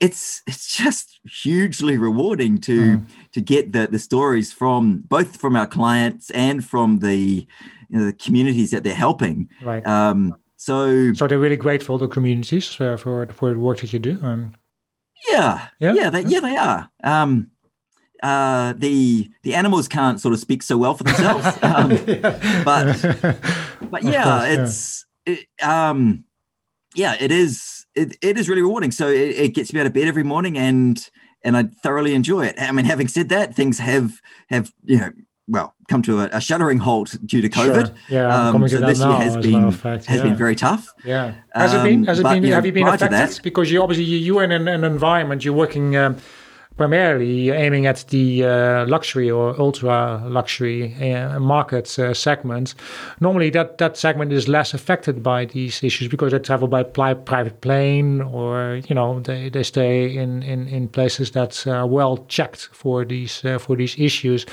it's 0.01 0.43
it's 0.47 0.77
just 0.77 1.21
hugely 1.25 1.97
rewarding 1.97 2.59
to 2.59 2.99
mm. 2.99 3.07
to 3.33 3.41
get 3.41 3.73
the 3.73 3.87
the 3.87 3.99
stories 3.99 4.53
from 4.53 5.05
both 5.09 5.37
from 5.37 5.57
our 5.57 5.67
clients 5.67 6.31
and 6.31 6.65
from 6.65 6.99
the 6.99 7.47
you 7.89 7.99
know, 7.99 8.07
the 8.07 8.13
communities 8.13 8.71
that 8.71 8.83
they're 8.85 8.95
helping. 8.95 9.49
Right. 9.63 9.87
Um, 9.87 10.35
so 10.57 11.13
so 11.13 11.27
they're 11.27 11.39
really 11.39 11.57
grateful 11.57 11.99
to 11.99 12.09
communities 12.09 12.81
uh, 12.81 12.97
for 12.97 13.27
for 13.27 13.53
the 13.53 13.59
work 13.59 13.81
that 13.81 13.93
you 13.93 13.99
do. 13.99 14.19
Um, 14.23 14.55
yeah, 15.29 15.69
yeah, 15.79 15.95
yeah, 15.95 16.11
they, 16.11 16.23
yeah, 16.23 16.41
they 16.41 16.57
are. 16.57 16.91
Um, 17.05 17.52
uh, 18.23 18.75
the 18.77 19.31
the 19.43 19.55
animals 19.55 19.89
can't 19.89 20.21
sort 20.21 20.33
of 20.33 20.41
speak 20.41 20.63
so 20.63 20.79
well 20.79 20.95
for 20.95 21.05
themselves. 21.05 21.47
Um, 21.63 21.93
yeah. 22.07 22.63
But 22.65 23.39
but 23.91 24.03
yeah, 24.03 24.25
course, 24.25 24.59
it's 24.59 25.07
yeah. 25.27 25.35
It, 25.35 25.65
um, 25.65 26.25
yeah, 26.95 27.17
it 27.19 27.31
is 27.31 27.87
it, 27.95 28.17
it 28.23 28.39
is 28.39 28.49
really 28.49 28.63
rewarding. 28.63 28.91
So 28.91 29.09
it, 29.09 29.37
it, 29.37 29.55
gets 29.55 29.73
me 29.73 29.81
out 29.81 29.87
of 29.87 29.93
bed 29.93 30.09
every 30.09 30.23
morning, 30.23 30.59
and 30.59 31.09
and 31.43 31.57
I 31.57 31.65
thoroughly 31.83 32.15
enjoy 32.15 32.47
it. 32.47 32.57
I 32.59 32.73
mean, 32.73 32.85
having 32.85 33.09
said 33.09 33.29
that, 33.31 33.55
things 33.55 33.79
have 33.79 34.21
have 34.49 34.73
you 34.85 34.99
know 34.99 35.11
well 35.49 35.75
come 35.89 36.03
to 36.03 36.21
a, 36.21 36.31
a 36.33 36.41
shuddering 36.41 36.79
halt 36.79 37.17
due 37.25 37.41
to 37.41 37.49
COVID. 37.49 37.87
Sure. 37.87 37.97
Yeah, 38.09 38.49
um, 38.49 38.69
so 38.69 38.81
this 38.81 38.99
year 38.99 39.13
has 39.13 39.37
been 39.37 39.71
fact, 39.73 40.07
has 40.07 40.19
yeah. 40.19 40.25
been 40.25 40.37
very 40.37 40.57
tough. 40.57 40.93
Yeah, 41.05 41.35
has 41.55 41.75
it 41.75 41.83
been? 41.83 42.05
Has 42.05 42.21
it 42.21 42.27
um, 42.27 42.41
been? 42.41 42.53
have 42.53 42.67
you 42.67 42.73
been 42.73 42.87
affected? 42.87 43.13
That, 43.13 43.41
because 43.43 43.71
you 43.71 43.83
obviously 43.83 44.05
you, 44.05 44.39
are 44.39 44.45
in 44.45 44.53
an, 44.53 44.69
an 44.69 44.85
environment 44.85 45.45
you're 45.45 45.55
working. 45.55 45.97
Um, 45.97 46.17
primarily 46.77 47.51
aiming 47.51 47.87
at 47.87 48.05
the 48.09 48.45
uh, 48.45 48.87
luxury 48.87 49.31
or 49.31 49.59
ultra 49.61 50.23
luxury 50.27 50.95
uh, 51.13 51.39
market 51.39 51.99
uh, 51.99 52.15
segment. 52.15 52.75
Normally, 53.21 53.51
that, 53.51 53.79
that 53.79 53.97
segment 53.97 54.33
is 54.33 54.49
less 54.49 54.75
affected 54.75 55.23
by 55.23 55.45
these 55.45 55.83
issues 55.83 56.09
because 56.09 56.33
they 56.33 56.39
travel 56.39 56.69
by 56.69 56.83
pli- 56.83 57.15
private 57.15 57.61
plane 57.61 58.21
or 58.21 58.81
you 58.89 58.95
know 58.95 59.21
they, 59.21 59.49
they 59.49 59.63
stay 59.63 60.17
in, 60.17 60.43
in, 60.43 60.69
in 60.69 60.89
places 60.89 61.33
that 61.33 61.67
are 61.67 61.87
well 61.87 62.25
checked 62.29 62.69
for 62.73 63.05
these 63.05 63.45
uh, 63.45 63.59
for 63.59 63.77
these 63.77 63.99
issues. 63.99 64.47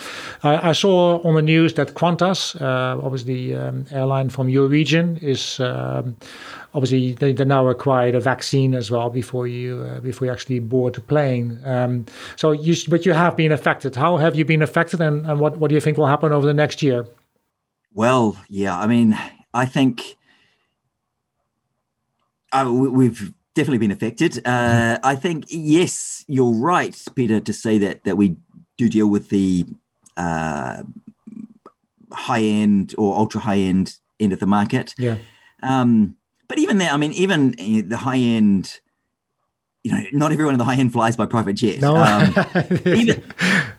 I 0.43 0.72
saw 0.74 1.22
on 1.24 1.36
the 1.36 1.41
news 1.41 1.74
that 1.76 1.95
Qantas, 1.95 2.59
uh, 2.61 2.99
obviously 3.03 3.55
um, 3.55 3.86
airline 3.91 4.30
from 4.30 4.49
your 4.49 4.67
region, 4.67 5.17
is 5.22 5.59
um, 5.59 6.15
obviously 6.74 7.13
they, 7.13 7.34
now 7.45 7.65
require 7.65 8.15
a 8.15 8.20
vaccine 8.20 8.76
as 8.76 8.91
well 8.91 9.09
before 9.09 9.47
you 9.47 9.82
uh, 9.82 9.99
before 9.99 10.28
you 10.28 10.32
actually 10.32 10.59
board 10.59 10.95
the 10.95 11.01
plane. 11.01 11.59
Um, 11.65 12.05
so 12.36 12.51
you 12.51 12.76
but 12.88 13.05
you 13.05 13.14
have 13.14 13.36
been 13.36 13.51
affected. 13.51 13.95
How 13.95 14.18
have 14.18 14.36
you 14.36 14.45
been 14.45 14.62
affected, 14.62 15.01
and, 15.01 15.26
and 15.26 15.39
what 15.39 15.57
what 15.57 15.70
do 15.70 15.76
you 15.76 15.82
think 15.82 15.97
will 15.97 16.07
happen 16.07 16.32
over 16.32 16.45
the 16.45 16.53
next 16.53 16.82
year? 16.82 17.05
Well, 17.93 18.38
yeah, 18.47 18.78
I 18.78 18.88
mean, 18.88 19.18
I 19.53 19.66
think 19.66 20.18
uh, 22.51 22.72
we've 22.72 23.34
definitely 23.55 23.80
been 23.80 23.91
affected. 23.91 24.45
Uh, 24.45 24.99
I 25.03 25.16
think 25.16 25.45
yes, 25.49 26.24
you're 26.28 26.53
right, 26.53 26.95
Peter, 27.16 27.39
to 27.39 27.53
say 27.53 27.78
that 27.80 28.03
that 28.03 28.16
we 28.16 28.38
do 28.78 28.89
deal 28.89 29.07
with 29.07 29.30
the 29.30 29.66
uh, 30.18 30.84
high 32.12 32.41
end 32.41 32.95
or 32.97 33.16
ultra 33.16 33.41
high 33.41 33.57
end 33.57 33.97
end 34.20 34.34
of 34.34 34.39
the 34.39 34.47
market. 34.47 34.93
Yeah. 34.97 35.18
Um, 35.62 36.16
but 36.47 36.57
even 36.57 36.80
there, 36.80 36.91
I 36.91 36.97
mean, 36.97 37.14
even 37.14 37.51
the 37.88 37.97
high 37.97 38.18
end, 38.18 38.80
you 39.84 39.92
know, 39.92 40.04
not 40.12 40.32
everyone 40.32 40.54
in 40.54 40.58
the 40.58 40.66
high 40.66 40.76
end 40.76 40.92
flies 40.92 41.16
by 41.16 41.26
private 41.26 41.54
jet. 41.54 41.80
No. 41.80 41.96
Um, 41.96 42.34
even, 42.86 43.24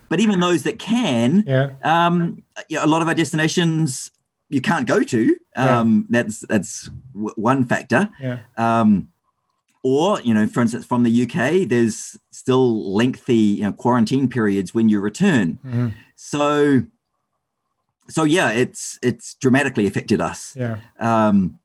but 0.09 0.21
even 0.21 0.41
those 0.41 0.63
that 0.63 0.79
can, 0.79 1.45
yeah. 1.47 1.71
Um, 1.83 2.43
a 2.77 2.87
lot 2.87 3.03
of 3.03 3.09
our 3.09 3.15
destinations 3.15 4.11
you 4.49 4.61
can't 4.61 4.87
go 4.87 5.03
to. 5.03 5.37
Um, 5.57 6.07
yeah. 6.11 6.23
That's 6.23 6.41
that's 6.41 6.91
w- 7.13 7.35
one 7.37 7.65
factor. 7.65 8.11
Yeah. 8.21 8.41
Um, 8.57 9.09
or 9.83 10.21
you 10.21 10.35
know, 10.35 10.47
for 10.47 10.61
instance, 10.61 10.85
from 10.85 11.05
the 11.05 11.23
UK, 11.23 11.69
there's 11.69 12.19
still 12.31 12.93
lengthy 12.95 13.35
you 13.35 13.63
know, 13.63 13.73
quarantine 13.73 14.29
periods 14.29 14.75
when 14.75 14.89
you 14.89 15.01
return. 15.01 15.59
Mm-hmm. 15.65 15.89
So, 16.17 16.83
so 18.09 18.25
yeah, 18.25 18.51
it's 18.51 18.99
it's 19.03 19.35
dramatically 19.35 19.87
affected 19.87 20.21
us. 20.21 20.55
Yeah. 20.57 20.79
Um, 20.99 21.59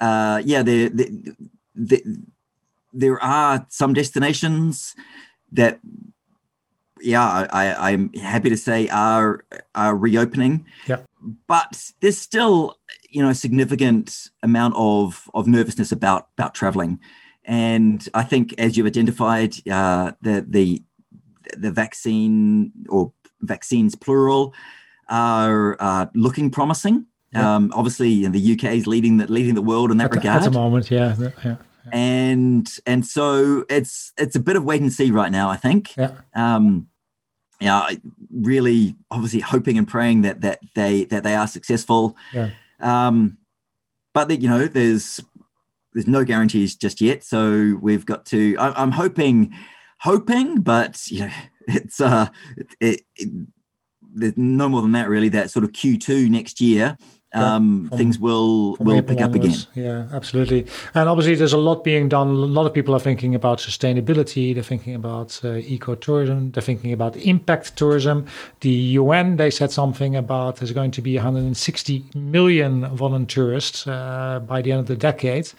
uh, 0.00 0.40
yeah, 0.44 0.62
there, 0.62 0.88
there, 1.74 2.00
there 2.92 3.22
are 3.22 3.66
some 3.68 3.94
destinations 3.94 4.94
that, 5.52 5.80
yeah, 7.00 7.46
I, 7.50 7.92
I'm 7.92 8.12
happy 8.14 8.48
to 8.50 8.56
say 8.56 8.88
are 8.88 9.44
are 9.74 9.96
reopening. 9.96 10.66
Yeah. 10.86 11.00
But 11.48 11.90
there's 12.00 12.18
still, 12.18 12.78
you 13.10 13.22
know, 13.22 13.30
a 13.30 13.34
significant 13.34 14.28
amount 14.42 14.74
of 14.76 15.28
of 15.34 15.46
nervousness 15.46 15.90
about 15.90 16.28
about 16.38 16.54
traveling, 16.54 17.00
and 17.44 18.08
I 18.14 18.22
think 18.22 18.54
as 18.58 18.76
you've 18.76 18.86
identified, 18.86 19.56
uh, 19.68 20.12
the 20.22 20.46
the 20.48 20.82
the 21.56 21.72
vaccine 21.72 22.72
or 22.88 23.12
vaccines 23.40 23.94
plural 23.94 24.54
are 25.08 25.76
uh, 25.80 26.06
looking 26.14 26.50
promising. 26.50 27.06
Yeah. 27.32 27.56
Um, 27.56 27.72
obviously, 27.74 28.26
the 28.26 28.52
UK 28.52 28.64
is 28.74 28.86
leading 28.86 29.16
the 29.16 29.26
leading 29.26 29.54
the 29.54 29.62
world 29.62 29.90
in 29.90 29.96
that 29.98 30.10
at 30.10 30.14
regard. 30.16 30.42
At 30.42 30.52
the 30.52 30.58
moment, 30.58 30.90
yeah, 30.90 31.16
yeah, 31.44 31.56
And 31.90 32.68
and 32.86 33.06
so 33.06 33.64
it's 33.68 34.12
it's 34.16 34.36
a 34.36 34.40
bit 34.40 34.56
of 34.56 34.64
wait 34.64 34.80
and 34.80 34.92
see 34.92 35.10
right 35.10 35.32
now. 35.32 35.48
I 35.48 35.56
think. 35.56 35.96
Yeah. 35.96 36.12
Um, 36.34 36.88
yeah, 37.60 37.90
really, 38.32 38.96
obviously, 39.10 39.38
hoping 39.38 39.78
and 39.78 39.86
praying 39.86 40.22
that 40.22 40.40
that 40.40 40.60
they 40.74 41.04
that 41.04 41.22
they 41.22 41.34
are 41.34 41.46
successful. 41.46 42.16
Yeah. 42.32 42.50
Um, 42.80 43.38
but 44.12 44.28
the, 44.28 44.40
you 44.40 44.48
know, 44.48 44.66
there's 44.66 45.20
there's 45.94 46.08
no 46.08 46.24
guarantees 46.24 46.74
just 46.74 47.00
yet. 47.00 47.22
So 47.22 47.78
we've 47.80 48.04
got 48.04 48.26
to. 48.26 48.56
I, 48.58 48.82
am 48.82 48.92
hoping, 48.92 49.54
hoping, 50.00 50.60
but 50.60 51.06
you 51.08 51.20
know, 51.20 51.32
it's 51.68 52.00
uh, 52.00 52.28
it, 52.80 53.02
it, 53.16 53.30
there's 54.14 54.36
no 54.36 54.68
more 54.68 54.82
than 54.82 54.92
that 54.92 55.08
really. 55.08 55.28
That 55.28 55.50
sort 55.50 55.64
of 55.64 55.72
Q2 55.72 56.28
next 56.28 56.60
year 56.60 56.98
um, 57.34 57.88
from, 57.88 57.98
things 57.98 58.18
will 58.18 58.76
will 58.78 59.02
pick 59.02 59.20
up 59.20 59.34
again. 59.34 59.54
Yeah, 59.74 60.06
absolutely. 60.12 60.66
And 60.94 61.08
obviously, 61.08 61.34
there's 61.34 61.52
a 61.52 61.58
lot 61.58 61.82
being 61.82 62.08
done. 62.08 62.28
A 62.28 62.32
lot 62.32 62.66
of 62.66 62.74
people 62.74 62.94
are 62.94 63.00
thinking 63.00 63.34
about 63.34 63.58
sustainability. 63.58 64.54
They're 64.54 64.62
thinking 64.62 64.94
about 64.94 65.40
uh, 65.42 65.60
ecotourism. 65.76 66.52
They're 66.52 66.62
thinking 66.62 66.92
about 66.92 67.16
impact 67.16 67.76
tourism. 67.76 68.26
The 68.60 68.70
UN 69.00 69.36
they 69.36 69.50
said 69.50 69.70
something 69.70 70.16
about 70.16 70.56
there's 70.56 70.72
going 70.72 70.90
to 70.92 71.02
be 71.02 71.16
160 71.16 72.04
million 72.14 72.86
volunteers 72.94 73.86
uh, 73.86 74.40
by 74.46 74.60
the 74.62 74.72
end 74.72 74.80
of 74.80 74.86
the 74.86 74.96
decade. 74.96 75.50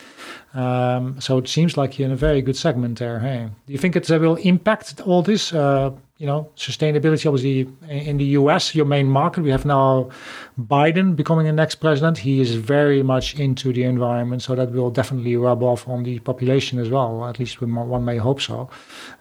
Um, 0.54 1.20
so 1.20 1.40
it 1.40 1.48
seems 1.48 1.78
like 1.78 1.98
you're 1.98 2.06
in 2.06 2.14
a 2.14 2.16
very 2.18 2.42
good 2.42 2.56
segment 2.56 3.00
there. 3.00 3.20
Hey, 3.20 3.50
do 3.66 3.74
you 3.74 3.80
think 3.80 3.96
it 3.96 4.08
will 4.10 4.36
impact 4.36 5.02
all 5.02 5.24
this? 5.24 5.54
Uh, 5.54 5.92
you 6.24 6.28
know, 6.28 6.50
sustainability, 6.56 7.26
obviously, 7.26 7.68
in 7.90 8.16
the 8.16 8.24
US, 8.40 8.74
your 8.74 8.86
main 8.86 9.08
market, 9.08 9.42
we 9.44 9.50
have 9.50 9.66
now 9.66 10.10
Biden 10.58 11.18
becoming 11.18 11.46
the 11.46 11.52
next 11.52 11.76
president. 11.76 12.18
He 12.18 12.40
is 12.40 12.56
very 12.56 13.04
much 13.04 13.38
into 13.38 13.74
the 13.74 13.84
environment, 13.84 14.42
so 14.42 14.56
that 14.56 14.72
will 14.72 14.90
definitely 14.90 15.36
rub 15.36 15.62
off 15.62 15.86
on 15.86 16.04
the 16.04 16.20
population 16.20 16.80
as 16.80 16.88
well. 16.88 17.26
At 17.26 17.40
least 17.40 17.62
one 17.62 18.06
may 18.06 18.16
hope 18.16 18.40
so. 18.40 18.70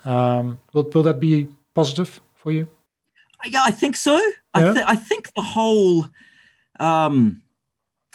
Um, 0.05 0.61
will, 0.75 0.89
will 0.95 1.03
that 1.03 1.19
be 1.19 1.49
positive 1.75 2.21
for 2.37 2.53
you? 2.53 2.69
Yeah, 3.45 3.65
I 3.65 3.73
think 3.73 3.97
so. 3.97 4.17
Yeah. 4.17 4.31
I, 4.55 4.73
th- 4.73 4.87
I 4.87 4.95
think 4.95 5.35
the 5.35 5.43
whole. 5.43 6.07
Um, 6.79 7.43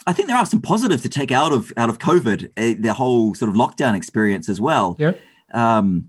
I 0.06 0.14
think 0.14 0.28
there 0.28 0.38
are 0.38 0.46
some 0.46 0.62
positives 0.62 1.02
to 1.02 1.10
take 1.10 1.30
out 1.30 1.52
of 1.52 1.74
out 1.76 1.90
of 1.90 1.98
COVID, 1.98 2.46
uh, 2.56 2.80
the 2.80 2.94
whole 2.94 3.34
sort 3.34 3.50
of 3.50 3.54
lockdown 3.54 3.94
experience 3.94 4.48
as 4.48 4.62
well. 4.62 4.96
Yeah. 4.98 5.12
Um, 5.52 6.08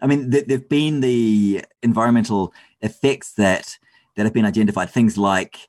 I 0.00 0.06
mean, 0.06 0.30
th- 0.30 0.46
there've 0.46 0.68
been 0.68 1.00
the 1.00 1.64
environmental 1.82 2.52
effects 2.80 3.32
that 3.34 3.78
that 4.16 4.24
have 4.24 4.32
been 4.32 4.44
identified. 4.44 4.90
Things 4.90 5.16
like 5.16 5.68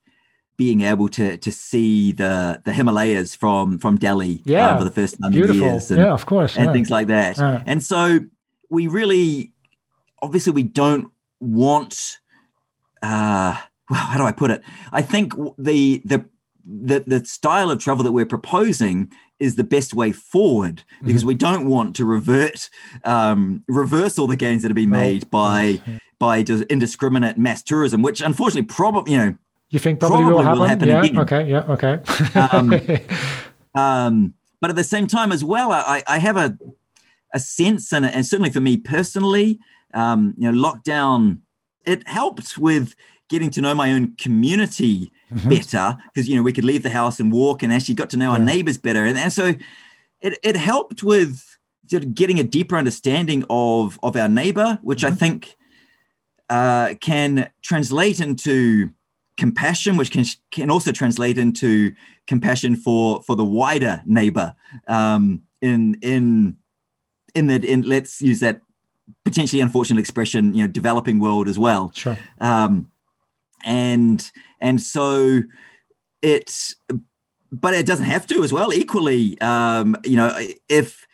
being 0.57 0.82
able 0.82 1.07
to 1.09 1.38
to 1.38 1.51
see 1.51 2.11
the 2.11 2.61
the 2.65 2.73
Himalayas 2.73 3.36
from 3.36 3.78
from 3.78 3.97
Delhi 3.97 4.36
uh, 4.39 4.43
yeah, 4.45 4.67
uh, 4.67 4.78
for 4.80 4.84
the 4.84 4.91
first 4.91 5.21
time 5.21 5.32
beautiful. 5.32 5.55
in 5.55 5.71
years, 5.73 5.91
and, 5.91 5.99
yeah, 5.99 6.11
of 6.11 6.25
course, 6.25 6.57
and 6.57 6.67
yeah. 6.67 6.73
things 6.73 6.89
like 6.89 7.07
that. 7.07 7.38
Yeah. 7.38 7.63
And 7.65 7.84
so 7.84 8.19
we 8.69 8.88
really, 8.88 9.53
obviously, 10.21 10.53
we 10.53 10.63
don't 10.63 11.11
want. 11.39 12.19
Uh, 13.01 13.55
well, 13.89 13.99
how 13.99 14.17
do 14.17 14.25
I 14.25 14.34
put 14.34 14.51
it? 14.51 14.61
I 14.91 15.01
think 15.01 15.34
the 15.57 16.01
the 16.03 16.25
the 16.68 16.99
the 17.07 17.24
style 17.26 17.72
of 17.72 17.80
travel 17.80 18.03
that 18.03 18.11
we're 18.11 18.26
proposing 18.26 19.11
is 19.39 19.55
the 19.55 19.63
best 19.63 19.93
way 19.93 20.11
forward 20.11 20.84
because 21.03 21.22
mm-hmm. 21.22 21.30
we 21.30 21.36
don't 21.36 21.68
want 21.68 21.95
to 21.95 22.05
revert 22.05 22.70
um, 23.03 23.63
reverse 23.68 24.18
all 24.18 24.28
the 24.28 24.36
gains 24.36 24.61
that 24.63 24.70
have 24.70 24.76
been 24.76 24.89
made 24.89 25.30
by 25.30 25.82
by 26.20 26.39
indiscriminate 26.70 27.38
mass 27.38 27.61
tourism, 27.63 28.01
which 28.01 28.22
unfortunately 28.22 28.63
probably 28.63 29.13
you 29.13 29.18
know 29.18 29.36
you 29.70 29.80
think 29.80 29.99
probably, 29.99 30.18
probably 30.18 30.34
will 30.34 30.41
happen. 30.43 30.59
Will 30.59 30.68
happen 30.68 30.88
yeah. 30.89 31.03
Again. 31.03 31.20
Okay. 31.20 31.49
Yeah. 31.49 31.63
Okay. 31.70 31.99
um, 32.36 32.74
um, 33.82 34.34
but 34.59 34.70
at 34.70 34.76
the 34.76 34.84
same 34.84 35.07
time, 35.07 35.32
as 35.32 35.43
well, 35.43 35.72
I, 35.72 36.03
I 36.07 36.20
have 36.20 36.38
a 36.38 36.57
a 37.34 37.39
sense, 37.39 37.91
and, 37.91 38.05
and 38.05 38.26
certainly 38.26 38.49
for 38.49 38.61
me 38.61 38.78
personally, 38.78 39.59
um, 39.93 40.34
you 40.38 40.51
know, 40.51 40.57
lockdown 40.57 41.39
it 41.86 42.07
helped 42.07 42.57
with 42.57 42.93
getting 43.30 43.49
to 43.49 43.61
know 43.61 43.74
my 43.74 43.91
own 43.91 44.15
community 44.18 45.11
mm-hmm. 45.34 45.49
better 45.49 45.97
because 46.13 46.28
you 46.28 46.36
know 46.36 46.43
we 46.43 46.53
could 46.53 46.65
leave 46.65 46.84
the 46.84 46.89
house 46.89 47.19
and 47.19 47.32
walk 47.32 47.63
and 47.63 47.73
actually 47.73 47.95
got 47.95 48.09
to 48.09 48.17
know 48.17 48.32
yeah. 48.32 48.39
our 48.39 48.39
neighbors 48.39 48.78
better 48.78 49.05
and, 49.05 49.17
and 49.17 49.34
so 49.34 49.53
it, 50.21 50.38
it 50.43 50.55
helped 50.55 51.03
with 51.03 51.57
sort 51.89 52.03
of 52.03 52.15
getting 52.15 52.39
a 52.39 52.43
deeper 52.43 52.78
understanding 52.78 53.43
of 53.49 53.99
of 54.03 54.15
our 54.15 54.30
neighbor 54.30 54.80
which 54.82 54.99
mm-hmm. 54.99 55.13
i 55.13 55.15
think 55.15 55.55
uh, 56.49 56.93
can 57.01 57.49
translate 57.61 58.21
into 58.21 58.89
compassion 59.38 59.97
which 59.97 60.11
can 60.11 60.25
can 60.51 60.71
also 60.71 60.91
translate 60.91 61.38
into 61.38 61.93
compassion 62.25 62.75
for 62.75 63.21
for 63.23 63.36
the 63.36 63.45
wider 63.45 64.01
neighbor 64.05 64.55
um, 64.88 65.41
in 65.61 65.97
in 66.01 66.57
in 67.36 67.47
that 67.47 67.63
in 67.63 67.82
let's 67.84 68.21
use 68.21 68.39
that 68.39 68.61
potentially 69.23 69.61
unfortunate 69.61 69.99
expression 69.99 70.53
you 70.53 70.63
know 70.63 70.67
developing 70.67 71.19
world 71.19 71.47
as 71.47 71.59
well 71.59 71.91
sure 71.93 72.17
um, 72.39 72.89
and 73.64 74.32
and 74.62 74.82
so 74.82 75.41
it's 76.22 76.76
but 77.51 77.74
it 77.74 77.86
doesn't 77.86 78.05
have 78.05 78.28
to 78.28 78.43
as 78.43 78.51
well 78.51 78.74
equally. 78.74 79.39
Um 79.41 79.95
you 80.03 80.16
know 80.16 80.38
if 80.70 81.05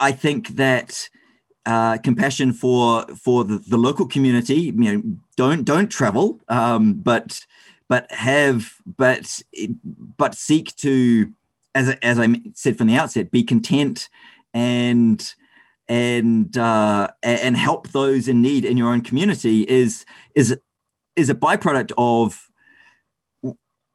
i 0.00 0.12
think 0.12 0.48
that 0.56 1.08
uh, 1.66 1.98
compassion 1.98 2.52
for 2.52 3.06
for 3.08 3.44
the, 3.44 3.58
the 3.68 3.76
local 3.76 4.06
community 4.06 4.72
you 4.76 4.92
know 4.92 5.02
don't 5.36 5.64
don't 5.64 5.88
travel 5.88 6.40
um 6.48 6.94
but 6.94 7.44
but 7.88 8.10
have 8.10 8.74
but 8.86 9.42
but 10.16 10.34
seek 10.34 10.74
to 10.76 11.30
as 11.74 11.88
as 12.02 12.18
I 12.18 12.28
said 12.54 12.78
from 12.78 12.86
the 12.86 12.96
outset, 12.96 13.30
be 13.30 13.42
content 13.42 14.08
and 14.52 15.34
and 15.88 16.56
uh, 16.56 17.08
and 17.22 17.56
help 17.56 17.88
those 17.88 18.28
in 18.28 18.40
need 18.40 18.64
in 18.64 18.76
your 18.76 18.92
own 18.92 19.02
community 19.02 19.62
is 19.62 20.04
is 20.34 20.58
is 21.16 21.30
a 21.30 21.34
byproduct 21.34 21.92
of 21.98 22.48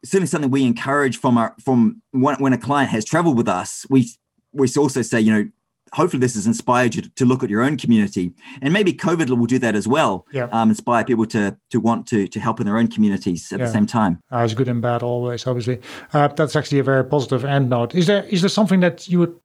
certainly 0.04 0.28
something 0.28 0.50
we 0.50 0.66
encourage 0.66 1.18
from 1.18 1.38
our 1.38 1.56
from 1.64 2.02
when, 2.12 2.36
when 2.38 2.54
a 2.54 2.58
client 2.58 2.90
has 2.90 3.04
traveled 3.04 3.38
with 3.38 3.48
us 3.48 3.86
we 3.90 4.10
we 4.54 4.68
also 4.78 5.02
say 5.02 5.20
you 5.20 5.32
know 5.32 5.50
hopefully 5.94 6.20
this 6.20 6.36
has 6.36 6.46
inspired 6.46 6.96
you 6.96 7.02
to, 7.02 7.10
to 7.16 7.26
look 7.26 7.44
at 7.44 7.50
your 7.50 7.62
own 7.62 7.78
community. 7.78 8.32
And 8.62 8.74
maybe 8.74 8.94
covid 8.94 9.30
will 9.30 9.46
do 9.46 9.60
that 9.60 9.76
as 9.76 9.88
well 9.88 10.26
yeah. 10.32 10.48
um, 10.52 10.70
inspire 10.70 11.04
people 11.04 11.26
to 11.28 11.58
to 11.70 11.80
want 11.80 12.08
to 12.08 12.28
to 12.28 12.40
help 12.40 12.60
in 12.60 12.66
their 12.66 12.78
own 12.78 12.88
communities 12.88 13.52
at 13.52 13.60
yeah. 13.60 13.66
the 13.66 13.72
same 13.72 13.86
time. 13.86 14.22
Uh, 14.32 14.40
it's 14.40 14.54
good 14.54 14.68
and 14.68 14.82
bad 14.82 15.04
always 15.04 15.46
obviously. 15.48 15.80
Uh, 16.14 16.28
that's 16.28 16.56
actually 16.56 16.80
a 16.80 16.84
very 16.84 17.04
positive 17.04 17.46
end 17.46 17.70
note. 17.70 17.96
Is 17.96 18.08
there 18.08 18.24
is 18.26 18.42
there 18.42 18.50
something 18.50 18.80
that 18.82 19.08
you 19.08 19.20
would 19.20 19.36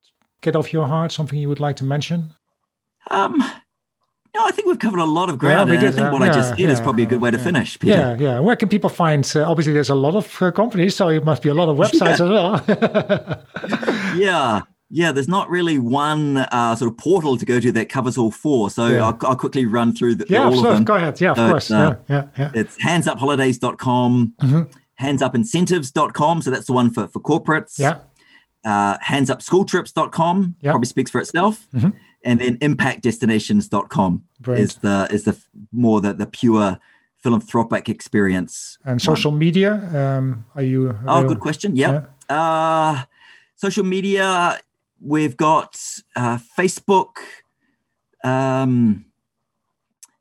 get 0.40 0.56
off 0.56 0.72
your 0.72 0.86
heart 0.86 1.12
something 1.12 1.38
you 1.38 1.48
would 1.48 1.60
like 1.60 1.76
to 1.76 1.84
mention? 1.84 2.34
Um 3.10 3.42
no, 4.34 4.44
I 4.44 4.50
think 4.50 4.66
we've 4.66 4.78
covered 4.80 4.98
a 4.98 5.04
lot 5.04 5.30
of 5.30 5.38
ground. 5.38 5.70
Yeah, 5.70 5.88
I 5.88 5.92
think 5.92 6.12
what 6.12 6.20
yeah, 6.20 6.30
I 6.30 6.34
just 6.34 6.56
did 6.56 6.64
yeah, 6.64 6.70
is 6.70 6.80
probably 6.80 7.04
a 7.04 7.06
good 7.06 7.20
way 7.20 7.30
to 7.30 7.38
finish. 7.38 7.78
Peter. 7.78 7.94
Yeah, 7.94 8.16
yeah. 8.18 8.40
Where 8.40 8.56
can 8.56 8.68
people 8.68 8.90
find? 8.90 9.30
Uh, 9.34 9.48
obviously, 9.48 9.72
there's 9.72 9.90
a 9.90 9.94
lot 9.94 10.16
of 10.16 10.42
uh, 10.42 10.50
companies, 10.50 10.96
so 10.96 11.08
it 11.08 11.24
must 11.24 11.40
be 11.40 11.50
a 11.50 11.54
lot 11.54 11.68
of 11.68 11.76
websites 11.84 12.14
as 12.14 12.20
well. 12.20 12.60
yeah, 14.18 14.62
yeah. 14.90 15.12
There's 15.12 15.28
not 15.28 15.48
really 15.48 15.78
one 15.78 16.38
uh, 16.38 16.74
sort 16.74 16.90
of 16.90 16.98
portal 16.98 17.36
to 17.36 17.44
go 17.44 17.60
to 17.60 17.70
that 17.72 17.88
covers 17.88 18.18
all 18.18 18.32
four. 18.32 18.70
So 18.70 18.82
I'll, 18.82 19.16
I'll, 19.22 19.36
quickly 19.36 19.66
run 19.66 19.94
through 19.94 20.16
the, 20.16 20.26
yeah, 20.28 20.42
all 20.42 20.52
sure. 20.52 20.66
of 20.66 20.74
them. 20.74 20.84
Go 20.84 20.96
ahead. 20.96 21.20
Yeah, 21.20 21.30
of 21.30 21.36
so 21.36 21.48
course. 21.48 21.70
Uh, 21.70 21.96
yeah, 22.08 22.26
yeah, 22.36 22.50
It's 22.54 22.76
handsupholidays.com, 22.78 24.34
mm-hmm. 24.42 25.06
handsupincentives.com. 25.06 26.42
So 26.42 26.50
that's 26.50 26.66
the 26.66 26.72
one 26.72 26.90
for, 26.90 27.06
for 27.06 27.20
corporates. 27.20 27.78
Yeah. 27.78 27.98
Uh, 28.64 28.98
handsupschooltrips.com 28.98 30.56
yep. 30.60 30.72
probably 30.72 30.86
speaks 30.86 31.10
for 31.12 31.20
itself. 31.20 31.68
Mm-hmm 31.72 31.90
and 32.24 32.40
then 32.40 32.56
impactdestinations.com 32.58 34.24
Brilliant. 34.40 34.70
is 34.70 34.76
the 34.76 35.08
is 35.10 35.24
the 35.24 35.38
more 35.70 36.00
the, 36.00 36.12
the 36.12 36.26
pure 36.26 36.78
philanthropic 37.18 37.88
experience 37.88 38.78
and 38.84 39.00
social 39.00 39.30
one. 39.30 39.38
media 39.38 39.74
um, 39.94 40.44
are 40.54 40.62
you 40.62 40.88
are 40.90 41.02
oh 41.06 41.20
you, 41.22 41.28
good 41.28 41.40
question 41.40 41.76
yep. 41.76 42.10
yeah 42.28 42.34
uh, 42.34 43.04
social 43.54 43.84
media 43.84 44.58
we've 45.00 45.36
got 45.36 45.80
uh, 46.16 46.38
facebook 46.58 47.16
um, 48.24 49.04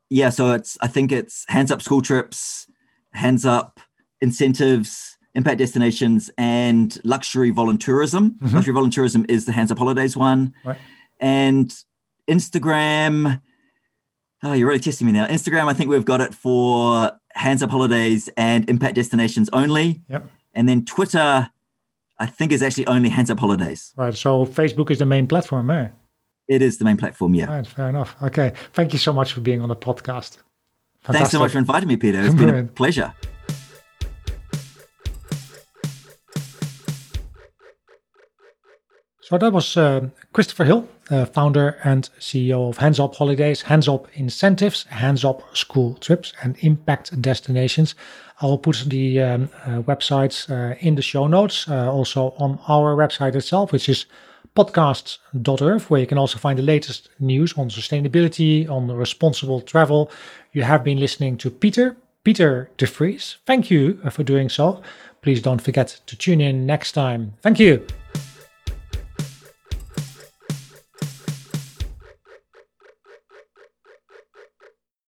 yeah 0.09 0.29
so 0.29 0.53
it's 0.53 0.77
i 0.81 0.87
think 0.87 1.11
it's 1.11 1.45
hands 1.47 1.71
up 1.71 1.81
school 1.81 2.01
trips 2.01 2.67
hands 3.13 3.45
up 3.45 3.79
incentives 4.21 5.17
impact 5.35 5.57
destinations 5.57 6.29
and 6.37 6.99
luxury 7.03 7.51
voluntourism 7.51 8.37
mm-hmm. 8.37 8.55
luxury 8.55 8.73
voluntourism 8.73 9.29
is 9.29 9.45
the 9.45 9.51
hands 9.51 9.71
up 9.71 9.77
holidays 9.77 10.15
one 10.15 10.53
right. 10.63 10.77
and 11.19 11.83
Instagram. 12.29 13.41
Oh, 14.43 14.53
you're 14.53 14.67
really 14.67 14.79
testing 14.79 15.07
me 15.07 15.13
now. 15.13 15.25
Instagram, 15.27 15.67
I 15.67 15.73
think 15.73 15.89
we've 15.89 16.05
got 16.05 16.21
it 16.21 16.33
for 16.33 17.11
Hands 17.33 17.63
Up 17.63 17.69
Holidays 17.69 18.29
and 18.35 18.69
Impact 18.69 18.95
Destinations 18.95 19.49
only. 19.53 20.01
Yep. 20.09 20.29
And 20.53 20.67
then 20.67 20.85
Twitter, 20.85 21.49
I 22.19 22.25
think 22.25 22.51
is 22.51 22.61
actually 22.61 22.87
only 22.87 23.09
Hands 23.09 23.29
Up 23.29 23.39
Holidays. 23.39 23.93
Right. 23.95 24.15
So 24.15 24.45
Facebook 24.45 24.91
is 24.91 24.99
the 24.99 25.05
main 25.05 25.27
platform, 25.27 25.69
eh? 25.71 25.89
It 26.47 26.61
is 26.61 26.77
the 26.77 26.85
main 26.85 26.97
platform, 26.97 27.33
yeah. 27.33 27.45
Right, 27.45 27.65
fair 27.65 27.87
enough. 27.87 28.15
Okay. 28.21 28.53
Thank 28.73 28.91
you 28.91 28.99
so 28.99 29.13
much 29.13 29.31
for 29.31 29.39
being 29.39 29.61
on 29.61 29.69
the 29.69 29.75
podcast. 29.75 30.39
Fantastic. 31.01 31.13
Thanks 31.13 31.31
so 31.31 31.39
much 31.39 31.51
for 31.53 31.57
inviting 31.57 31.87
me, 31.87 31.95
Peter. 31.95 32.21
It's 32.21 32.35
been 32.35 32.49
a 32.53 32.63
pleasure. 32.63 33.13
So 39.21 39.37
that 39.37 39.53
was 39.53 39.77
uh, 39.77 40.09
Christopher 40.33 40.65
Hill, 40.65 40.89
uh, 41.11 41.25
founder 41.25 41.77
and 41.83 42.09
CEO 42.19 42.69
of 42.69 42.77
Hands 42.77 42.99
Up 42.99 43.15
Holidays, 43.15 43.61
Hands 43.61 43.87
Up 43.87 44.07
Incentives, 44.15 44.83
Hands 44.85 45.23
Up 45.23 45.55
School 45.55 45.93
Trips, 45.95 46.33
and 46.41 46.57
Impact 46.61 47.21
Destinations. 47.21 47.93
I'll 48.41 48.57
put 48.57 48.83
the 48.87 49.21
um, 49.21 49.49
uh, 49.63 49.83
websites 49.83 50.49
uh, 50.49 50.75
in 50.79 50.95
the 50.95 51.03
show 51.03 51.27
notes, 51.27 51.69
uh, 51.69 51.91
also 51.91 52.33
on 52.37 52.59
our 52.67 52.95
website 52.95 53.35
itself, 53.35 53.71
which 53.71 53.87
is 53.87 54.07
podcasts.earth, 54.55 55.89
where 55.89 56.01
you 56.01 56.07
can 56.07 56.17
also 56.17 56.39
find 56.39 56.57
the 56.57 56.63
latest 56.63 57.09
news 57.19 57.53
on 57.57 57.69
sustainability, 57.69 58.69
on 58.69 58.91
responsible 58.91 59.61
travel. 59.61 60.11
You 60.51 60.63
have 60.63 60.83
been 60.83 60.99
listening 60.99 61.37
to 61.37 61.51
Peter, 61.51 61.95
Peter 62.23 62.69
de. 62.77 62.87
Thank 62.87 63.69
you 63.69 63.99
uh, 64.03 64.09
for 64.09 64.23
doing 64.23 64.49
so. 64.49 64.81
Please 65.21 65.41
don't 65.41 65.61
forget 65.61 65.99
to 66.07 66.15
tune 66.17 66.41
in 66.41 66.65
next 66.65 66.93
time. 66.93 67.33
Thank 67.41 67.59
you. 67.59 67.85